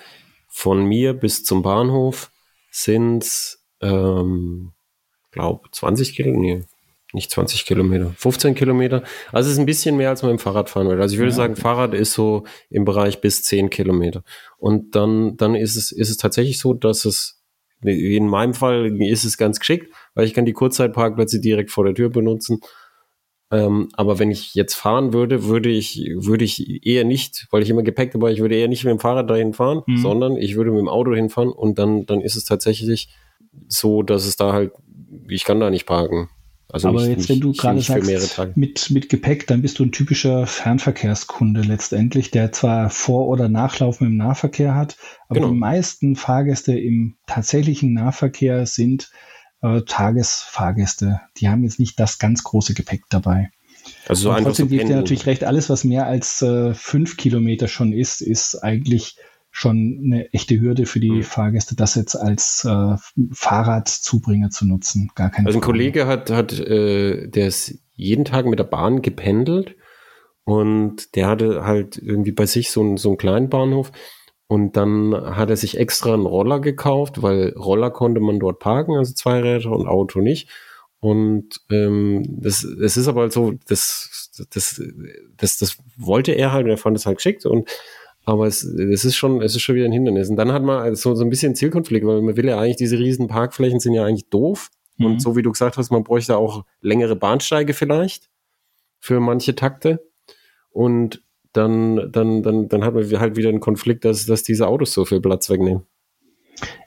von 0.47 0.85
mir 0.85 1.13
bis 1.13 1.43
zum 1.43 1.61
Bahnhof 1.61 2.31
sind 2.71 3.23
es, 3.23 3.63
ähm, 3.81 4.71
glaube 5.31 5.69
20 5.71 6.15
Kilometer, 6.15 6.39
nee, 6.39 6.63
nicht 7.13 7.31
20 7.31 7.65
Kilometer, 7.65 8.13
15 8.17 8.55
Kilometer. 8.55 9.03
Also 9.31 9.47
es 9.47 9.53
ist 9.53 9.59
ein 9.59 9.65
bisschen 9.65 9.95
mehr, 9.95 10.09
als 10.09 10.21
man 10.21 10.31
im 10.31 10.39
Fahrrad 10.39 10.69
fahren 10.69 10.87
würde. 10.87 11.01
Also 11.01 11.13
ich 11.13 11.19
würde 11.19 11.31
ja, 11.31 11.35
sagen, 11.35 11.55
Fahrrad 11.55 11.93
ist 11.93 12.13
so 12.13 12.43
im 12.69 12.83
Bereich 12.83 13.21
bis 13.21 13.43
10 13.43 13.69
Kilometer. 13.69 14.23
Und 14.57 14.95
dann, 14.95 15.37
dann 15.37 15.55
ist 15.55 15.75
es, 15.75 15.91
ist 15.91 16.09
es 16.09 16.17
tatsächlich 16.17 16.59
so, 16.59 16.73
dass 16.73 17.05
es, 17.05 17.41
in 17.81 18.27
meinem 18.27 18.53
Fall 18.53 19.01
ist 19.01 19.25
es 19.25 19.37
ganz 19.37 19.59
geschickt, 19.59 19.93
weil 20.13 20.25
ich 20.25 20.33
kann 20.33 20.45
die 20.45 20.53
Kurzzeitparkplätze 20.53 21.39
direkt 21.39 21.71
vor 21.71 21.85
der 21.85 21.93
Tür 21.93 22.09
benutzen. 22.09 22.59
Ähm, 23.51 23.89
aber 23.93 24.17
wenn 24.17 24.31
ich 24.31 24.55
jetzt 24.55 24.73
fahren 24.73 25.13
würde, 25.13 25.45
würde 25.45 25.69
ich, 25.69 25.97
würde 26.15 26.43
ich 26.43 26.85
eher 26.85 27.03
nicht, 27.03 27.47
weil 27.51 27.61
ich 27.61 27.69
immer 27.69 27.83
Gepäck 27.83 28.11
dabei, 28.11 28.31
ich 28.31 28.39
würde 28.39 28.55
eher 28.55 28.67
nicht 28.67 28.83
mit 28.83 28.91
dem 28.91 28.99
Fahrrad 28.99 29.29
dahin 29.29 29.53
fahren, 29.53 29.83
mhm. 29.85 29.97
sondern 29.97 30.37
ich 30.37 30.55
würde 30.55 30.71
mit 30.71 30.79
dem 30.79 30.89
Auto 30.89 31.13
hinfahren 31.13 31.51
und 31.51 31.77
dann, 31.77 32.05
dann 32.05 32.21
ist 32.21 32.35
es 32.35 32.45
tatsächlich 32.45 33.09
so, 33.67 34.01
dass 34.01 34.25
es 34.25 34.35
da 34.35 34.51
halt, 34.51 34.71
ich 35.27 35.43
kann 35.43 35.59
da 35.59 35.69
nicht 35.69 35.85
parken. 35.85 36.29
Also 36.71 36.89
Aber 36.89 37.01
nicht, 37.01 37.17
jetzt, 37.17 37.29
wenn 37.29 37.39
du 37.39 37.53
gerade 37.53 37.79
sagst, 37.79 38.09
mit, 38.55 38.89
mit 38.89 39.09
Gepäck, 39.09 39.45
dann 39.45 39.61
bist 39.61 39.77
du 39.77 39.83
ein 39.83 39.91
typischer 39.91 40.47
Fernverkehrskunde 40.47 41.61
letztendlich, 41.61 42.31
der 42.31 42.51
zwar 42.51 42.89
Vor- 42.89 43.27
oder 43.27 43.47
Nachlauf 43.47 44.01
mit 44.01 44.09
dem 44.09 44.17
Nahverkehr 44.17 44.73
hat, 44.73 44.97
aber 45.29 45.41
genau. 45.41 45.53
die 45.53 45.59
meisten 45.59 46.15
Fahrgäste 46.15 46.77
im 46.77 47.15
tatsächlichen 47.27 47.93
Nahverkehr 47.93 48.65
sind 48.65 49.11
äh, 49.61 49.81
Tagesfahrgäste. 49.81 51.21
Die 51.37 51.49
haben 51.49 51.63
jetzt 51.63 51.79
nicht 51.79 51.99
das 51.99 52.19
ganz 52.19 52.43
große 52.43 52.73
Gepäck 52.73 53.03
dabei. 53.09 53.49
Also 54.07 54.31
so 54.33 54.43
trotzdem 54.43 54.69
gebe 54.69 54.81
ich 54.81 54.87
dir 54.87 54.95
natürlich 54.95 55.25
recht, 55.25 55.43
alles, 55.43 55.69
was 55.69 55.83
mehr 55.83 56.07
als 56.07 56.41
äh, 56.41 56.73
fünf 56.73 57.17
Kilometer 57.17 57.67
schon 57.67 57.93
ist, 57.93 58.21
ist 58.21 58.55
eigentlich 58.55 59.17
schon 59.51 60.01
eine 60.03 60.33
echte 60.33 60.59
Hürde 60.59 60.85
für 60.85 60.99
die 60.99 61.11
mhm. 61.11 61.23
Fahrgäste, 61.23 61.75
das 61.75 61.95
jetzt 61.95 62.15
als 62.15 62.65
äh, 62.65 62.95
Fahrradzubringer 63.31 64.49
zu 64.49 64.67
nutzen. 64.67 65.11
Gar 65.15 65.29
keine 65.29 65.47
Also 65.47 65.59
ein 65.59 65.61
Frage. 65.61 65.71
Kollege 65.71 66.07
hat, 66.07 66.29
hat 66.29 66.59
äh, 66.59 67.27
der 67.27 67.47
ist 67.47 67.79
jeden 67.93 68.25
Tag 68.25 68.47
mit 68.47 68.59
der 68.59 68.65
Bahn 68.65 69.01
gependelt 69.01 69.75
und 70.43 71.15
der 71.15 71.27
hatte 71.27 71.63
halt 71.63 71.97
irgendwie 71.97 72.33
bei 72.33 72.45
sich 72.45 72.69
so, 72.69 72.83
ein, 72.83 72.97
so 72.97 73.09
einen 73.09 73.17
kleinen 73.17 73.49
Bahnhof 73.49 73.91
und 74.47 74.77
dann 74.77 75.13
hat 75.15 75.49
er 75.49 75.57
sich 75.57 75.77
extra 75.77 76.13
einen 76.13 76.25
Roller 76.25 76.59
gekauft, 76.59 77.21
weil 77.21 77.49
Roller 77.53 77.89
konnte 77.89 78.21
man 78.21 78.39
dort 78.39 78.59
parken, 78.59 78.95
also 78.95 79.13
Zweiräder 79.13 79.71
und 79.71 79.87
Auto 79.87 80.21
nicht. 80.21 80.49
Und 80.99 81.61
ähm, 81.71 82.23
das, 82.27 82.67
das 82.79 82.97
ist 82.97 83.07
aber 83.07 83.21
halt 83.21 83.33
so, 83.33 83.53
das, 83.67 84.31
das, 84.51 84.81
das, 85.37 85.57
das 85.57 85.77
wollte 85.97 86.31
er 86.31 86.51
halt 86.51 86.65
und 86.65 86.71
er 86.71 86.77
fand 86.77 86.97
es 86.97 87.05
halt 87.05 87.17
geschickt 87.17 87.45
und 87.45 87.69
aber 88.25 88.47
es, 88.47 88.63
es 88.63 89.05
ist 89.05 89.15
schon, 89.15 89.41
es 89.41 89.55
ist 89.55 89.61
schon 89.61 89.75
wieder 89.75 89.85
ein 89.85 89.91
Hindernis. 89.91 90.29
Und 90.29 90.35
dann 90.35 90.51
hat 90.51 90.63
man 90.63 90.95
so, 90.95 91.13
so 91.13 91.23
ein 91.23 91.29
bisschen 91.29 91.53
Zielkonflikt, 91.53 92.05
weil 92.07 92.23
man 92.23 92.35
will 92.35 92.47
ja 92.47 92.59
eigentlich, 92.59 92.77
diese 92.77 92.97
riesen 92.97 93.27
Parkflächen 93.27 93.79
sind 93.79 93.93
ja 93.93 94.03
eigentlich 94.03 94.29
doof. 94.29 94.71
Mhm. 94.97 95.05
Und 95.05 95.21
so 95.21 95.35
wie 95.35 95.43
du 95.43 95.51
gesagt 95.51 95.77
hast, 95.77 95.91
man 95.91 96.03
bräuchte 96.03 96.35
auch 96.35 96.65
längere 96.81 97.15
Bahnsteige 97.15 97.73
vielleicht 97.73 98.29
für 98.99 99.19
manche 99.19 99.53
Takte. 99.53 100.09
Und 100.71 101.21
dann, 101.55 102.11
dann, 102.11 102.43
dann, 102.43 102.67
dann 102.67 102.83
hat 102.83 102.93
man 102.93 103.19
halt 103.19 103.35
wieder 103.35 103.49
einen 103.49 103.59
Konflikt, 103.59 104.05
dass, 104.05 104.25
dass 104.25 104.43
diese 104.43 104.67
Autos 104.67 104.93
so 104.93 105.05
viel 105.05 105.21
Platz 105.21 105.49
wegnehmen. 105.49 105.83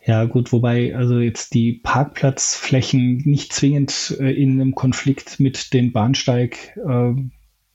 Ja, 0.05 0.25
gut, 0.25 0.53
wobei 0.53 0.97
also 0.97 1.19
jetzt 1.19 1.53
die 1.55 1.75
Parkplatzflächen 1.83 3.19
nicht 3.25 3.53
zwingend 3.53 4.17
äh, 4.19 4.31
in 4.31 4.53
einem 4.53 4.75
Konflikt 4.75 5.39
mit 5.41 5.75
den 5.75 5.93
Bahnsteig 5.93 6.77
äh, 6.77 7.13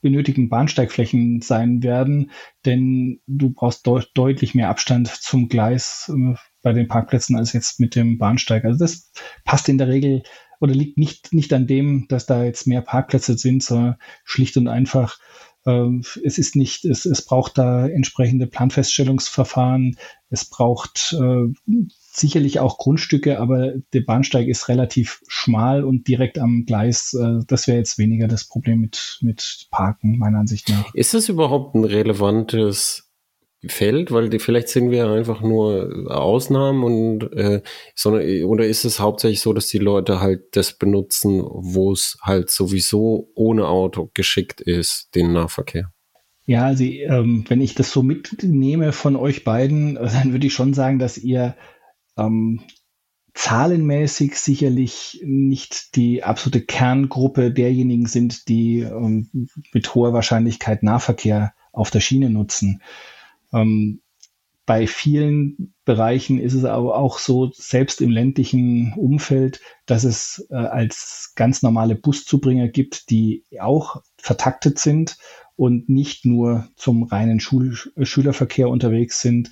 benötigten 0.02 0.50
Bahnsteigflächen 0.50 1.42
sein 1.42 1.82
werden, 1.82 2.32
denn 2.66 3.22
du 3.26 3.52
brauchst 3.52 3.88
de 3.88 4.04
deutlich 4.14 4.54
mehr 4.54 4.70
Abstand 4.70 5.08
zum 5.08 5.48
Gleis 5.48 6.12
äh, 6.14 6.36
bei 6.62 6.74
den 6.74 6.88
Parkplätzen 6.88 7.36
als 7.36 7.54
jetzt 7.54 7.80
mit 7.80 7.96
dem 7.96 8.18
Bahnsteig. 8.18 8.66
Also 8.66 8.80
das 8.80 9.12
passt 9.46 9.70
in 9.70 9.78
der 9.78 9.88
Regel 9.88 10.24
oder 10.60 10.74
liegt 10.74 10.98
nicht, 10.98 11.34
nicht 11.34 11.54
an 11.54 11.68
dem, 11.68 12.08
dass 12.10 12.26
da 12.26 12.44
jetzt 12.44 12.68
mehr 12.68 12.82
Parkplätze 12.82 13.38
sind, 13.38 13.64
sondern 13.64 13.98
schlicht 14.24 14.58
und 14.58 14.68
einfach 14.68 15.18
es 15.66 16.38
ist 16.38 16.56
nicht, 16.56 16.84
es, 16.84 17.06
es 17.06 17.24
braucht 17.24 17.58
da 17.58 17.88
entsprechende 17.88 18.48
Planfeststellungsverfahren. 18.48 19.98
Es 20.30 20.46
braucht 20.46 21.16
äh, 21.18 21.54
sicherlich 22.12 22.60
auch 22.60 22.78
Grundstücke, 22.78 23.40
aber 23.40 23.74
der 23.94 24.02
Bahnsteig 24.02 24.48
ist 24.48 24.68
relativ 24.68 25.22
schmal 25.28 25.84
und 25.84 26.08
direkt 26.08 26.38
am 26.38 26.66
Gleis. 26.66 27.14
Äh, 27.14 27.46
das 27.48 27.68
wäre 27.68 27.78
jetzt 27.78 27.98
weniger 27.98 28.28
das 28.28 28.46
Problem 28.46 28.82
mit, 28.82 29.20
mit 29.22 29.68
Parken, 29.72 30.18
meiner 30.18 30.40
Ansicht 30.40 30.70
nach. 30.70 30.94
Ist 30.94 31.14
das 31.14 31.30
überhaupt 31.30 31.76
ein 31.76 31.86
relevantes 31.86 33.13
fällt, 33.68 34.12
weil 34.12 34.30
die, 34.30 34.40
vielleicht 34.40 34.70
sind 34.70 34.92
wir 34.92 35.08
einfach 35.10 35.42
nur 35.42 36.08
Ausnahmen 36.10 36.84
und 36.84 37.34
äh, 37.34 37.62
sondern 37.96 38.44
oder 38.44 38.66
ist 38.66 38.86
es 38.86 39.00
hauptsächlich 39.00 39.42
so, 39.42 39.54
dass 39.54 39.68
die 39.68 39.78
Leute 39.78 40.20
halt 40.20 40.56
das 40.56 40.74
benutzen, 40.74 41.42
wo 41.44 41.92
es 41.92 42.18
halt 42.22 42.50
sowieso 42.50 43.30
ohne 43.36 43.68
Auto 43.68 44.10
geschickt 44.14 44.62
ist, 44.62 45.16
den 45.16 45.34
Nahverkehr? 45.34 45.92
Ja, 46.46 46.66
also 46.66 46.84
ähm, 46.84 47.46
wenn 47.48 47.62
ich 47.62 47.74
das 47.74 47.92
so 47.92 48.04
mitnehme 48.04 48.92
von 48.92 49.16
euch 49.16 49.44
beiden, 49.44 49.96
dann 49.96 50.32
würde 50.34 50.48
ich 50.48 50.54
schon 50.54 50.74
sagen, 50.74 51.00
dass 51.00 51.18
ihr 51.18 51.56
ähm, 52.18 52.62
zahlenmäßig 53.34 54.36
sicherlich 54.36 55.22
nicht 55.24 55.96
die 55.96 56.24
absolute 56.24 56.62
Kerngruppe 56.62 57.52
derjenigen 57.52 58.06
sind, 58.06 58.48
die 58.48 58.82
ähm, 58.82 59.50
mit 59.74 59.96
hoher 59.96 60.14
Wahrscheinlichkeit 60.14 60.84
Nahverkehr 60.84 61.54
auf 61.72 61.90
der 61.90 62.02
Schiene 62.02 62.30
nutzen. 62.30 62.82
Ähm, 63.54 64.02
bei 64.66 64.88
vielen 64.88 65.74
Bereichen 65.84 66.40
ist 66.40 66.54
es 66.54 66.64
aber 66.64 66.96
auch 66.96 67.18
so, 67.18 67.52
selbst 67.54 68.02
im 68.02 68.10
ländlichen 68.10 68.94
Umfeld, 68.96 69.60
dass 69.86 70.06
es 70.06 70.48
äh, 70.50 70.56
als 70.56 71.34
ganz 71.36 71.62
normale 71.62 71.96
Buszubringer 71.96 72.70
gibt, 72.70 73.10
die 73.10 73.44
auch 73.60 74.02
vertaktet 74.18 74.80
sind 74.80 75.18
und 75.56 75.90
nicht 75.90 76.26
nur 76.26 76.70
zum 76.78 77.04
reinen 77.04 77.42
Schul 77.42 77.76
Schülerverkehr 78.02 78.70
unterwegs 78.70 79.22
sind. 79.22 79.50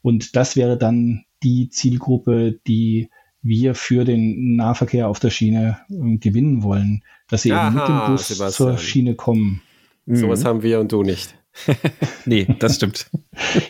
Und 0.00 0.36
das 0.36 0.54
wäre 0.56 0.78
dann 0.78 1.24
die 1.42 1.68
Zielgruppe, 1.68 2.60
die 2.66 3.10
wir 3.42 3.74
für 3.74 4.04
den 4.04 4.54
Nahverkehr 4.54 5.08
auf 5.08 5.18
der 5.18 5.30
Schiene 5.30 5.78
äh, 5.90 6.16
gewinnen 6.18 6.62
wollen, 6.62 7.02
dass 7.28 7.42
sie 7.42 7.52
Aha, 7.52 7.66
eben 7.66 7.76
mit 7.76 7.88
dem 7.88 8.06
Bus 8.06 8.28
Sebastian. 8.28 8.68
zur 8.70 8.78
Schiene 8.78 9.14
kommen. 9.16 9.62
Sowas 10.06 10.44
mhm. 10.44 10.48
haben 10.48 10.62
wir 10.62 10.78
und 10.78 10.92
du 10.92 11.02
nicht. 11.02 11.36
nee, 12.24 12.46
das 12.58 12.76
stimmt. 12.76 13.06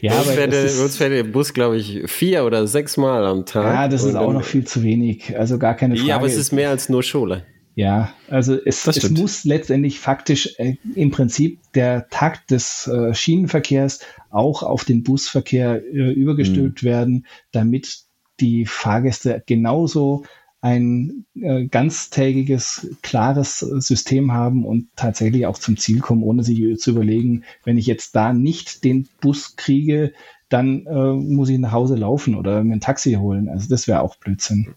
ja, 0.01 0.19
uns, 0.19 0.31
fährt 0.31 0.53
der, 0.53 0.63
uns 0.63 0.97
fährt 0.97 1.13
der 1.13 1.25
Bus, 1.25 1.53
glaube 1.53 1.77
ich, 1.77 2.03
vier 2.11 2.45
oder 2.45 2.67
sechs 2.67 2.97
Mal 2.97 3.27
am 3.27 3.45
Tag. 3.45 3.75
Ja, 3.75 3.89
das 3.89 4.05
ist 4.05 4.15
auch 4.15 4.33
noch 4.33 4.45
viel 4.45 4.65
zu 4.65 4.83
wenig. 4.83 5.37
Also 5.37 5.59
gar 5.59 5.75
keine 5.75 5.97
Frage. 5.97 6.09
Ja, 6.09 6.17
aber 6.17 6.27
es 6.27 6.37
ist 6.37 6.53
mehr 6.53 6.71
als 6.71 6.89
nur 6.89 7.03
Schule. 7.03 7.45
Ja, 7.75 8.13
also 8.29 8.59
es, 8.63 8.87
es 8.87 9.11
muss 9.11 9.45
letztendlich 9.45 9.99
faktisch 9.99 10.55
äh, 10.59 10.77
im 10.95 11.11
Prinzip 11.11 11.61
der 11.75 12.09
Takt 12.11 12.51
des 12.51 12.87
äh, 12.87 13.15
Schienenverkehrs 13.15 14.01
auch 14.31 14.63
auf 14.63 14.85
den 14.85 15.03
Busverkehr 15.03 15.83
äh, 15.83 16.13
übergestülpt 16.13 16.83
mhm. 16.83 16.87
werden, 16.87 17.27
damit 17.51 18.03
die 18.41 18.67
Fahrgäste 18.67 19.43
genauso 19.47 20.25
ein 20.63 21.27
äh, 21.35 21.67
ganztägiges, 21.67 22.97
klares 23.03 23.59
System 23.59 24.33
haben 24.33 24.65
und 24.65 24.87
tatsächlich 24.95 25.47
auch 25.47 25.59
zum 25.59 25.77
Ziel 25.77 25.99
kommen, 25.99 26.23
ohne 26.23 26.45
sich 26.45 26.79
zu 26.79 26.93
überlegen, 26.93 27.43
wenn 27.65 27.77
ich 27.77 27.87
jetzt 27.87 28.15
da 28.15 28.33
nicht 28.33 28.85
den 28.85 29.09
Bus 29.21 29.57
kriege, 29.57 30.13
dann 30.49 30.87
äh, 30.87 31.13
muss 31.13 31.49
ich 31.49 31.59
nach 31.59 31.73
Hause 31.73 31.97
laufen 31.97 32.37
oder 32.37 32.63
mir 32.63 32.75
ein 32.75 32.81
Taxi 32.81 33.15
holen. 33.15 33.49
Also 33.49 33.69
das 33.69 33.89
wäre 33.89 34.03
auch 34.03 34.17
Blödsinn. 34.17 34.75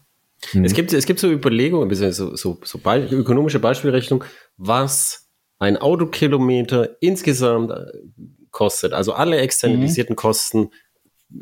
Mhm. 0.52 0.64
Es, 0.64 0.74
gibt, 0.74 0.92
es 0.92 1.06
gibt 1.06 1.20
so 1.20 1.30
Überlegungen, 1.30 1.94
so, 1.94 2.34
so, 2.34 2.58
so 2.62 2.78
Be 2.78 3.08
ökonomische 3.10 3.60
Beispielrechnung, 3.60 4.24
was 4.56 5.28
ein 5.60 5.76
Autokilometer 5.76 7.00
insgesamt 7.00 7.70
äh, 7.70 7.92
kostet. 8.50 8.92
Also 8.92 9.12
alle 9.12 9.38
externalisierten 9.38 10.14
mhm. 10.14 10.16
Kosten 10.16 10.70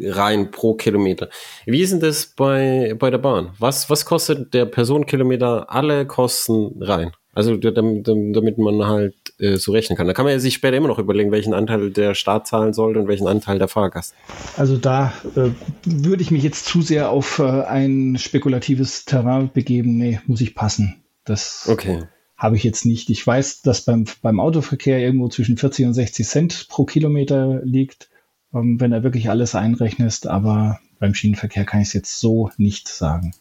rein 0.01 0.51
pro 0.51 0.75
Kilometer. 0.75 1.29
Wie 1.67 1.81
ist 1.81 1.93
denn 1.93 2.01
das 2.01 2.27
bei, 2.27 2.95
bei 2.99 3.11
der 3.11 3.19
Bahn? 3.19 3.51
Was, 3.59 3.91
was 3.91 4.05
kostet 4.05 4.55
der 4.55 4.67
Personenkilometer 4.67 5.71
alle 5.71 6.07
Kosten 6.07 6.83
rein? 6.83 7.13
Also 7.35 7.57
damit, 7.57 8.07
damit 8.07 8.59
man 8.59 8.87
halt 8.87 9.15
äh, 9.41 9.57
so 9.57 9.73
rechnen 9.73 9.97
kann. 9.97 10.07
Da 10.07 10.13
kann 10.13 10.25
man 10.25 10.33
ja 10.33 10.39
sich 10.39 10.55
später 10.55 10.77
immer 10.77 10.87
noch 10.87 11.01
überlegen, 11.01 11.33
welchen 11.33 11.53
Anteil 11.53 11.91
der 11.91 12.15
Staat 12.15 12.47
zahlen 12.47 12.73
sollte 12.73 13.01
und 13.01 13.09
welchen 13.09 13.27
Anteil 13.27 13.59
der 13.59 13.67
Fahrgast. 13.67 14.15
Also 14.57 14.77
da 14.77 15.13
äh, 15.35 15.51
würde 15.85 16.23
ich 16.23 16.31
mich 16.31 16.45
jetzt 16.45 16.67
zu 16.67 16.81
sehr 16.81 17.11
auf 17.11 17.41
äh, 17.41 17.43
ein 17.43 18.17
spekulatives 18.19 19.05
Terrain 19.05 19.51
begeben. 19.53 19.97
Nee, 19.97 20.21
muss 20.27 20.41
ich 20.41 20.55
passen. 20.55 21.03
Das 21.25 21.67
okay. 21.69 22.05
habe 22.37 22.55
ich 22.55 22.63
jetzt 22.63 22.87
nicht. 22.87 23.11
Ich 23.11 23.27
weiß, 23.27 23.63
dass 23.63 23.83
beim, 23.83 24.05
beim 24.23 24.39
Autoverkehr 24.39 25.01
irgendwo 25.01 25.29
zwischen 25.29 25.57
40 25.57 25.87
und 25.87 25.95
60 25.95 26.27
Cent 26.27 26.69
pro 26.69 26.85
Kilometer 26.85 27.63
liegt 27.65 28.11
ähm, 28.55 28.81
wenn 28.81 28.93
er 28.93 29.03
wirklich 29.03 29.29
alles 29.31 29.55
einrechnest, 29.55 30.27
aber 30.27 30.81
beim 30.99 31.15
Schienenverkehr 31.15 31.65
kann 31.65 31.81
ich 31.81 31.89
es 31.89 31.93
jetzt 31.95 32.21
so 32.21 32.51
nicht 32.57 32.89
sagen. 32.89 33.33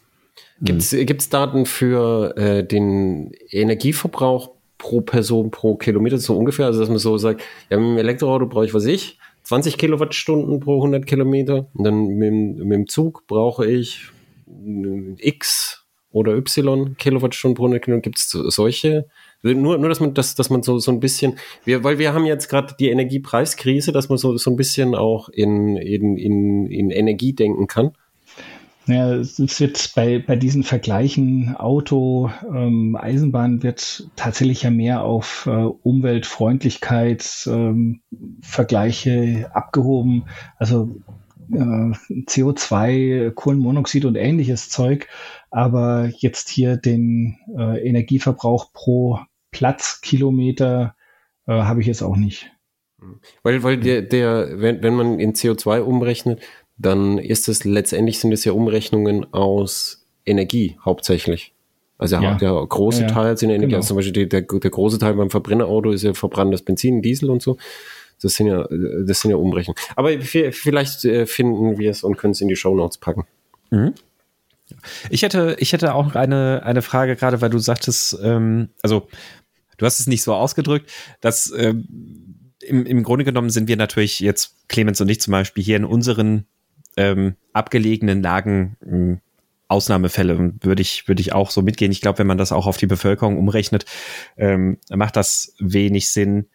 Gibt 0.60 0.82
es 0.82 1.28
Daten 1.28 1.66
für 1.66 2.36
äh, 2.36 2.64
den 2.64 3.32
Energieverbrauch 3.50 4.50
pro 4.78 5.00
Person 5.00 5.50
pro 5.50 5.76
Kilometer 5.76 6.18
so 6.18 6.36
ungefähr? 6.36 6.66
Also 6.66 6.80
dass 6.80 6.88
man 6.88 6.98
so 6.98 7.18
sagt, 7.18 7.42
ja, 7.70 7.78
mit 7.78 7.86
dem 7.86 7.98
Elektroauto 7.98 8.46
brauche 8.46 8.64
ich, 8.64 8.74
was 8.74 8.84
ich, 8.84 9.18
20 9.44 9.76
Kilowattstunden 9.76 10.60
pro 10.60 10.76
100 10.76 11.06
Kilometer 11.06 11.66
und 11.74 11.84
dann 11.84 12.06
mit, 12.06 12.32
mit 12.64 12.72
dem 12.72 12.86
Zug 12.88 13.26
brauche 13.26 13.66
ich 13.66 14.08
X 15.18 15.84
oder 16.10 16.34
Y 16.34 16.96
Kilowattstunden 16.96 17.56
pro 17.56 17.64
100 17.64 17.84
Kilometer. 17.84 18.02
Gibt 18.02 18.18
es 18.18 18.30
solche 18.30 19.06
nur, 19.44 19.78
nur 19.78 19.88
dass 19.88 20.00
man, 20.00 20.14
dass, 20.14 20.34
dass 20.34 20.50
man 20.50 20.62
so, 20.62 20.78
so 20.78 20.90
ein 20.90 21.00
bisschen, 21.00 21.34
wir, 21.64 21.84
weil 21.84 21.98
wir 21.98 22.14
haben 22.14 22.24
jetzt 22.24 22.48
gerade 22.48 22.74
die 22.78 22.88
Energiepreiskrise, 22.88 23.92
dass 23.92 24.08
man 24.08 24.16
so, 24.18 24.36
so 24.36 24.50
ein 24.50 24.56
bisschen 24.56 24.94
auch 24.94 25.28
in, 25.28 25.76
in, 25.76 26.16
in, 26.16 26.66
in 26.66 26.90
Energie 26.90 27.34
denken 27.34 27.66
kann. 27.66 27.92
Ja, 28.86 29.14
es 29.14 29.60
wird 29.60 29.92
bei, 29.96 30.18
bei 30.18 30.36
diesen 30.36 30.62
Vergleichen 30.62 31.56
Auto, 31.56 32.30
ähm, 32.54 32.96
Eisenbahn 33.00 33.62
wird 33.62 34.10
tatsächlich 34.14 34.62
ja 34.62 34.70
mehr 34.70 35.04
auf 35.04 35.46
äh, 35.46 35.50
Umweltfreundlichkeit 35.50 37.46
ähm, 37.46 38.02
Vergleiche 38.42 39.50
abgehoben. 39.54 40.24
Also 40.58 40.96
äh, 41.50 41.92
CO2, 42.26 43.30
Kohlenmonoxid 43.30 44.04
und 44.04 44.16
ähnliches 44.16 44.68
Zeug. 44.68 45.08
Aber 45.50 46.10
jetzt 46.18 46.50
hier 46.50 46.76
den 46.76 47.38
äh, 47.56 47.88
Energieverbrauch 47.88 48.72
pro 48.74 49.20
Platzkilometer 49.54 50.96
äh, 51.46 51.52
habe 51.52 51.80
ich 51.80 51.86
jetzt 51.86 52.02
auch 52.02 52.16
nicht. 52.16 52.50
Weil, 53.42 53.62
weil 53.62 53.78
der, 53.78 54.02
der, 54.02 54.60
wenn, 54.60 54.82
wenn 54.82 54.94
man 54.94 55.20
in 55.20 55.32
CO2 55.32 55.80
umrechnet, 55.80 56.42
dann 56.76 57.18
ist 57.18 57.48
es 57.48 57.64
letztendlich 57.64 58.18
sind 58.18 58.32
es 58.32 58.44
ja 58.44 58.52
Umrechnungen 58.52 59.32
aus 59.32 60.06
Energie 60.26 60.76
hauptsächlich. 60.84 61.52
Also 61.98 62.16
ja. 62.16 62.34
der 62.34 62.66
große 62.68 63.02
ja, 63.02 63.08
Teil 63.08 63.36
sind 63.36 63.50
Energie. 63.50 63.66
Genau. 63.66 63.76
Also 63.76 63.88
zum 63.88 63.96
Beispiel 63.98 64.26
der, 64.26 64.42
der 64.42 64.70
große 64.70 64.98
Teil 64.98 65.14
beim 65.14 65.30
Verbrennerauto 65.30 65.92
ist 65.92 66.02
ja 66.02 66.14
verbranntes 66.14 66.62
Benzin, 66.62 67.02
Diesel 67.02 67.30
und 67.30 67.42
so. 67.42 67.56
Das 68.20 68.34
sind 68.34 68.46
ja, 68.46 68.66
das 69.06 69.20
sind 69.20 69.30
ja 69.30 69.36
Umrechnungen. 69.36 69.80
Aber 69.94 70.10
vielleicht 70.20 71.04
äh, 71.04 71.26
finden 71.26 71.78
wir 71.78 71.90
es 71.90 72.02
und 72.02 72.16
können 72.16 72.32
es 72.32 72.40
in 72.40 72.48
die 72.48 72.56
Show 72.56 72.74
Notes 72.74 72.98
packen. 72.98 73.24
Mhm. 73.70 73.94
Ich 75.10 75.22
hätte, 75.22 75.56
ich 75.58 75.72
hätte 75.72 75.94
auch 75.94 76.14
eine, 76.14 76.62
eine 76.64 76.82
Frage, 76.82 77.16
gerade 77.16 77.40
weil 77.40 77.50
du 77.50 77.58
sagtest, 77.58 78.18
ähm, 78.22 78.70
also 78.82 79.08
du 79.76 79.86
hast 79.86 80.00
es 80.00 80.06
nicht 80.06 80.22
so 80.22 80.34
ausgedrückt, 80.34 80.90
dass 81.20 81.52
ähm, 81.56 82.52
im, 82.60 82.86
im 82.86 83.02
Grunde 83.02 83.24
genommen 83.24 83.50
sind 83.50 83.68
wir 83.68 83.76
natürlich 83.76 84.20
jetzt, 84.20 84.56
Clemens 84.68 85.00
und 85.00 85.08
ich 85.08 85.20
zum 85.20 85.32
Beispiel, 85.32 85.62
hier 85.62 85.76
in 85.76 85.84
unseren 85.84 86.46
ähm, 86.96 87.36
abgelegenen 87.52 88.22
Lagen 88.22 88.76
ähm, 88.84 89.20
Ausnahmefälle 89.68 90.54
würde 90.60 90.82
ich, 90.82 91.08
würde 91.08 91.20
ich 91.20 91.32
auch 91.32 91.50
so 91.50 91.62
mitgehen. 91.62 91.90
Ich 91.90 92.00
glaube, 92.00 92.18
wenn 92.18 92.26
man 92.26 92.38
das 92.38 92.52
auch 92.52 92.66
auf 92.66 92.76
die 92.76 92.86
Bevölkerung 92.86 93.38
umrechnet, 93.38 93.86
ähm, 94.36 94.78
macht 94.90 95.16
das 95.16 95.54
wenig 95.58 96.10
Sinn, 96.10 96.46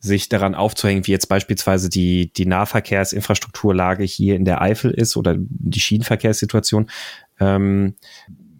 sich 0.00 0.28
daran 0.28 0.56
aufzuhängen, 0.56 1.06
wie 1.06 1.12
jetzt 1.12 1.28
beispielsweise 1.28 1.88
die, 1.88 2.32
die 2.32 2.44
Nahverkehrsinfrastrukturlage 2.46 4.02
hier 4.02 4.34
in 4.34 4.44
der 4.44 4.60
Eifel 4.60 4.90
ist 4.90 5.16
oder 5.16 5.36
die 5.38 5.78
Schienenverkehrssituation. 5.78 6.90
Ähm, 7.38 7.94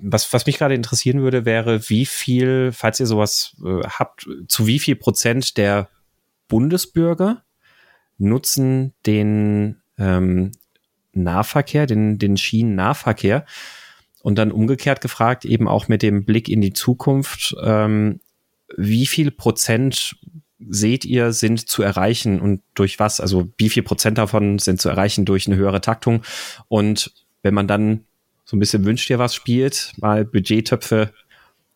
was, 0.03 0.33
was 0.33 0.47
mich 0.47 0.59
gerade 0.59 0.75
interessieren 0.75 1.23
würde, 1.23 1.45
wäre, 1.45 1.89
wie 1.89 2.07
viel, 2.07 2.73
falls 2.73 3.01
ihr 3.01 3.07
sowas 3.07 3.57
äh, 3.65 3.87
habt, 3.87 4.29
zu 4.49 4.67
wie 4.67 4.79
viel 4.79 4.97
Prozent 4.97 5.57
der 5.57 5.89
Bundesbürger 6.49 7.45
nutzen 8.19 8.93
den 9.07 9.81
ähm, 9.99 10.53
Nahverkehr, 11.13 11.87
den, 11.87 12.19
den 12.19 12.37
Schienennahverkehr? 12.37 13.47
Und 14.23 14.37
dann 14.37 14.53
umgekehrt 14.53 15.01
gefragt, 15.01 15.45
eben 15.45 15.67
auch 15.67 15.89
mit 15.89 16.03
dem 16.03 16.25
Blick 16.25 16.49
in 16.49 16.61
die 16.61 16.73
Zukunft, 16.73 17.57
ähm, 17.63 18.21
wie 18.77 19.07
viel 19.07 19.31
Prozent 19.31 20.17
seht 20.69 21.05
ihr, 21.05 21.33
sind 21.33 21.69
zu 21.69 21.83
erreichen 21.83 22.41
und 22.41 22.63
durch 22.75 22.99
was? 22.99 23.21
Also 23.21 23.49
wie 23.59 23.69
viel 23.69 23.83
Prozent 23.83 24.19
davon 24.19 24.59
sind 24.59 24.81
zu 24.81 24.89
erreichen 24.89 25.25
durch 25.25 25.47
eine 25.47 25.57
höhere 25.57 25.81
Taktung? 25.81 26.23
Und 26.69 27.13
wenn 27.43 27.55
man 27.55 27.67
dann 27.67 28.05
so 28.53 28.57
ein 28.57 28.61
bisschen 28.61 28.85
wünscht 28.85 29.09
ihr 29.09 29.19
was 29.19 29.35
spielt, 29.35 29.95
mal 29.97 30.27
Budgettöpfe 30.27 31.11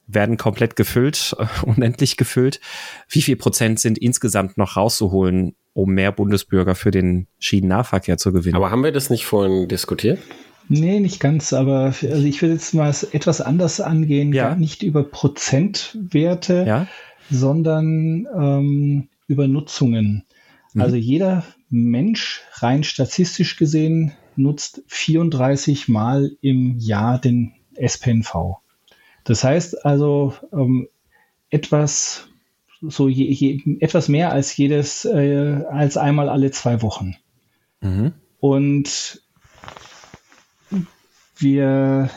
werden 0.07 0.37
komplett 0.37 0.77
gefüllt, 0.77 1.35
unendlich 1.62 2.16
gefüllt. 2.16 2.61
Wie 3.09 3.22
viel 3.22 3.37
Prozent 3.37 3.81
sind 3.81 3.99
insgesamt 3.99 4.59
noch 4.59 4.77
rauszuholen, 4.77 5.57
um 5.72 5.95
mehr 5.95 6.12
Bundesbürger 6.12 6.74
für 6.74 6.91
den 6.91 7.27
Schienennahverkehr 7.39 8.18
zu 8.18 8.33
gewinnen? 8.33 8.57
Aber 8.57 8.70
haben 8.70 8.85
wir 8.85 8.93
das 8.93 9.11
nicht 9.11 9.24
vorhin 9.24 9.68
diskutiert? 9.68 10.20
Nee, 10.68 11.01
nicht 11.01 11.18
ganz, 11.18 11.53
aber 11.53 11.95
also 12.03 12.24
ich 12.24 12.43
will 12.43 12.51
jetzt 12.51 12.74
mal 12.74 12.95
etwas 13.12 13.41
anders 13.41 13.81
angehen, 13.81 14.33
ja. 14.33 14.49
gar 14.49 14.57
nicht 14.57 14.83
über 14.83 15.03
Prozentwerte, 15.03 16.64
ja 16.66 16.87
sondern 17.31 18.27
ähm, 18.35 19.09
über 19.27 19.49
Nutzungen. 19.49 20.24
Mhm. 20.74 20.83
Also 20.83 20.97
jeder 20.97 21.45
Mensch 21.68 22.43
rein 22.55 22.85
statistisch 22.85 23.57
gesehen 23.57 24.12
nutzt 24.39 24.82
34 24.89 25.89
Mal 25.89 26.32
im 26.41 26.78
Jahr 26.78 27.18
den 27.20 27.55
SPNV. 27.74 28.59
Das 29.24 29.45
heißt 29.45 29.84
also 29.84 30.34
ähm, 30.53 30.89
etwas 31.51 32.28
so 32.80 33.09
je, 33.09 33.30
je, 33.30 33.78
etwas 33.80 34.09
mehr 34.09 34.32
als 34.32 34.57
jedes 34.57 35.05
äh, 35.05 35.64
als 35.70 35.97
einmal 35.97 36.28
alle 36.28 36.51
zwei 36.51 36.82
Wochen. 36.82 37.16
Mhm. 37.80 38.12
Und 38.39 39.22
wir 41.37 42.11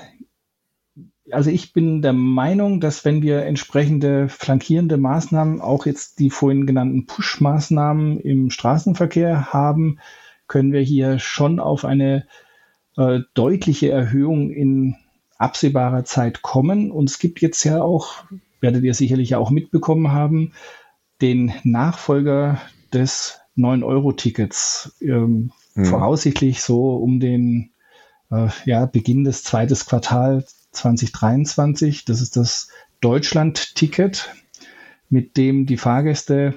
also 1.31 1.49
ich 1.49 1.73
bin 1.73 2.01
der 2.01 2.13
Meinung, 2.13 2.79
dass 2.79 3.05
wenn 3.05 3.21
wir 3.21 3.43
entsprechende 3.43 4.29
flankierende 4.29 4.97
Maßnahmen, 4.97 5.61
auch 5.61 5.85
jetzt 5.85 6.19
die 6.19 6.29
vorhin 6.29 6.65
genannten 6.65 7.05
Push-Maßnahmen 7.05 8.19
im 8.19 8.49
Straßenverkehr 8.49 9.53
haben, 9.53 9.99
können 10.49 10.73
wir 10.73 10.81
hier 10.81 11.19
schon 11.19 11.61
auf 11.61 11.85
eine 11.85 12.27
äh, 12.97 13.21
deutliche 13.33 13.89
Erhöhung 13.89 14.51
in 14.51 14.97
absehbarer 15.37 16.03
Zeit 16.03 16.41
kommen. 16.41 16.91
Und 16.91 17.09
es 17.09 17.19
gibt 17.19 17.39
jetzt 17.39 17.63
ja 17.63 17.81
auch, 17.81 18.25
werdet 18.59 18.83
ihr 18.83 18.93
sicherlich 18.93 19.35
auch 19.35 19.51
mitbekommen 19.51 20.11
haben, 20.11 20.51
den 21.21 21.53
Nachfolger 21.63 22.59
des 22.91 23.39
9-Euro-Tickets, 23.57 24.97
ähm, 25.01 25.51
mhm. 25.75 25.85
voraussichtlich 25.85 26.61
so 26.61 26.95
um 26.95 27.19
den 27.19 27.71
äh, 28.31 28.47
ja, 28.65 28.85
Beginn 28.85 29.23
des 29.23 29.43
zweiten 29.43 29.75
Quartals 29.75 30.69
2023. 30.71 32.05
Das 32.05 32.21
ist 32.21 32.35
das 32.35 32.69
Deutschland-Ticket, 33.01 34.33
mit 35.09 35.37
dem 35.37 35.65
die 35.65 35.77
Fahrgäste 35.77 36.53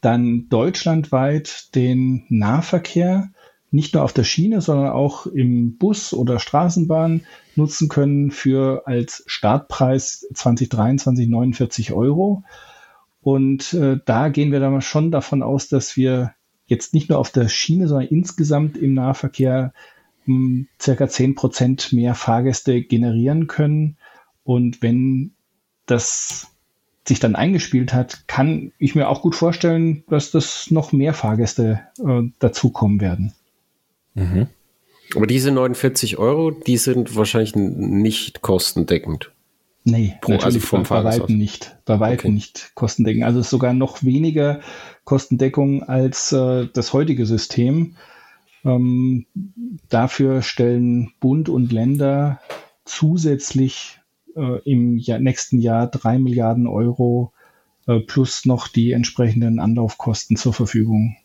dann 0.00 0.48
deutschlandweit 0.48 1.74
den 1.74 2.24
Nahverkehr 2.28 3.30
nicht 3.70 3.94
nur 3.94 4.04
auf 4.04 4.12
der 4.12 4.24
Schiene, 4.24 4.60
sondern 4.60 4.90
auch 4.90 5.26
im 5.26 5.76
Bus 5.76 6.12
oder 6.12 6.38
Straßenbahn 6.38 7.22
nutzen 7.56 7.88
können 7.88 8.30
für 8.30 8.86
als 8.86 9.24
Startpreis 9.26 10.26
2023 10.32 11.28
49 11.28 11.92
Euro. 11.92 12.44
Und 13.20 13.74
äh, 13.74 13.98
da 14.04 14.28
gehen 14.28 14.52
wir 14.52 14.60
dann 14.60 14.80
schon 14.82 15.10
davon 15.10 15.42
aus, 15.42 15.68
dass 15.68 15.96
wir 15.96 16.32
jetzt 16.66 16.94
nicht 16.94 17.10
nur 17.10 17.18
auf 17.18 17.30
der 17.30 17.48
Schiene, 17.48 17.88
sondern 17.88 18.08
insgesamt 18.08 18.76
im 18.76 18.94
Nahverkehr 18.94 19.72
circa 20.80 21.08
10 21.08 21.34
Prozent 21.34 21.92
mehr 21.92 22.14
Fahrgäste 22.14 22.82
generieren 22.82 23.46
können. 23.46 23.96
Und 24.42 24.82
wenn 24.82 25.34
das 25.86 26.48
sich 27.06 27.20
dann 27.20 27.36
eingespielt 27.36 27.92
hat, 27.92 28.26
kann 28.26 28.72
ich 28.78 28.94
mir 28.94 29.08
auch 29.08 29.22
gut 29.22 29.34
vorstellen, 29.34 30.04
dass 30.08 30.30
das 30.30 30.70
noch 30.70 30.92
mehr 30.92 31.14
Fahrgäste 31.14 31.80
äh, 32.04 32.22
dazukommen 32.38 33.00
werden. 33.00 33.32
Mhm. 34.14 34.48
Aber 35.14 35.26
diese 35.26 35.52
49 35.52 36.18
Euro, 36.18 36.50
die 36.50 36.76
sind 36.76 37.14
wahrscheinlich 37.14 37.54
nicht 37.54 38.42
kostendeckend. 38.42 39.30
Nee, 39.84 40.16
Pro, 40.20 40.34
also 40.38 40.58
vom 40.58 40.82
bei, 40.82 41.02
bei 41.02 41.04
weitem 41.04 41.38
nicht. 41.38 41.76
Bei 41.84 42.00
weitem 42.00 42.30
okay. 42.30 42.34
nicht 42.34 42.72
kostendeckend. 42.74 43.22
Also 43.22 43.42
sogar 43.42 43.72
noch 43.72 44.02
weniger 44.02 44.60
Kostendeckung 45.04 45.84
als 45.84 46.32
äh, 46.32 46.66
das 46.72 46.92
heutige 46.92 47.24
System. 47.24 47.94
Ähm, 48.64 49.26
dafür 49.88 50.42
stellen 50.42 51.12
Bund 51.20 51.48
und 51.48 51.70
Länder 51.70 52.40
zusätzlich 52.84 54.00
äh, 54.36 54.60
im 54.64 54.96
Jahr, 54.96 55.18
nächsten 55.18 55.58
Jahr 55.58 55.86
drei 55.88 56.18
Milliarden 56.18 56.66
Euro 56.66 57.32
äh, 57.86 58.00
plus 58.00 58.44
noch 58.44 58.68
die 58.68 58.92
entsprechenden 58.92 59.58
Anlaufkosten 59.58 60.36
zur 60.36 60.52
Verfügung. 60.52 61.16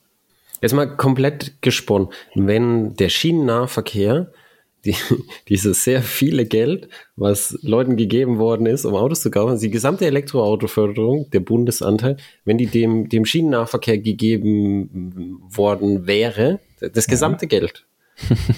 Jetzt 0.61 0.73
mal 0.73 0.95
komplett 0.95 1.61
gesponnen. 1.61 2.09
Wenn 2.35 2.95
der 2.95 3.09
Schienennahverkehr 3.09 4.31
die, 4.85 4.95
dieses 5.49 5.83
sehr 5.83 6.01
viele 6.01 6.45
Geld, 6.45 6.89
was 7.15 7.57
Leuten 7.61 7.97
gegeben 7.97 8.37
worden 8.37 8.65
ist, 8.65 8.85
um 8.85 8.95
Autos 8.95 9.21
zu 9.21 9.31
kaufen, 9.31 9.59
die 9.59 9.69
gesamte 9.69 10.05
Elektroautoförderung, 10.05 11.29
der 11.31 11.39
Bundesanteil, 11.39 12.17
wenn 12.45 12.57
die 12.57 12.67
dem, 12.67 13.09
dem 13.09 13.25
Schienennahverkehr 13.25 13.97
gegeben 13.97 15.39
worden 15.49 16.07
wäre, 16.07 16.59
das 16.79 17.07
gesamte 17.07 17.45
ja. 17.45 17.59
Geld. 17.59 17.85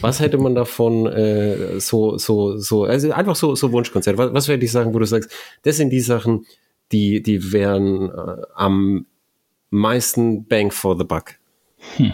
Was 0.02 0.20
hätte 0.20 0.38
man 0.38 0.56
davon 0.56 1.08
äh, 1.08 1.80
so, 1.80 2.18
so, 2.18 2.58
so, 2.58 2.84
also 2.84 3.12
einfach 3.12 3.36
so, 3.36 3.56
so 3.56 3.72
Wunschkonzert. 3.72 4.18
Was, 4.18 4.34
was 4.34 4.48
wäre 4.48 4.60
die 4.60 4.68
Sachen, 4.68 4.94
wo 4.94 5.00
du 5.00 5.06
sagst, 5.06 5.32
das 5.64 5.78
sind 5.78 5.90
die 5.90 6.02
Sachen, 6.02 6.46
die, 6.92 7.24
die 7.24 7.52
wären 7.52 8.10
äh, 8.10 8.42
am 8.56 9.06
meisten 9.70 10.46
Bang 10.46 10.72
for 10.72 10.98
the 10.98 11.04
Buck? 11.04 11.36
Hm. 11.98 12.14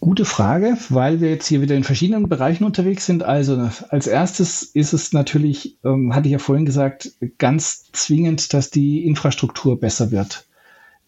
Gute 0.00 0.24
Frage, 0.24 0.78
weil 0.88 1.20
wir 1.20 1.28
jetzt 1.28 1.46
hier 1.46 1.60
wieder 1.60 1.76
in 1.76 1.84
verschiedenen 1.84 2.26
Bereichen 2.26 2.64
unterwegs 2.64 3.04
sind. 3.04 3.22
Also 3.22 3.70
als 3.90 4.06
erstes 4.06 4.62
ist 4.62 4.94
es 4.94 5.12
natürlich, 5.12 5.76
ähm, 5.84 6.14
hatte 6.14 6.26
ich 6.26 6.32
ja 6.32 6.38
vorhin 6.38 6.64
gesagt, 6.64 7.12
ganz 7.36 7.90
zwingend, 7.92 8.54
dass 8.54 8.70
die 8.70 9.04
Infrastruktur 9.04 9.78
besser 9.78 10.10
wird. 10.10 10.46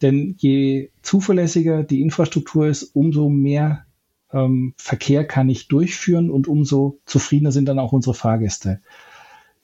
Denn 0.02 0.34
je 0.36 0.90
zuverlässiger 1.00 1.84
die 1.84 2.02
Infrastruktur 2.02 2.66
ist, 2.66 2.82
umso 2.94 3.30
mehr 3.30 3.86
ähm, 4.32 4.74
Verkehr 4.76 5.26
kann 5.26 5.48
ich 5.48 5.68
durchführen 5.68 6.30
und 6.30 6.48
umso 6.48 6.98
zufriedener 7.06 7.52
sind 7.52 7.66
dann 7.66 7.78
auch 7.78 7.92
unsere 7.92 8.14
Fahrgäste. 8.14 8.80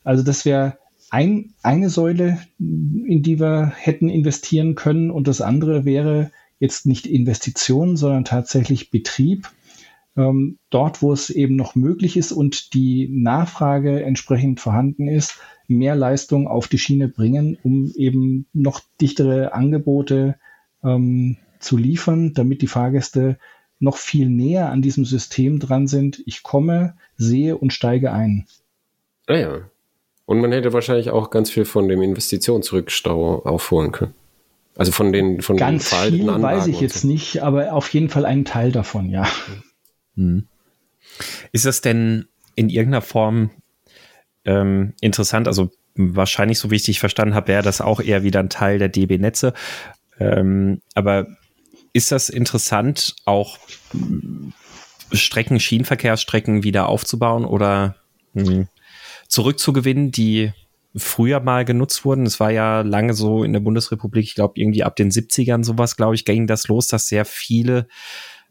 Also 0.04 0.22
das 0.22 0.44
wäre 0.44 0.78
ein, 1.10 1.54
eine 1.62 1.88
Säule, 1.90 2.38
in 2.58 3.22
die 3.22 3.40
wir 3.40 3.72
hätten 3.76 4.08
investieren 4.08 4.74
können. 4.74 5.10
Und 5.10 5.28
das 5.28 5.40
andere 5.40 5.84
wäre 5.84 6.30
jetzt 6.58 6.86
nicht 6.86 7.06
Investitionen, 7.06 7.96
sondern 7.96 8.24
tatsächlich 8.24 8.90
Betrieb. 8.90 9.50
Ähm, 10.16 10.58
dort, 10.70 11.00
wo 11.00 11.12
es 11.12 11.30
eben 11.30 11.56
noch 11.56 11.74
möglich 11.74 12.16
ist 12.16 12.32
und 12.32 12.74
die 12.74 13.08
Nachfrage 13.10 14.02
entsprechend 14.02 14.60
vorhanden 14.60 15.08
ist, 15.08 15.38
mehr 15.68 15.94
Leistung 15.94 16.48
auf 16.48 16.66
die 16.66 16.78
Schiene 16.78 17.08
bringen, 17.08 17.56
um 17.62 17.92
eben 17.94 18.46
noch 18.52 18.80
dichtere 19.00 19.52
Angebote 19.52 20.36
ähm, 20.82 21.36
zu 21.60 21.76
liefern, 21.76 22.32
damit 22.34 22.62
die 22.62 22.66
Fahrgäste 22.66 23.38
noch 23.80 23.96
viel 23.96 24.28
näher 24.28 24.70
an 24.70 24.82
diesem 24.82 25.04
System 25.04 25.58
dran 25.58 25.86
sind. 25.86 26.22
Ich 26.26 26.42
komme, 26.42 26.96
sehe 27.16 27.56
und 27.56 27.72
steige 27.72 28.12
ein. 28.12 28.46
Ah 29.26 29.36
ja. 29.36 29.60
Und 30.26 30.40
man 30.40 30.52
hätte 30.52 30.72
wahrscheinlich 30.72 31.10
auch 31.10 31.30
ganz 31.30 31.50
viel 31.50 31.64
von 31.64 31.88
dem 31.88 32.02
Investitionsrückstau 32.02 33.44
aufholen 33.44 33.92
können. 33.92 34.14
Also 34.76 34.92
von 34.92 35.12
den 35.12 35.40
von 35.42 35.56
ganz 35.56 35.90
den 35.90 36.12
viel 36.12 36.20
Anlagen 36.30 36.42
weiß 36.42 36.66
ich 36.68 36.80
jetzt 36.80 37.00
so. 37.00 37.08
nicht, 37.08 37.42
aber 37.42 37.72
auf 37.72 37.88
jeden 37.92 38.10
Fall 38.10 38.24
einen 38.24 38.44
Teil 38.44 38.70
davon, 38.70 39.10
ja. 39.10 39.26
Hm. 40.14 40.46
Ist 41.52 41.64
das 41.64 41.80
denn 41.80 42.26
in 42.54 42.68
irgendeiner 42.68 43.02
Form 43.02 43.50
ähm, 44.48 44.94
interessant. 45.00 45.46
Also 45.46 45.70
wahrscheinlich, 45.94 46.58
so 46.58 46.70
wie 46.70 46.76
ich 46.76 46.84
dich 46.84 47.00
verstanden 47.00 47.34
habe, 47.34 47.48
wäre 47.48 47.62
das 47.62 47.80
auch 47.80 48.00
eher 48.00 48.22
wieder 48.22 48.40
ein 48.40 48.50
Teil 48.50 48.78
der 48.78 48.88
DB-Netze. 48.88 49.52
Ähm, 50.18 50.80
aber 50.94 51.26
ist 51.92 52.12
das 52.12 52.28
interessant, 52.28 53.16
auch 53.24 53.58
Strecken, 55.12 55.60
Schienenverkehrsstrecken 55.60 56.62
wieder 56.62 56.88
aufzubauen 56.88 57.44
oder 57.44 57.96
hm, 58.34 58.68
zurückzugewinnen, 59.28 60.10
die 60.10 60.52
früher 60.96 61.40
mal 61.40 61.64
genutzt 61.64 62.04
wurden. 62.04 62.26
Es 62.26 62.40
war 62.40 62.50
ja 62.50 62.80
lange 62.80 63.14
so 63.14 63.44
in 63.44 63.52
der 63.52 63.60
Bundesrepublik, 63.60 64.24
ich 64.24 64.34
glaube 64.34 64.54
irgendwie 64.56 64.84
ab 64.84 64.96
den 64.96 65.10
70ern 65.10 65.64
sowas, 65.64 65.96
glaube 65.96 66.14
ich, 66.14 66.24
ging 66.24 66.46
das 66.46 66.68
los, 66.68 66.88
dass 66.88 67.08
sehr 67.08 67.24
viele 67.24 67.88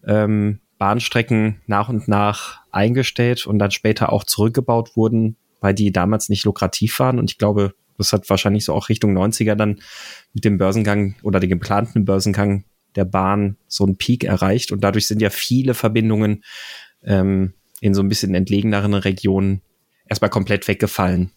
ähm, 0.05 0.59
Bahnstrecken 0.77 1.61
nach 1.65 1.89
und 1.89 2.07
nach 2.07 2.61
eingestellt 2.71 3.45
und 3.47 3.59
dann 3.59 3.71
später 3.71 4.13
auch 4.13 4.23
zurückgebaut 4.23 4.95
wurden, 4.95 5.37
weil 5.59 5.73
die 5.73 5.91
damals 5.91 6.29
nicht 6.29 6.45
lukrativ 6.45 6.99
waren. 6.99 7.19
Und 7.19 7.31
ich 7.31 7.37
glaube, 7.37 7.73
das 7.97 8.13
hat 8.13 8.29
wahrscheinlich 8.29 8.65
so 8.65 8.73
auch 8.73 8.89
Richtung 8.89 9.17
90er 9.17 9.55
dann 9.55 9.81
mit 10.33 10.45
dem 10.45 10.57
Börsengang 10.57 11.15
oder 11.23 11.39
dem 11.39 11.49
geplanten 11.49 12.05
Börsengang 12.05 12.63
der 12.97 13.05
Bahn 13.05 13.55
so 13.67 13.85
einen 13.85 13.95
Peak 13.95 14.25
erreicht. 14.25 14.73
Und 14.73 14.83
dadurch 14.83 15.07
sind 15.07 15.21
ja 15.21 15.29
viele 15.29 15.73
Verbindungen 15.73 16.43
ähm, 17.03 17.53
in 17.79 17.93
so 17.93 18.01
ein 18.01 18.09
bisschen 18.09 18.35
entlegeneren 18.35 18.93
Regionen 18.93 19.61
erstmal 20.09 20.29
komplett 20.29 20.67
weggefallen. 20.67 21.31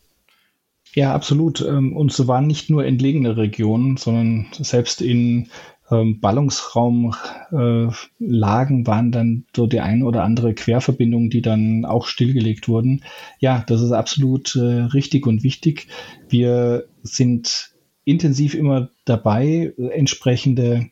Ja, 0.94 1.14
absolut. 1.14 1.60
Ähm, 1.60 1.96
und 1.96 2.12
so 2.12 2.26
waren 2.26 2.48
nicht 2.48 2.70
nur 2.70 2.84
entlegene 2.84 3.36
Regionen, 3.36 3.96
sondern 3.96 4.46
selbst 4.52 5.00
in 5.00 5.48
ähm, 5.90 6.20
Ballungsraumlagen 6.20 8.82
äh, 8.82 8.86
waren 8.86 9.12
dann 9.12 9.44
so 9.54 9.66
die 9.66 9.80
ein 9.80 10.02
oder 10.02 10.24
andere 10.24 10.54
Querverbindung, 10.54 11.28
die 11.30 11.42
dann 11.42 11.84
auch 11.84 12.06
stillgelegt 12.06 12.68
wurden. 12.68 13.04
Ja, 13.38 13.64
das 13.66 13.82
ist 13.82 13.92
absolut 13.92 14.56
äh, 14.56 14.60
richtig 14.60 15.26
und 15.26 15.42
wichtig. 15.42 15.88
Wir 16.28 16.86
sind 17.02 17.74
intensiv 18.04 18.54
immer 18.54 18.90
dabei, 19.04 19.72
entsprechende 19.92 20.88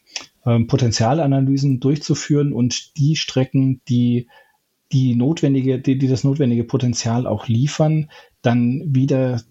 ähm, 0.47 0.67
Potenzialanalysen 0.67 1.81
durchzuführen 1.81 2.53
und 2.53 2.97
die 2.97 3.17
Strecken, 3.17 3.81
die 3.89 4.29
die 4.93 5.15
die, 5.15 5.99
die 5.99 6.09
das 6.09 6.25
notwendige 6.25 6.65
Potenzial 6.65 7.27
auch 7.27 7.47
liefern, 7.47 8.11
dann 8.41 8.83
wieder 8.87 9.43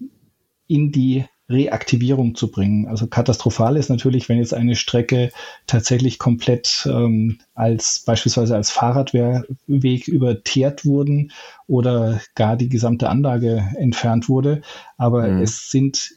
in 0.68 0.92
die 0.92 1.26
Reaktivierung 1.50 2.36
zu 2.36 2.52
bringen. 2.52 2.88
Also 2.88 3.08
katastrophal 3.08 3.78
ist 3.78 3.90
natürlich, 3.90 4.28
wenn 4.28 4.38
jetzt 4.38 4.54
eine 4.54 4.76
Strecke 4.76 5.32
tatsächlich 5.66 6.20
komplett 6.20 6.88
ähm, 6.92 7.40
als 7.54 8.04
beispielsweise 8.06 8.56
als 8.56 8.70
Fahrradweg 8.70 10.08
überteert 10.08 10.86
wurden 10.86 11.32
oder 11.68 12.20
gar 12.36 12.58
die 12.58 12.68
gesamte 12.68 13.10
Anlage 13.10 13.66
entfernt 13.78 14.28
wurde. 14.28 14.62
Aber 14.98 15.26
mhm. 15.28 15.42
es 15.42 15.70
sind 15.70 16.12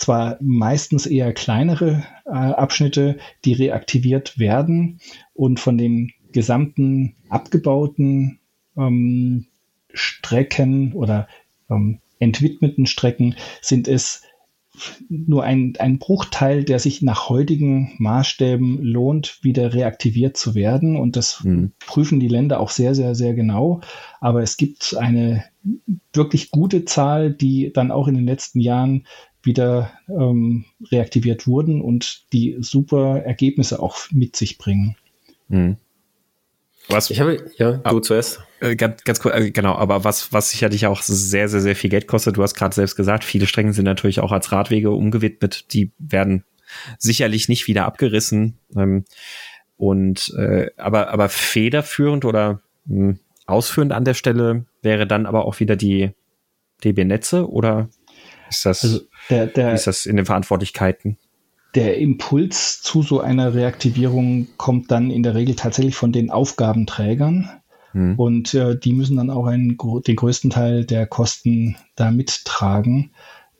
zwar 0.00 0.38
meistens 0.40 1.06
eher 1.06 1.32
kleinere 1.32 2.04
äh, 2.24 2.30
Abschnitte, 2.30 3.18
die 3.44 3.52
reaktiviert 3.52 4.38
werden 4.38 5.00
und 5.34 5.60
von 5.60 5.76
den 5.76 6.12
gesamten 6.32 7.16
abgebauten 7.28 8.40
ähm, 8.76 9.46
Strecken 9.92 10.92
oder 10.94 11.28
ähm, 11.68 12.00
entwidmeten 12.18 12.86
Strecken 12.86 13.34
sind 13.60 13.88
es 13.88 14.22
nur 15.08 15.42
ein, 15.42 15.74
ein 15.78 15.98
Bruchteil, 15.98 16.64
der 16.64 16.78
sich 16.78 17.02
nach 17.02 17.28
heutigen 17.28 17.92
Maßstäben 17.98 18.82
lohnt, 18.82 19.42
wieder 19.42 19.74
reaktiviert 19.74 20.36
zu 20.36 20.54
werden. 20.54 20.96
Und 20.96 21.16
das 21.16 21.42
mhm. 21.44 21.72
prüfen 21.86 22.20
die 22.20 22.28
Länder 22.28 22.60
auch 22.60 22.70
sehr, 22.70 22.94
sehr, 22.94 23.14
sehr 23.14 23.34
genau. 23.34 23.80
Aber 24.20 24.42
es 24.42 24.56
gibt 24.56 24.96
eine 24.96 25.44
wirklich 26.12 26.50
gute 26.50 26.84
Zahl, 26.84 27.32
die 27.32 27.72
dann 27.72 27.90
auch 27.90 28.08
in 28.08 28.14
den 28.14 28.26
letzten 28.26 28.60
Jahren 28.60 29.06
wieder 29.42 29.92
ähm, 30.08 30.64
reaktiviert 30.90 31.46
wurden 31.46 31.80
und 31.80 32.32
die 32.32 32.56
super 32.60 33.22
Ergebnisse 33.24 33.80
auch 33.80 33.98
mit 34.10 34.36
sich 34.36 34.58
bringen. 34.58 34.96
Mhm. 35.48 35.76
Was? 36.88 37.10
Ich 37.10 37.20
habe, 37.20 37.50
ja, 37.56 37.72
du 37.72 37.98
ah, 37.98 38.02
zuerst. 38.02 38.40
Äh, 38.60 38.74
ganz, 38.74 39.04
ganz 39.04 39.20
kurz, 39.20 39.36
äh, 39.36 39.50
genau, 39.50 39.74
aber 39.74 40.02
was, 40.04 40.32
was 40.32 40.50
sicherlich 40.50 40.86
auch 40.86 41.02
sehr, 41.02 41.48
sehr, 41.48 41.60
sehr 41.60 41.76
viel 41.76 41.90
Geld 41.90 42.06
kostet, 42.06 42.36
du 42.36 42.42
hast 42.42 42.54
gerade 42.54 42.74
selbst 42.74 42.96
gesagt, 42.96 43.24
viele 43.24 43.46
Strecken 43.46 43.72
sind 43.72 43.84
natürlich 43.84 44.20
auch 44.20 44.32
als 44.32 44.50
Radwege 44.50 44.90
umgewidmet, 44.90 45.72
die 45.72 45.92
werden 45.98 46.44
sicherlich 46.98 47.48
nicht 47.48 47.68
wieder 47.68 47.84
abgerissen. 47.84 48.58
Ähm, 48.76 49.04
und 49.76 50.34
äh, 50.36 50.70
aber, 50.76 51.08
aber 51.10 51.28
federführend 51.28 52.24
oder 52.24 52.60
mh, 52.86 52.96
hm, 52.96 53.18
ausführend 53.46 53.92
an 53.92 54.04
der 54.04 54.14
Stelle 54.14 54.66
wäre 54.82 55.06
dann 55.06 55.26
aber 55.26 55.44
auch 55.44 55.60
wieder 55.60 55.76
die 55.76 56.10
DB 56.84 57.04
Netze 57.04 57.48
oder 57.48 57.88
ist 58.50 58.66
das, 58.66 58.84
also 58.84 59.00
der, 59.30 59.46
der, 59.46 59.72
ist 59.72 59.86
das 59.86 60.04
in 60.04 60.16
den 60.16 60.26
Verantwortlichkeiten? 60.26 61.16
der 61.74 61.98
Impuls 61.98 62.82
zu 62.82 63.02
so 63.02 63.20
einer 63.20 63.54
Reaktivierung 63.54 64.48
kommt 64.56 64.90
dann 64.90 65.10
in 65.10 65.22
der 65.22 65.34
Regel 65.34 65.54
tatsächlich 65.54 65.94
von 65.94 66.12
den 66.12 66.30
Aufgabenträgern. 66.30 67.48
Mhm. 67.92 68.14
Und 68.16 68.54
äh, 68.54 68.78
die 68.78 68.92
müssen 68.92 69.16
dann 69.16 69.30
auch 69.30 69.46
einen, 69.46 69.76
den 70.06 70.16
größten 70.16 70.50
Teil 70.50 70.84
der 70.84 71.06
Kosten 71.06 71.76
da 71.96 72.10
mittragen, 72.10 73.10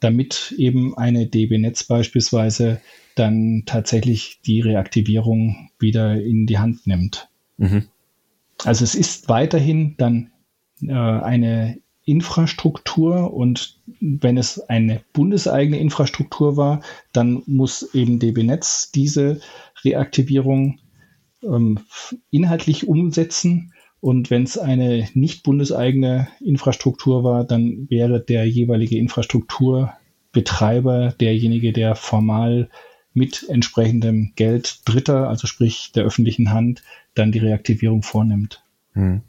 damit 0.00 0.54
eben 0.56 0.96
eine 0.96 1.26
DB 1.26 1.58
Netz 1.58 1.84
beispielsweise 1.84 2.80
dann 3.16 3.64
tatsächlich 3.66 4.40
die 4.46 4.60
Reaktivierung 4.60 5.70
wieder 5.78 6.20
in 6.20 6.46
die 6.46 6.58
Hand 6.58 6.86
nimmt. 6.86 7.28
Mhm. 7.58 7.86
Also 8.64 8.84
es 8.84 8.94
ist 8.94 9.28
weiterhin 9.28 9.94
dann 9.98 10.30
äh, 10.82 10.92
eine 10.92 11.78
Infrastruktur 12.10 13.32
und 13.32 13.78
wenn 14.00 14.36
es 14.36 14.58
eine 14.60 15.00
bundeseigene 15.12 15.78
Infrastruktur 15.78 16.56
war, 16.56 16.82
dann 17.12 17.44
muss 17.46 17.94
eben 17.94 18.18
DB 18.18 18.42
Netz 18.42 18.90
diese 18.90 19.40
Reaktivierung 19.84 20.80
ähm, 21.42 21.78
inhaltlich 22.30 22.88
umsetzen. 22.88 23.72
Und 24.00 24.30
wenn 24.30 24.42
es 24.42 24.58
eine 24.58 25.08
nicht 25.14 25.44
bundeseigene 25.44 26.26
Infrastruktur 26.40 27.22
war, 27.22 27.44
dann 27.44 27.88
wäre 27.90 28.20
der 28.20 28.44
jeweilige 28.46 28.98
Infrastrukturbetreiber 28.98 31.14
derjenige, 31.20 31.72
der 31.72 31.94
formal 31.94 32.70
mit 33.12 33.46
entsprechendem 33.48 34.32
Geld 34.36 34.80
Dritter, 34.84 35.28
also 35.28 35.46
sprich 35.46 35.92
der 35.92 36.04
öffentlichen 36.04 36.52
Hand, 36.52 36.82
dann 37.14 37.30
die 37.30 37.40
Reaktivierung 37.40 38.02
vornimmt. 38.02 38.64
Hm. 38.94 39.22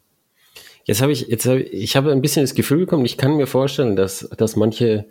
Jetzt 0.92 1.02
habe 1.02 1.14
ich, 1.14 1.28
jetzt 1.30 1.46
habe 1.46 1.62
ich, 1.62 1.72
ich 1.72 1.96
habe 1.96 2.12
ein 2.12 2.22
bisschen 2.22 2.44
das 2.44 2.54
Gefühl 2.54 2.80
bekommen, 2.80 3.06
ich 3.06 3.16
kann 3.16 3.38
mir 3.38 3.48
vorstellen, 3.48 3.96
dass, 3.96 4.28
dass 4.36 4.58
manche 4.58 5.06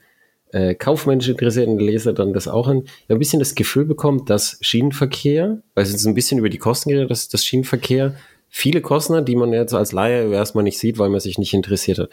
äh, 0.52 0.74
kaufmännisch 0.74 1.30
interessierten 1.30 1.78
Leser 1.78 2.12
dann 2.12 2.34
das 2.34 2.48
auch 2.48 2.68
ein, 2.68 2.84
ein 3.08 3.18
bisschen 3.18 3.38
das 3.38 3.54
Gefühl 3.54 3.86
bekommt, 3.86 4.28
dass 4.28 4.58
Schienenverkehr, 4.60 5.62
weil 5.74 5.82
es 5.82 5.90
jetzt 5.90 6.04
ein 6.04 6.12
bisschen 6.12 6.38
über 6.38 6.50
die 6.50 6.58
Kosten 6.58 6.90
geht, 6.90 7.10
dass 7.10 7.30
das 7.30 7.46
Schienenverkehr 7.46 8.14
viele 8.50 8.82
Kosten 8.82 9.14
hat, 9.14 9.26
die 9.26 9.36
man 9.36 9.54
jetzt 9.54 9.72
als 9.72 9.92
Laie 9.92 10.30
erstmal 10.30 10.64
nicht 10.64 10.78
sieht, 10.78 10.98
weil 10.98 11.08
man 11.08 11.20
sich 11.20 11.38
nicht 11.38 11.54
interessiert 11.54 11.96
hat. 11.96 12.10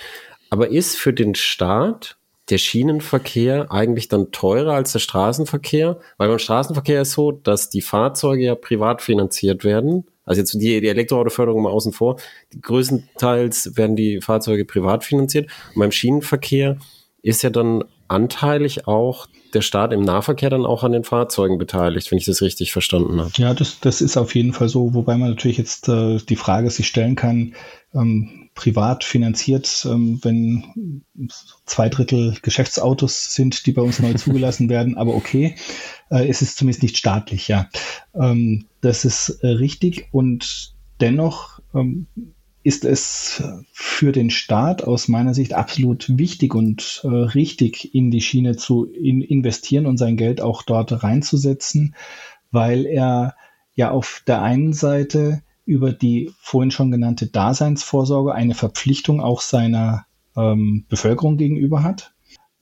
Aber 0.49 0.69
ist 0.69 0.95
für 0.95 1.11
den 1.11 1.35
Staat 1.35 2.15
der 2.49 2.59
Schienenverkehr 2.59 3.69
eigentlich 3.69 4.07
dann 4.07 4.31
teurer 4.31 4.75
als 4.75 4.93
der 4.93 4.99
Straßenverkehr? 4.99 5.99
Weil 6.15 6.29
beim 6.29 6.39
Straßenverkehr 6.39 7.01
ist 7.01 7.11
so, 7.11 7.33
dass 7.33 7.69
die 7.69 7.81
Fahrzeuge 7.81 8.45
ja 8.45 8.55
privat 8.55 9.01
finanziert 9.01 9.65
werden 9.65 10.05
also 10.27 10.41
jetzt 10.41 10.53
die, 10.53 10.81
die 10.81 10.87
Elektroautoförderung 10.87 11.63
mal 11.63 11.71
außen 11.71 11.93
vor. 11.93 12.17
Größtenteils 12.61 13.75
werden 13.75 13.95
die 13.95 14.21
Fahrzeuge 14.21 14.65
privat 14.65 15.03
finanziert. 15.03 15.49
Und 15.73 15.79
beim 15.79 15.91
Schienenverkehr 15.91 16.77
ist 17.23 17.41
ja 17.41 17.49
dann 17.49 17.83
anteilig 18.07 18.87
auch 18.87 19.27
der 19.53 19.61
Staat 19.61 19.93
im 19.93 20.01
Nahverkehr 20.01 20.49
dann 20.49 20.65
auch 20.65 20.83
an 20.83 20.91
den 20.91 21.03
Fahrzeugen 21.03 21.57
beteiligt, 21.57 22.11
wenn 22.11 22.17
ich 22.17 22.25
das 22.25 22.41
richtig 22.41 22.71
verstanden 22.71 23.19
habe. 23.19 23.31
Ja, 23.37 23.53
das, 23.53 23.79
das 23.79 24.01
ist 24.01 24.17
auf 24.17 24.35
jeden 24.35 24.53
Fall 24.53 24.69
so, 24.69 24.93
wobei 24.93 25.17
man 25.17 25.29
natürlich 25.29 25.57
jetzt 25.57 25.89
äh, 25.89 26.17
die 26.17 26.35
Frage 26.35 26.69
sich 26.69 26.87
stellen 26.87 27.15
kann, 27.15 27.55
ähm, 27.93 28.46
privat 28.57 29.05
finanziert, 29.05 29.87
ähm, 29.89 30.19
wenn 30.23 31.03
zwei 31.65 31.87
Drittel 31.87 32.35
Geschäftsautos 32.41 33.33
sind, 33.33 33.65
die 33.65 33.71
bei 33.71 33.81
uns 33.81 33.99
neu 33.99 34.13
zugelassen 34.15 34.67
werden, 34.67 34.97
aber 34.97 35.15
okay, 35.15 35.55
äh, 36.09 36.27
es 36.27 36.41
ist 36.41 36.57
zumindest 36.57 36.83
nicht 36.83 36.97
staatlich, 36.97 37.47
ja. 37.47 37.69
Ähm, 38.13 38.65
das 38.81 39.05
ist 39.05 39.29
äh, 39.41 39.47
richtig 39.47 40.09
und 40.11 40.73
dennoch 40.99 41.61
ähm, 41.73 42.07
ist 42.63 42.83
es 42.83 43.43
für 43.71 44.11
den 44.11 44.29
Staat 44.29 44.83
aus 44.83 45.07
meiner 45.07 45.33
Sicht 45.33 45.53
absolut 45.53 46.17
wichtig 46.17 46.53
und 46.53 47.01
äh, 47.03 47.07
richtig, 47.07 47.93
in 47.95 48.11
die 48.11 48.21
Schiene 48.21 48.57
zu 48.57 48.85
in 48.85 49.21
investieren 49.21 49.85
und 49.85 49.97
sein 49.97 50.17
Geld 50.17 50.41
auch 50.41 50.63
dort 50.63 51.03
reinzusetzen, 51.03 51.95
weil 52.51 52.85
er 52.85 53.35
ja 53.75 53.91
auf 53.91 54.23
der 54.27 54.41
einen 54.41 54.73
Seite 54.73 55.43
über 55.67 55.91
die 55.91 56.31
vorhin 56.39 56.71
schon 56.71 56.91
genannte 56.91 57.27
Daseinsvorsorge 57.27 58.33
eine 58.33 58.55
Verpflichtung 58.55 59.19
auch 59.19 59.41
seiner 59.41 60.05
ähm, 60.35 60.85
Bevölkerung 60.87 61.37
gegenüber 61.37 61.83
hat. 61.83 62.15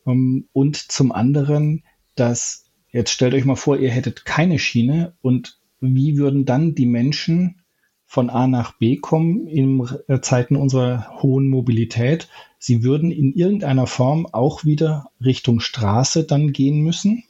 Ähm, 0.07 0.49
und 0.53 0.75
zum 0.75 1.11
anderen, 1.11 1.83
dass, 2.15 2.65
jetzt 2.91 3.11
stellt 3.11 3.35
euch 3.35 3.45
mal 3.45 3.55
vor, 3.55 3.77
ihr 3.77 3.91
hättet 3.91 4.25
keine 4.25 4.57
Schiene 4.57 5.13
und 5.21 5.59
wie 5.79 6.17
würden 6.17 6.45
dann 6.45 6.73
die 6.73 6.87
Menschen 6.87 7.61
von 8.07 8.29
A 8.31 8.47
nach 8.47 8.77
B 8.79 8.97
kommen 8.97 9.45
in 9.47 9.87
äh, 10.07 10.19
Zeiten 10.21 10.55
unserer 10.55 11.21
hohen 11.21 11.47
Mobilität. 11.47 12.27
Sie 12.57 12.83
würden 12.83 13.11
in 13.11 13.33
irgendeiner 13.33 13.85
Form 13.85 14.25
auch 14.25 14.65
wieder 14.65 15.11
Richtung 15.23 15.59
Straße 15.59 16.23
dann 16.23 16.53
gehen 16.53 16.81
müssen. 16.81 17.23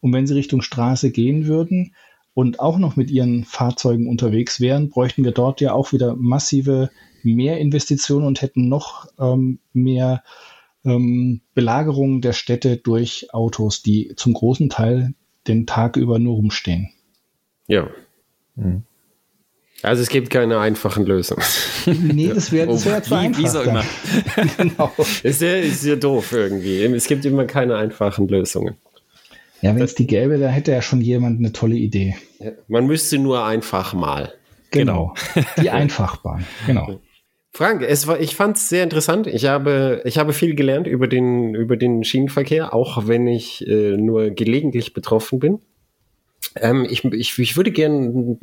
Und 0.00 0.12
wenn 0.14 0.26
sie 0.26 0.34
Richtung 0.34 0.62
Straße 0.62 1.10
gehen 1.10 1.46
würden 1.46 1.94
und 2.34 2.60
auch 2.60 2.78
noch 2.78 2.96
mit 2.96 3.10
ihren 3.10 3.44
Fahrzeugen 3.44 4.08
unterwegs 4.08 4.60
wären, 4.60 4.90
bräuchten 4.90 5.24
wir 5.24 5.32
dort 5.32 5.60
ja 5.60 5.72
auch 5.72 5.92
wieder 5.92 6.16
massive 6.16 6.90
Mehrinvestitionen 7.22 8.26
und 8.26 8.42
hätten 8.42 8.68
noch 8.68 9.06
ähm, 9.18 9.60
mehr 9.72 10.22
ähm, 10.84 11.40
Belagerungen 11.54 12.20
der 12.20 12.32
Städte 12.32 12.76
durch 12.76 13.32
Autos, 13.32 13.82
die 13.82 14.12
zum 14.16 14.34
großen 14.34 14.68
Teil 14.68 15.14
den 15.46 15.66
Tag 15.66 15.96
über 15.96 16.18
nur 16.18 16.34
rumstehen. 16.34 16.90
Ja. 17.66 17.88
Mhm. 18.56 18.82
Also 19.82 20.02
es 20.02 20.08
gibt 20.08 20.30
keine 20.30 20.58
einfachen 20.60 21.04
Lösungen. 21.04 21.44
Nee, 21.86 22.28
das 22.28 22.52
wäre 22.52 22.68
das 22.68 22.86
wär 22.86 23.02
zu 23.02 23.14
einfach. 23.14 23.42
Wie 23.42 23.46
so 23.46 23.60
immer. 23.60 23.84
genau. 24.56 24.90
Ist 25.22 25.42
ja, 25.42 25.56
ist 25.56 25.84
ja 25.84 25.96
doof 25.96 26.32
irgendwie. 26.32 26.82
Es 26.84 27.06
gibt 27.06 27.24
immer 27.26 27.44
keine 27.44 27.76
einfachen 27.76 28.26
Lösungen. 28.28 28.76
Ja, 29.64 29.74
wenn 29.74 29.82
es 29.82 29.94
die 29.94 30.06
gäbe, 30.06 30.36
da 30.36 30.48
hätte 30.48 30.72
ja 30.72 30.82
schon 30.82 31.00
jemand 31.00 31.38
eine 31.38 31.50
tolle 31.50 31.76
Idee. 31.76 32.16
Man 32.68 32.86
müsste 32.86 33.16
nur 33.16 33.46
einfach 33.46 33.94
mal. 33.94 34.34
Genau. 34.70 35.14
genau. 35.32 35.46
Die 35.62 35.70
Einfachbahn. 35.70 36.44
Genau. 36.66 37.00
Frank, 37.50 37.80
es 37.80 38.06
war, 38.06 38.20
ich 38.20 38.36
fand 38.36 38.58
es 38.58 38.68
sehr 38.68 38.84
interessant. 38.84 39.26
Ich 39.26 39.46
habe, 39.46 40.02
ich 40.04 40.18
habe 40.18 40.34
viel 40.34 40.54
gelernt 40.54 40.86
über 40.86 41.08
den, 41.08 41.54
über 41.54 41.78
den 41.78 42.04
Schienenverkehr, 42.04 42.74
auch 42.74 43.06
wenn 43.06 43.26
ich 43.26 43.66
äh, 43.66 43.96
nur 43.96 44.32
gelegentlich 44.32 44.92
betroffen 44.92 45.38
bin. 45.38 45.60
Ähm, 46.56 46.86
ich, 46.88 47.04
ich, 47.04 47.38
ich 47.38 47.56
würde 47.56 47.72
gerne 47.72 48.38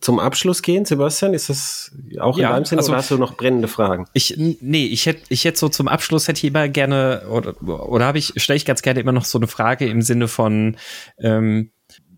zum 0.00 0.20
Abschluss 0.20 0.62
gehen, 0.62 0.84
Sebastian. 0.84 1.34
Ist 1.34 1.48
das 1.48 1.92
auch 2.20 2.38
ja, 2.38 2.48
in 2.48 2.54
deinem 2.54 2.64
Sinne 2.64 2.80
also, 2.80 2.92
oder 2.92 2.98
hast 2.98 3.10
du 3.10 3.18
noch 3.18 3.36
brennende 3.36 3.66
Fragen? 3.66 4.06
Ich, 4.12 4.36
nee, 4.36 4.86
ich 4.86 5.06
hätte, 5.06 5.22
ich 5.28 5.44
hätte 5.44 5.58
so 5.58 5.68
zum 5.68 5.88
Abschluss 5.88 6.28
hätte 6.28 6.38
ich 6.38 6.44
immer 6.44 6.68
gerne, 6.68 7.26
oder, 7.28 7.60
oder 7.62 8.06
habe 8.06 8.18
ich, 8.18 8.32
stelle 8.36 8.56
ich 8.56 8.64
ganz 8.64 8.82
gerne 8.82 9.00
immer 9.00 9.12
noch 9.12 9.24
so 9.24 9.38
eine 9.38 9.48
Frage 9.48 9.86
im 9.86 10.00
Sinne 10.00 10.28
von, 10.28 10.76
ähm, 11.18 11.70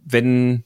wenn, 0.05 0.65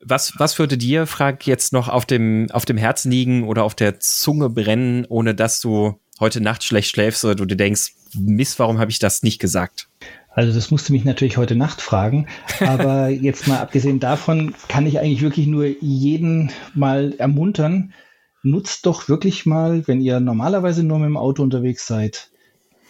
was, 0.00 0.34
was 0.38 0.58
würde 0.58 0.78
dir, 0.78 1.06
frag 1.06 1.46
jetzt 1.46 1.72
noch 1.72 1.88
auf 1.88 2.06
dem, 2.06 2.48
auf 2.52 2.64
dem 2.64 2.78
Herzen 2.78 3.10
liegen 3.10 3.46
oder 3.46 3.64
auf 3.64 3.74
der 3.74 4.00
Zunge 4.00 4.48
brennen, 4.48 5.04
ohne 5.08 5.34
dass 5.34 5.60
du 5.60 6.00
heute 6.20 6.40
Nacht 6.40 6.64
schlecht 6.64 6.90
schläfst 6.90 7.24
oder 7.24 7.34
du 7.34 7.44
dir 7.44 7.56
denkst, 7.56 7.92
Mist, 8.14 8.58
warum 8.58 8.78
habe 8.78 8.90
ich 8.90 8.98
das 8.98 9.22
nicht 9.22 9.40
gesagt? 9.40 9.88
Also 10.36 10.52
das 10.52 10.70
musste 10.70 10.92
mich 10.92 11.06
natürlich 11.06 11.38
heute 11.38 11.56
Nacht 11.56 11.80
fragen, 11.80 12.26
aber 12.60 13.08
jetzt 13.08 13.48
mal 13.48 13.58
abgesehen 13.58 14.00
davon 14.00 14.54
kann 14.68 14.86
ich 14.86 15.00
eigentlich 15.00 15.22
wirklich 15.22 15.46
nur 15.46 15.64
jeden 15.64 16.52
mal 16.74 17.14
ermuntern, 17.16 17.94
nutzt 18.42 18.84
doch 18.84 19.08
wirklich 19.08 19.46
mal, 19.46 19.88
wenn 19.88 20.02
ihr 20.02 20.20
normalerweise 20.20 20.84
nur 20.84 20.98
mit 20.98 21.06
dem 21.06 21.16
Auto 21.16 21.42
unterwegs 21.42 21.86
seid, 21.86 22.28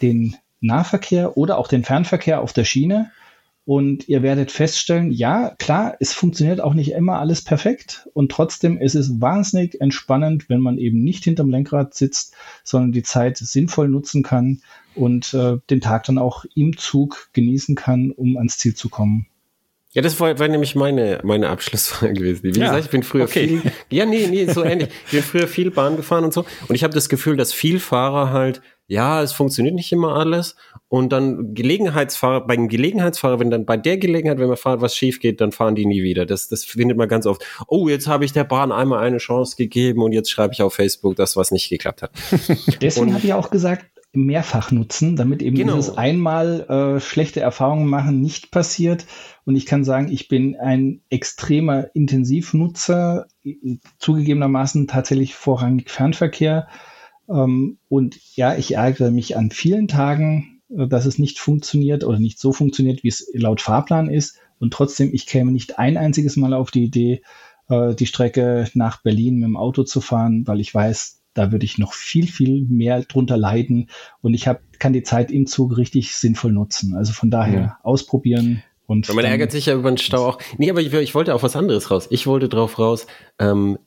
den 0.02 0.34
Nahverkehr 0.60 1.36
oder 1.36 1.58
auch 1.58 1.68
den 1.68 1.84
Fernverkehr 1.84 2.40
auf 2.40 2.52
der 2.52 2.64
Schiene 2.64 3.12
und 3.66 4.08
ihr 4.08 4.22
werdet 4.22 4.52
feststellen, 4.52 5.10
ja, 5.10 5.50
klar, 5.58 5.96
es 5.98 6.12
funktioniert 6.12 6.60
auch 6.60 6.72
nicht 6.72 6.92
immer 6.92 7.18
alles 7.18 7.42
perfekt 7.42 8.08
und 8.14 8.30
trotzdem 8.30 8.78
ist 8.78 8.94
es 8.94 9.20
wahnsinnig 9.20 9.80
entspannend, 9.80 10.48
wenn 10.48 10.60
man 10.60 10.78
eben 10.78 11.02
nicht 11.02 11.24
hinterm 11.24 11.50
Lenkrad 11.50 11.92
sitzt, 11.92 12.34
sondern 12.62 12.92
die 12.92 13.02
Zeit 13.02 13.36
sinnvoll 13.38 13.88
nutzen 13.88 14.22
kann 14.22 14.62
und 14.94 15.34
äh, 15.34 15.58
den 15.68 15.80
Tag 15.80 16.04
dann 16.04 16.16
auch 16.16 16.44
im 16.54 16.76
Zug 16.76 17.28
genießen 17.32 17.74
kann, 17.74 18.12
um 18.12 18.36
ans 18.36 18.56
Ziel 18.56 18.74
zu 18.74 18.88
kommen. 18.88 19.26
Ja, 19.96 20.02
das 20.02 20.20
war, 20.20 20.38
war 20.38 20.46
nämlich 20.46 20.74
meine, 20.74 21.20
meine 21.24 21.48
Abschlussfrage 21.48 22.12
gewesen. 22.12 22.42
Wie 22.44 22.58
ja, 22.58 22.66
gesagt, 22.66 22.84
ich 22.84 22.90
bin 22.90 23.02
früher 23.02 23.24
okay. 23.24 23.48
viel, 23.48 23.72
ja, 23.90 24.04
nee, 24.04 24.26
nee, 24.28 24.44
so 24.44 24.62
ähnlich. 24.62 24.90
Ich 25.06 25.12
bin 25.12 25.22
früher 25.22 25.48
viel 25.48 25.70
Bahn 25.70 25.96
gefahren 25.96 26.22
und 26.22 26.34
so. 26.34 26.44
Und 26.68 26.74
ich 26.74 26.84
habe 26.84 26.92
das 26.92 27.08
Gefühl, 27.08 27.38
dass 27.38 27.54
viel 27.54 27.80
Fahrer 27.80 28.30
halt 28.30 28.60
ja, 28.88 29.22
es 29.22 29.32
funktioniert 29.32 29.74
nicht 29.74 29.90
immer 29.92 30.14
alles. 30.14 30.54
Und 30.88 31.10
dann 31.10 31.54
Gelegenheitsfahrer, 31.54 32.46
bei 32.46 32.54
den 32.54 32.68
Gelegenheitsfahrer, 32.68 33.40
wenn 33.40 33.50
dann 33.50 33.66
bei 33.66 33.76
der 33.76 33.98
Gelegenheit, 33.98 34.38
wenn 34.38 34.46
man 34.46 34.56
fahrt, 34.56 34.80
was 34.80 34.94
schief 34.94 35.18
geht, 35.18 35.40
dann 35.40 35.50
fahren 35.50 35.74
die 35.74 35.86
nie 35.86 36.02
wieder. 36.04 36.24
Das, 36.24 36.48
das 36.48 36.64
findet 36.64 36.96
man 36.96 37.08
ganz 37.08 37.26
oft. 37.26 37.44
Oh, 37.66 37.88
jetzt 37.88 38.06
habe 38.06 38.24
ich 38.24 38.32
der 38.32 38.44
Bahn 38.44 38.70
einmal 38.70 39.04
eine 39.04 39.18
Chance 39.18 39.56
gegeben 39.56 40.02
und 40.02 40.12
jetzt 40.12 40.30
schreibe 40.30 40.52
ich 40.52 40.62
auf 40.62 40.74
Facebook, 40.74 41.16
dass 41.16 41.36
was 41.36 41.50
nicht 41.50 41.68
geklappt 41.68 42.02
hat. 42.02 42.12
Deswegen 42.80 43.12
habe 43.12 43.26
ich 43.26 43.32
auch 43.32 43.50
gesagt, 43.50 43.86
mehrfach 44.16 44.70
nutzen, 44.70 45.16
damit 45.16 45.42
eben 45.42 45.56
genau. 45.56 45.74
dieses 45.74 45.96
einmal 45.96 46.66
äh, 46.68 47.00
schlechte 47.00 47.40
Erfahrungen 47.40 47.86
machen 47.86 48.20
nicht 48.20 48.50
passiert. 48.50 49.06
Und 49.44 49.56
ich 49.56 49.66
kann 49.66 49.84
sagen, 49.84 50.10
ich 50.10 50.28
bin 50.28 50.56
ein 50.56 51.02
extremer 51.10 51.94
Intensivnutzer, 51.94 53.26
zugegebenermaßen 53.98 54.88
tatsächlich 54.88 55.34
vorrangig 55.34 55.90
Fernverkehr 55.90 56.66
ähm, 57.28 57.78
und 57.88 58.18
ja, 58.36 58.56
ich 58.56 58.74
ärgere 58.74 59.10
mich 59.10 59.36
an 59.36 59.50
vielen 59.50 59.88
Tagen, 59.88 60.60
äh, 60.70 60.86
dass 60.86 61.06
es 61.06 61.18
nicht 61.18 61.38
funktioniert 61.38 62.04
oder 62.04 62.18
nicht 62.18 62.38
so 62.38 62.52
funktioniert, 62.52 63.02
wie 63.02 63.08
es 63.08 63.30
laut 63.34 63.60
Fahrplan 63.60 64.08
ist. 64.08 64.38
Und 64.58 64.72
trotzdem, 64.72 65.10
ich 65.12 65.26
käme 65.26 65.52
nicht 65.52 65.78
ein 65.78 65.96
einziges 65.96 66.36
Mal 66.36 66.54
auf 66.54 66.70
die 66.70 66.84
Idee, 66.84 67.22
äh, 67.68 67.94
die 67.94 68.06
Strecke 68.06 68.68
nach 68.74 69.02
Berlin 69.02 69.36
mit 69.36 69.44
dem 69.44 69.56
Auto 69.56 69.82
zu 69.82 70.00
fahren, 70.00 70.46
weil 70.46 70.60
ich 70.60 70.74
weiß, 70.74 71.15
da 71.36 71.52
würde 71.52 71.64
ich 71.64 71.78
noch 71.78 71.92
viel, 71.92 72.26
viel 72.26 72.66
mehr 72.68 73.02
drunter 73.02 73.36
leiden. 73.36 73.88
Und 74.20 74.34
ich 74.34 74.48
hab, 74.48 74.60
kann 74.78 74.92
die 74.92 75.02
Zeit 75.02 75.30
im 75.30 75.46
Zug 75.46 75.76
richtig 75.76 76.16
sinnvoll 76.16 76.52
nutzen. 76.52 76.94
Also 76.94 77.12
von 77.12 77.30
daher 77.30 77.60
ja. 77.60 77.78
ausprobieren. 77.82 78.62
Und 78.86 79.12
man 79.14 79.24
ärgert 79.24 79.52
sich 79.52 79.66
ja 79.66 79.74
über 79.74 79.90
den 79.90 79.98
Stau 79.98 80.26
auch. 80.26 80.38
Nee, 80.58 80.70
aber 80.70 80.80
ich, 80.80 80.92
ich 80.92 81.14
wollte 81.14 81.34
auf 81.34 81.42
was 81.42 81.56
anderes 81.56 81.90
raus. 81.90 82.06
Ich 82.10 82.26
wollte 82.26 82.48
drauf 82.48 82.78
raus, 82.78 83.06
ähm, 83.38 83.78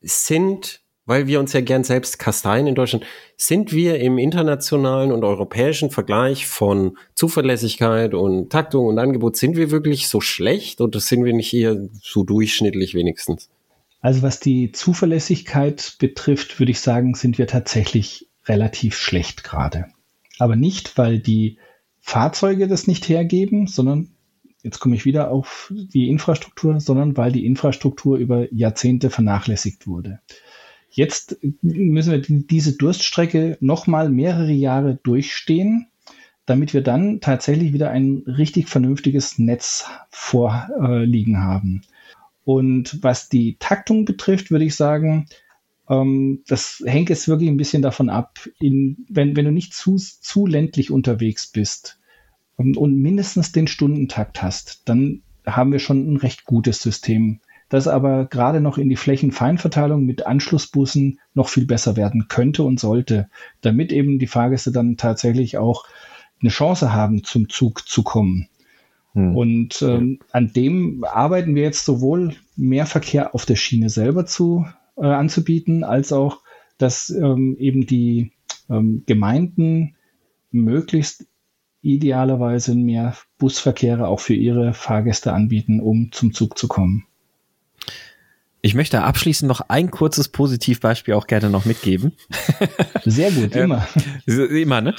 sind 0.00 0.80
weil 1.08 1.26
wir 1.26 1.40
uns 1.40 1.54
ja 1.54 1.62
gern 1.62 1.84
selbst 1.84 2.18
kasteien 2.18 2.66
in 2.66 2.74
Deutschland, 2.74 3.02
sind 3.34 3.72
wir 3.72 3.98
im 3.98 4.18
internationalen 4.18 5.10
und 5.10 5.24
europäischen 5.24 5.90
Vergleich 5.90 6.46
von 6.46 6.98
Zuverlässigkeit 7.14 8.12
und 8.12 8.50
Taktung 8.50 8.86
und 8.86 8.98
Angebot, 8.98 9.38
sind 9.38 9.56
wir 9.56 9.70
wirklich 9.70 10.08
so 10.08 10.20
schlecht 10.20 10.82
oder 10.82 11.00
sind 11.00 11.24
wir 11.24 11.32
nicht 11.32 11.54
eher 11.54 11.78
so 12.02 12.24
durchschnittlich 12.24 12.92
wenigstens? 12.94 13.48
Also 14.00 14.22
was 14.22 14.40
die 14.40 14.72
Zuverlässigkeit 14.72 15.96
betrifft, 15.98 16.58
würde 16.58 16.70
ich 16.70 16.80
sagen, 16.80 17.14
sind 17.14 17.38
wir 17.38 17.46
tatsächlich 17.46 18.28
relativ 18.46 18.96
schlecht 18.96 19.44
gerade. 19.44 19.86
Aber 20.38 20.56
nicht, 20.56 20.96
weil 20.96 21.18
die 21.18 21.58
Fahrzeuge 22.00 22.68
das 22.68 22.86
nicht 22.86 23.08
hergeben, 23.08 23.66
sondern 23.66 24.10
jetzt 24.62 24.78
komme 24.78 24.94
ich 24.94 25.04
wieder 25.04 25.30
auf 25.30 25.72
die 25.76 26.08
Infrastruktur, 26.08 26.80
sondern 26.80 27.16
weil 27.16 27.32
die 27.32 27.44
Infrastruktur 27.44 28.16
über 28.18 28.52
Jahrzehnte 28.52 29.10
vernachlässigt 29.10 29.86
wurde. 29.86 30.20
Jetzt 30.90 31.36
müssen 31.60 32.12
wir 32.12 32.20
diese 32.20 32.76
Durststrecke 32.76 33.58
nochmal 33.60 34.08
mehrere 34.08 34.52
Jahre 34.52 34.98
durchstehen, 35.02 35.88
damit 36.46 36.72
wir 36.72 36.82
dann 36.82 37.20
tatsächlich 37.20 37.74
wieder 37.74 37.90
ein 37.90 38.22
richtig 38.26 38.68
vernünftiges 38.68 39.38
Netz 39.38 39.90
vorliegen 40.10 41.40
haben. 41.40 41.82
Und 42.48 43.02
was 43.02 43.28
die 43.28 43.58
Taktung 43.58 44.06
betrifft, 44.06 44.50
würde 44.50 44.64
ich 44.64 44.74
sagen, 44.74 45.26
ähm, 45.86 46.44
das 46.46 46.82
hängt 46.86 47.10
jetzt 47.10 47.28
wirklich 47.28 47.50
ein 47.50 47.58
bisschen 47.58 47.82
davon 47.82 48.08
ab, 48.08 48.38
in, 48.58 49.04
wenn, 49.10 49.36
wenn 49.36 49.44
du 49.44 49.52
nicht 49.52 49.74
zu, 49.74 49.96
zu 49.96 50.46
ländlich 50.46 50.90
unterwegs 50.90 51.48
bist 51.48 52.00
und, 52.56 52.78
und 52.78 52.96
mindestens 52.96 53.52
den 53.52 53.66
Stundentakt 53.66 54.42
hast, 54.42 54.88
dann 54.88 55.20
haben 55.44 55.72
wir 55.72 55.78
schon 55.78 56.10
ein 56.10 56.16
recht 56.16 56.46
gutes 56.46 56.80
System 56.80 57.40
das 57.68 57.86
aber 57.86 58.24
gerade 58.24 58.62
noch 58.62 58.78
in 58.78 58.88
die 58.88 58.96
Flächenfeinverteilung 58.96 60.02
mit 60.02 60.26
Anschlussbussen 60.26 61.20
noch 61.34 61.50
viel 61.50 61.66
besser 61.66 61.98
werden 61.98 62.28
könnte 62.28 62.62
und 62.62 62.80
sollte, 62.80 63.28
damit 63.60 63.92
eben 63.92 64.18
die 64.18 64.26
Fahrgäste 64.26 64.72
dann 64.72 64.96
tatsächlich 64.96 65.58
auch 65.58 65.84
eine 66.40 66.48
Chance 66.48 66.94
haben, 66.94 67.24
zum 67.24 67.50
Zug 67.50 67.86
zu 67.86 68.02
kommen. 68.02 68.48
Hm. 69.18 69.36
Und 69.36 69.82
ähm, 69.82 70.20
an 70.30 70.52
dem 70.52 71.04
arbeiten 71.04 71.56
wir 71.56 71.62
jetzt 71.62 71.84
sowohl 71.84 72.36
mehr 72.54 72.86
Verkehr 72.86 73.34
auf 73.34 73.46
der 73.46 73.56
Schiene 73.56 73.90
selber 73.90 74.26
zu 74.26 74.64
äh, 74.96 75.06
anzubieten, 75.06 75.82
als 75.82 76.12
auch, 76.12 76.42
dass 76.78 77.10
ähm, 77.10 77.56
eben 77.58 77.84
die 77.84 78.30
ähm, 78.70 79.02
Gemeinden 79.06 79.96
möglichst 80.52 81.26
idealerweise 81.82 82.76
mehr 82.76 83.16
Busverkehre 83.38 84.06
auch 84.06 84.20
für 84.20 84.34
ihre 84.34 84.72
Fahrgäste 84.72 85.32
anbieten, 85.32 85.80
um 85.80 86.12
zum 86.12 86.32
Zug 86.32 86.56
zu 86.56 86.68
kommen. 86.68 87.04
Ich 88.60 88.74
möchte 88.74 89.02
abschließend 89.02 89.48
noch 89.48 89.62
ein 89.68 89.90
kurzes 89.90 90.28
Positivbeispiel 90.28 91.14
auch 91.14 91.26
gerne 91.26 91.50
noch 91.50 91.64
mitgeben. 91.64 92.12
Sehr 93.04 93.32
gut, 93.32 93.56
immer. 93.56 93.86
Äh, 94.28 94.62
immer, 94.62 94.80
ne? 94.82 94.94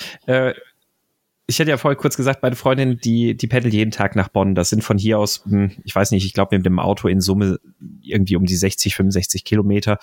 Ich 1.49 1.59
hatte 1.59 1.71
ja 1.71 1.77
vorher 1.77 1.97
kurz 1.97 2.15
gesagt, 2.15 2.43
meine 2.43 2.55
Freundin, 2.55 2.99
die, 2.99 3.35
die 3.35 3.47
pendelt 3.47 3.73
jeden 3.73 3.89
Tag 3.89 4.15
nach 4.15 4.29
Bonn. 4.29 4.53
Das 4.53 4.69
sind 4.69 4.83
von 4.83 4.99
hier 4.99 5.17
aus, 5.17 5.43
hm, 5.45 5.71
ich 5.83 5.95
weiß 5.95 6.11
nicht, 6.11 6.23
ich 6.23 6.33
glaube 6.33 6.55
mit 6.55 6.63
dem 6.63 6.77
Auto 6.77 7.07
in 7.07 7.21
Summe 7.21 7.59
irgendwie 8.01 8.35
um 8.35 8.45
die 8.45 8.55
60, 8.55 8.93
65 8.93 9.45
Kilometer. 9.45 9.97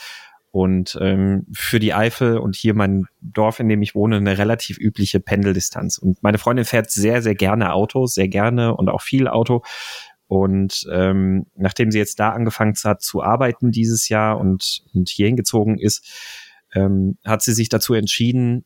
Und 0.51 0.99
ähm, 1.01 1.47
für 1.53 1.79
die 1.79 1.95
Eifel 1.95 2.39
und 2.39 2.57
hier 2.57 2.75
mein 2.75 3.07
Dorf, 3.21 3.61
in 3.61 3.69
dem 3.69 3.81
ich 3.81 3.95
wohne, 3.95 4.17
eine 4.17 4.39
relativ 4.39 4.77
übliche 4.77 5.21
Pendeldistanz. 5.21 5.99
Und 5.99 6.21
meine 6.21 6.39
Freundin 6.39 6.65
fährt 6.65 6.91
sehr, 6.91 7.23
sehr 7.23 7.37
gerne 7.37 7.75
Auto, 7.75 8.07
sehr 8.07 8.27
gerne 8.27 8.75
und 8.75 8.89
auch 8.89 9.03
viel 9.03 9.29
Auto. 9.29 9.63
Und 10.27 10.85
ähm, 10.91 11.47
nachdem 11.55 11.93
sie 11.93 11.99
jetzt 11.99 12.19
da 12.19 12.31
angefangen 12.31 12.75
hat 12.83 13.03
zu 13.03 13.23
arbeiten 13.23 13.71
dieses 13.71 14.09
Jahr 14.09 14.41
und, 14.41 14.83
und 14.95 15.11
hier 15.11 15.29
hingezogen 15.29 15.79
ist, 15.79 16.05
ähm, 16.75 17.19
hat 17.25 17.43
sie 17.43 17.53
sich 17.53 17.69
dazu 17.69 17.95
entschieden, 17.95 18.65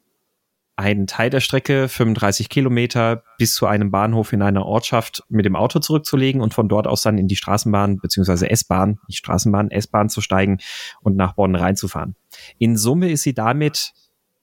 einen 0.80 1.06
Teil 1.06 1.30
der 1.30 1.40
Strecke, 1.40 1.88
35 1.88 2.48
Kilometer, 2.48 3.22
bis 3.38 3.54
zu 3.54 3.66
einem 3.66 3.90
Bahnhof 3.90 4.32
in 4.32 4.42
einer 4.42 4.64
Ortschaft 4.64 5.22
mit 5.28 5.44
dem 5.44 5.54
Auto 5.54 5.78
zurückzulegen 5.78 6.40
und 6.40 6.54
von 6.54 6.68
dort 6.68 6.86
aus 6.86 7.02
dann 7.02 7.18
in 7.18 7.28
die 7.28 7.36
Straßenbahn 7.36 7.98
beziehungsweise 7.98 8.50
S-Bahn, 8.50 8.98
nicht 9.06 9.18
Straßenbahn, 9.18 9.70
S-Bahn 9.70 10.08
zu 10.08 10.20
steigen 10.20 10.58
und 11.00 11.16
nach 11.16 11.34
Bonn 11.34 11.54
reinzufahren. 11.54 12.16
In 12.58 12.76
Summe 12.76 13.10
ist 13.10 13.22
sie 13.22 13.34
damit 13.34 13.92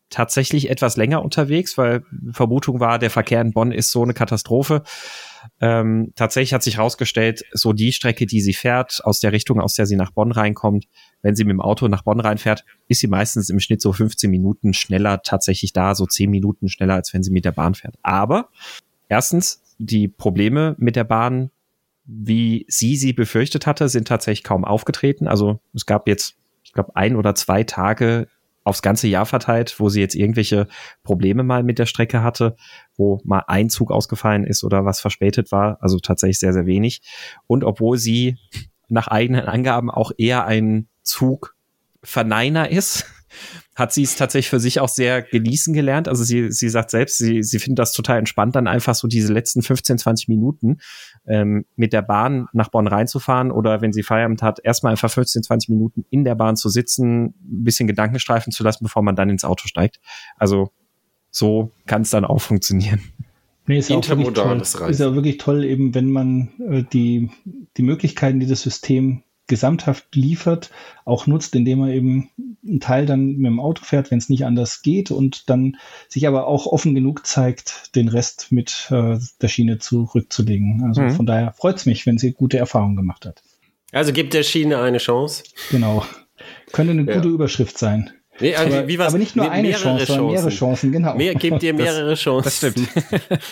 tatsächlich 0.10 0.70
etwas 0.70 0.98
länger 0.98 1.24
unterwegs, 1.24 1.78
weil 1.78 2.04
Vermutung 2.32 2.80
war, 2.80 3.00
der 3.00 3.10
Verkehr 3.10 3.42
in 3.42 3.52
Bonn 3.52 3.72
ist 3.72 3.92
so 3.92 4.04
eine 4.04 4.14
Katastrophe. 4.14 4.84
Ähm, 5.60 6.14
tatsächlich 6.16 6.54
hat 6.54 6.64
sich 6.64 6.78
herausgestellt, 6.78 7.44
so 7.52 7.74
die 7.74 7.92
Strecke, 7.92 8.26
die 8.26 8.42
sie 8.42 8.54
fährt, 8.54 9.02
aus 9.04 9.20
der 9.20 9.32
Richtung, 9.32 9.60
aus 9.60 9.74
der 9.74 9.86
sie 9.86 9.96
nach 9.96 10.12
Bonn 10.12 10.32
reinkommt, 10.32 10.88
wenn 11.22 11.36
sie 11.36 11.44
mit 11.44 11.54
dem 11.54 11.62
Auto 11.62 11.88
nach 11.88 12.04
Bonn 12.04 12.20
reinfährt, 12.20 12.64
ist 12.88 13.02
sie 13.02 13.08
meistens 13.08 13.50
im 13.50 13.60
Schnitt 13.60 13.82
so 13.82 13.92
15 13.92 14.30
Minuten 14.30 14.74
schneller 14.74 15.22
tatsächlich 15.24 15.74
da, 15.74 15.96
so 15.96 16.06
10 16.06 16.30
Minuten 16.30 16.70
schneller, 16.70 16.96
als 16.96 17.14
wenn 17.14 17.24
sie 17.24 17.32
mit 17.32 17.46
der 17.46 17.52
Bahn 17.52 17.76
fährt. 17.76 17.96
Aber 18.02 18.50
erstens, 19.10 19.62
die 19.78 20.08
Probleme 20.08 20.76
mit 20.78 20.96
der 20.96 21.04
Bahn, 21.04 21.52
wie 22.06 22.66
sie 22.70 22.96
sie 22.96 23.14
befürchtet 23.14 23.68
hatte, 23.68 23.90
sind 23.90 24.08
tatsächlich 24.08 24.44
kaum 24.44 24.64
aufgetreten. 24.64 25.28
Also 25.28 25.60
es 25.74 25.86
gab 25.86 26.08
jetzt, 26.08 26.36
ich 26.64 26.72
glaube, 26.72 26.96
ein 26.96 27.16
oder 27.16 27.36
zwei 27.36 27.64
Tage 27.64 28.28
aufs 28.68 28.82
ganze 28.82 29.08
Jahr 29.08 29.26
verteilt, 29.26 29.80
wo 29.80 29.90
sie 29.90 30.02
jetzt 30.02 30.16
irgendwelche 30.16 30.68
Probleme 31.04 31.44
mal 31.44 31.64
mit 31.64 31.80
der 31.80 31.86
Strecke 31.86 32.22
hatte, 32.22 32.56
wo 32.96 33.22
mal 33.24 33.44
ein 33.48 33.70
Zug 33.70 33.92
ausgefallen 33.92 34.44
ist 34.44 34.64
oder 34.64 34.86
was 34.86 35.00
verspätet 35.00 35.52
war. 35.52 35.78
Also 35.82 36.00
tatsächlich 36.00 36.40
sehr, 36.40 36.54
sehr 36.54 36.66
wenig. 36.66 37.02
Und 37.48 37.64
obwohl 37.64 37.98
sie 37.98 38.38
nach 38.90 39.08
eigenen 39.08 39.46
Angaben 39.46 39.90
auch 39.90 40.12
eher 40.18 40.46
ein 40.46 40.88
Zugverneiner 41.04 42.70
ist, 42.70 43.06
hat 43.78 43.94
sie 43.94 44.02
es 44.02 44.16
tatsächlich 44.16 44.50
für 44.50 44.60
sich 44.60 44.80
auch 44.80 44.90
sehr 44.90 45.22
genießen 45.22 45.72
gelernt. 45.72 46.08
Also 46.08 46.24
sie, 46.24 46.52
sie 46.52 46.68
sagt 46.68 46.90
selbst, 46.90 47.20
sie, 47.20 47.44
sie 47.44 47.60
findet 47.60 47.78
das 47.78 47.94
total 47.94 48.18
entspannt, 48.18 48.56
dann 48.56 48.66
einfach 48.66 48.96
so 48.96 49.08
diese 49.08 49.32
letzten 49.32 49.62
15, 49.62 50.00
20 50.00 50.30
Minuten 50.30 50.80
ähm, 51.28 51.64
mit 51.76 51.94
der 51.94 52.02
Bahn 52.02 52.48
nach 52.54 52.70
Bonn 52.70 52.88
reinzufahren 52.88 53.52
oder 53.52 53.80
wenn 53.82 53.94
sie 53.94 54.02
Feierabend 54.02 54.42
hat, 54.42 54.60
erstmal 54.64 54.92
einfach 54.92 55.12
15, 55.12 55.44
20 55.44 55.70
Minuten 55.70 56.06
in 56.10 56.24
der 56.24 56.34
Bahn 56.34 56.56
zu 56.56 56.70
sitzen, 56.70 57.26
ein 57.26 57.64
bisschen 57.64 57.88
Gedanken 57.88 58.18
streifen 58.18 58.52
zu 58.52 58.64
lassen, 58.64 58.84
bevor 58.84 59.04
man 59.04 59.16
dann 59.16 59.30
ins 59.30 59.44
Auto 59.44 59.68
steigt. 59.68 60.00
Also 60.38 60.72
so 61.30 61.72
kann 61.86 62.02
es 62.02 62.10
dann 62.10 62.26
auch 62.26 62.42
funktionieren. 62.42 63.02
Nee, 63.68 63.78
ist 63.78 63.92
intermodales 63.92 64.76
auch 64.76 64.82
Reisen. 64.82 64.92
Ist 64.92 65.00
ja 65.02 65.14
wirklich 65.14 65.38
toll, 65.38 65.64
eben 65.64 65.94
wenn 65.94 66.10
man 66.10 66.50
äh, 66.68 66.84
die, 66.92 67.30
die 67.78 67.84
Möglichkeiten, 67.84 68.40
die 68.40 68.48
das 68.48 68.64
System 68.64 69.22
gesamthaft 69.48 70.14
liefert, 70.14 70.72
auch 71.06 71.28
nutzt, 71.28 71.56
indem 71.56 71.82
er 71.82 71.94
eben 71.94 72.30
einen 72.66 72.80
Teil 72.80 73.06
dann 73.06 73.38
mit 73.38 73.46
dem 73.46 73.60
Auto 73.60 73.84
fährt, 73.84 74.12
wenn 74.12 74.18
es 74.18 74.30
nicht 74.30 74.46
anders 74.46 74.82
geht 74.82 75.10
und 75.12 75.50
dann 75.50 75.78
sich 76.10 76.28
aber 76.28 76.48
auch 76.48 76.66
offen 76.66 76.96
genug 76.96 77.26
zeigt, 77.26 77.96
den 77.96 78.10
Rest 78.10 78.52
mit 78.52 78.88
äh, 78.92 79.18
der 79.42 79.48
Schiene 79.48 79.80
zurückzulegen. 79.80 80.84
Also 80.86 81.02
mhm. 81.02 81.12
von 81.12 81.26
daher 81.26 81.54
freut 81.54 81.78
es 81.78 81.86
mich, 81.86 82.06
wenn 82.06 82.18
sie 82.18 82.34
gute 82.34 82.58
Erfahrungen 82.58 82.96
gemacht 82.96 83.26
hat. 83.26 83.42
Also 83.92 84.12
gibt 84.12 84.34
der 84.34 84.44
Schiene 84.44 84.80
eine 84.80 84.98
Chance. 84.98 85.44
Genau. 85.72 86.06
Könnte 86.72 86.92
eine 86.92 87.04
ja. 87.04 87.16
gute 87.16 87.30
Überschrift 87.30 87.78
sein. 87.78 88.12
Nee, 88.40 88.56
also 88.56 88.78
aber, 88.78 88.88
wie 88.88 89.00
aber 89.00 89.18
nicht 89.18 89.36
nur 89.36 89.50
eine 89.50 89.72
Chance, 89.72 89.84
Chancen. 89.84 90.06
sondern 90.06 90.28
mehrere 90.28 90.50
Chancen, 90.50 90.92
genau. 90.92 91.16
Mehr, 91.16 91.34
gebt 91.36 91.64
ihr 91.64 91.74
mehrere 91.74 92.12
das, 92.12 92.20
Chancen. 92.20 92.44
Das 92.44 92.58
stimmt. 92.58 92.90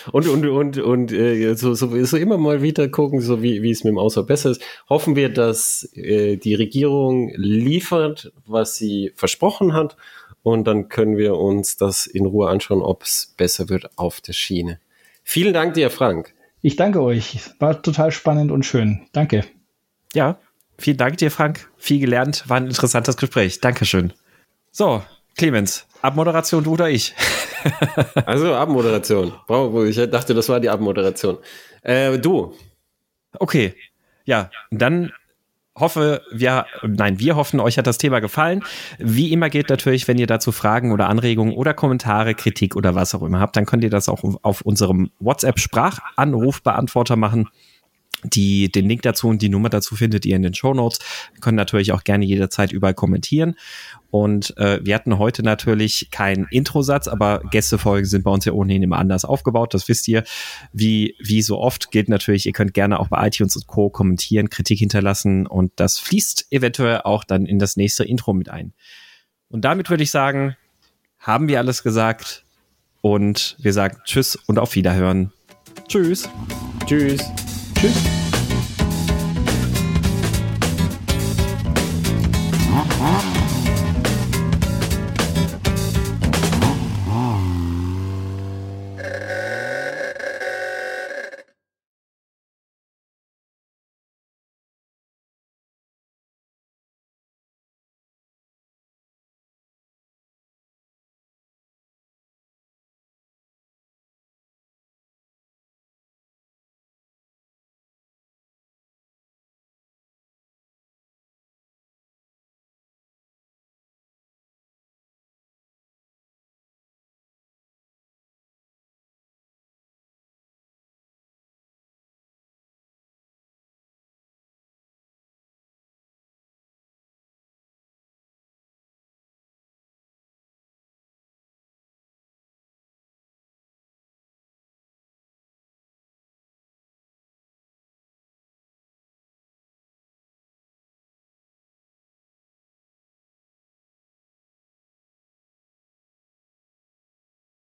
und 0.12 0.28
und, 0.28 0.46
und, 0.46 0.78
und 0.78 1.12
äh, 1.12 1.54
so, 1.54 1.74
so, 1.74 2.04
so 2.04 2.16
immer 2.16 2.38
mal 2.38 2.62
wieder 2.62 2.88
gucken, 2.88 3.20
so 3.20 3.42
wie, 3.42 3.62
wie 3.62 3.70
es 3.70 3.84
mit 3.84 3.92
dem 3.92 3.98
Ausbau 3.98 4.22
besser 4.22 4.50
ist. 4.50 4.62
Hoffen 4.88 5.16
wir, 5.16 5.28
dass 5.28 5.88
äh, 5.94 6.36
die 6.36 6.54
Regierung 6.54 7.32
liefert, 7.34 8.32
was 8.46 8.76
sie 8.76 9.12
versprochen 9.16 9.72
hat. 9.72 9.96
Und 10.42 10.68
dann 10.68 10.88
können 10.88 11.16
wir 11.16 11.36
uns 11.36 11.76
das 11.76 12.06
in 12.06 12.24
Ruhe 12.24 12.48
anschauen, 12.48 12.80
ob 12.80 13.02
es 13.02 13.34
besser 13.36 13.68
wird 13.68 13.90
auf 13.98 14.20
der 14.20 14.32
Schiene. 14.32 14.78
Vielen 15.24 15.52
Dank 15.52 15.74
dir, 15.74 15.90
Frank. 15.90 16.34
Ich 16.62 16.76
danke 16.76 17.02
euch. 17.02 17.40
War 17.58 17.82
total 17.82 18.12
spannend 18.12 18.52
und 18.52 18.64
schön. 18.64 19.08
Danke. 19.12 19.44
Ja, 20.14 20.38
vielen 20.78 20.96
Dank 20.96 21.18
dir, 21.18 21.32
Frank. 21.32 21.68
Viel 21.76 21.98
gelernt. 21.98 22.44
War 22.46 22.58
ein 22.58 22.66
interessantes 22.66 23.16
Gespräch. 23.16 23.60
Dankeschön. 23.60 24.12
So, 24.76 25.00
Clemens, 25.38 25.86
Abmoderation 26.02 26.62
du 26.62 26.74
oder 26.74 26.90
ich? 26.90 27.14
also 28.26 28.54
Abmoderation. 28.54 29.32
Ich 29.88 30.10
dachte, 30.10 30.34
das 30.34 30.50
war 30.50 30.60
die 30.60 30.68
Abmoderation. 30.68 31.38
Äh, 31.80 32.18
du. 32.18 32.52
Okay. 33.38 33.72
Ja, 34.26 34.50
dann 34.70 35.14
hoffe, 35.74 36.20
wir, 36.30 36.66
nein, 36.82 37.18
wir 37.18 37.36
hoffen, 37.36 37.58
euch 37.58 37.78
hat 37.78 37.86
das 37.86 37.96
Thema 37.96 38.20
gefallen. 38.20 38.62
Wie 38.98 39.32
immer 39.32 39.48
geht 39.48 39.70
natürlich, 39.70 40.06
wenn 40.08 40.18
ihr 40.18 40.26
dazu 40.26 40.52
Fragen 40.52 40.92
oder 40.92 41.08
Anregungen 41.08 41.54
oder 41.54 41.72
Kommentare, 41.72 42.34
Kritik 42.34 42.76
oder 42.76 42.94
was 42.94 43.14
auch 43.14 43.22
immer 43.22 43.40
habt, 43.40 43.56
dann 43.56 43.64
könnt 43.64 43.82
ihr 43.82 43.88
das 43.88 44.10
auch 44.10 44.24
auf 44.42 44.60
unserem 44.60 45.10
WhatsApp-Sprachanrufbeantworter 45.20 47.16
machen. 47.16 47.48
Die, 48.24 48.72
den 48.72 48.88
Link 48.88 49.02
dazu 49.02 49.28
und 49.28 49.42
die 49.42 49.48
Nummer 49.48 49.68
dazu 49.68 49.94
findet 49.94 50.24
ihr 50.26 50.36
in 50.36 50.42
den 50.42 50.54
Show 50.54 50.74
Notes. 50.74 50.98
Wir 51.32 51.40
können 51.40 51.56
natürlich 51.56 51.92
auch 51.92 52.02
gerne 52.02 52.24
jederzeit 52.24 52.72
überall 52.72 52.94
kommentieren. 52.94 53.56
Und 54.10 54.56
äh, 54.56 54.80
wir 54.82 54.94
hatten 54.94 55.18
heute 55.18 55.42
natürlich 55.42 56.08
keinen 56.10 56.46
Introsatz, 56.50 57.08
aber 57.08 57.42
Gästefolgen 57.50 58.08
sind 58.08 58.24
bei 58.24 58.30
uns 58.30 58.44
ja 58.44 58.52
ohnehin 58.52 58.82
immer 58.82 58.98
anders 58.98 59.24
aufgebaut. 59.24 59.74
Das 59.74 59.88
wisst 59.88 60.08
ihr. 60.08 60.24
Wie, 60.72 61.14
wie 61.18 61.42
so 61.42 61.58
oft 61.58 61.90
gilt 61.90 62.08
natürlich, 62.08 62.46
ihr 62.46 62.52
könnt 62.52 62.72
gerne 62.74 62.98
auch 62.98 63.08
bei 63.08 63.26
iTunes 63.26 63.56
und 63.56 63.66
Co. 63.66 63.90
kommentieren, 63.90 64.48
Kritik 64.48 64.78
hinterlassen 64.78 65.46
und 65.46 65.72
das 65.76 65.98
fließt 65.98 66.46
eventuell 66.50 67.02
auch 67.02 67.24
dann 67.24 67.46
in 67.46 67.58
das 67.58 67.76
nächste 67.76 68.04
Intro 68.04 68.32
mit 68.32 68.48
ein. 68.48 68.72
Und 69.48 69.64
damit 69.64 69.90
würde 69.90 70.02
ich 70.02 70.10
sagen, 70.10 70.56
haben 71.18 71.48
wir 71.48 71.58
alles 71.58 71.82
gesagt 71.82 72.44
und 73.00 73.56
wir 73.58 73.72
sagen 73.72 73.98
Tschüss 74.04 74.36
und 74.46 74.58
auf 74.58 74.74
Wiederhören. 74.74 75.32
Tschüss. 75.88 76.28
Tschüss. 76.86 77.45
Tschüss. 77.78 78.35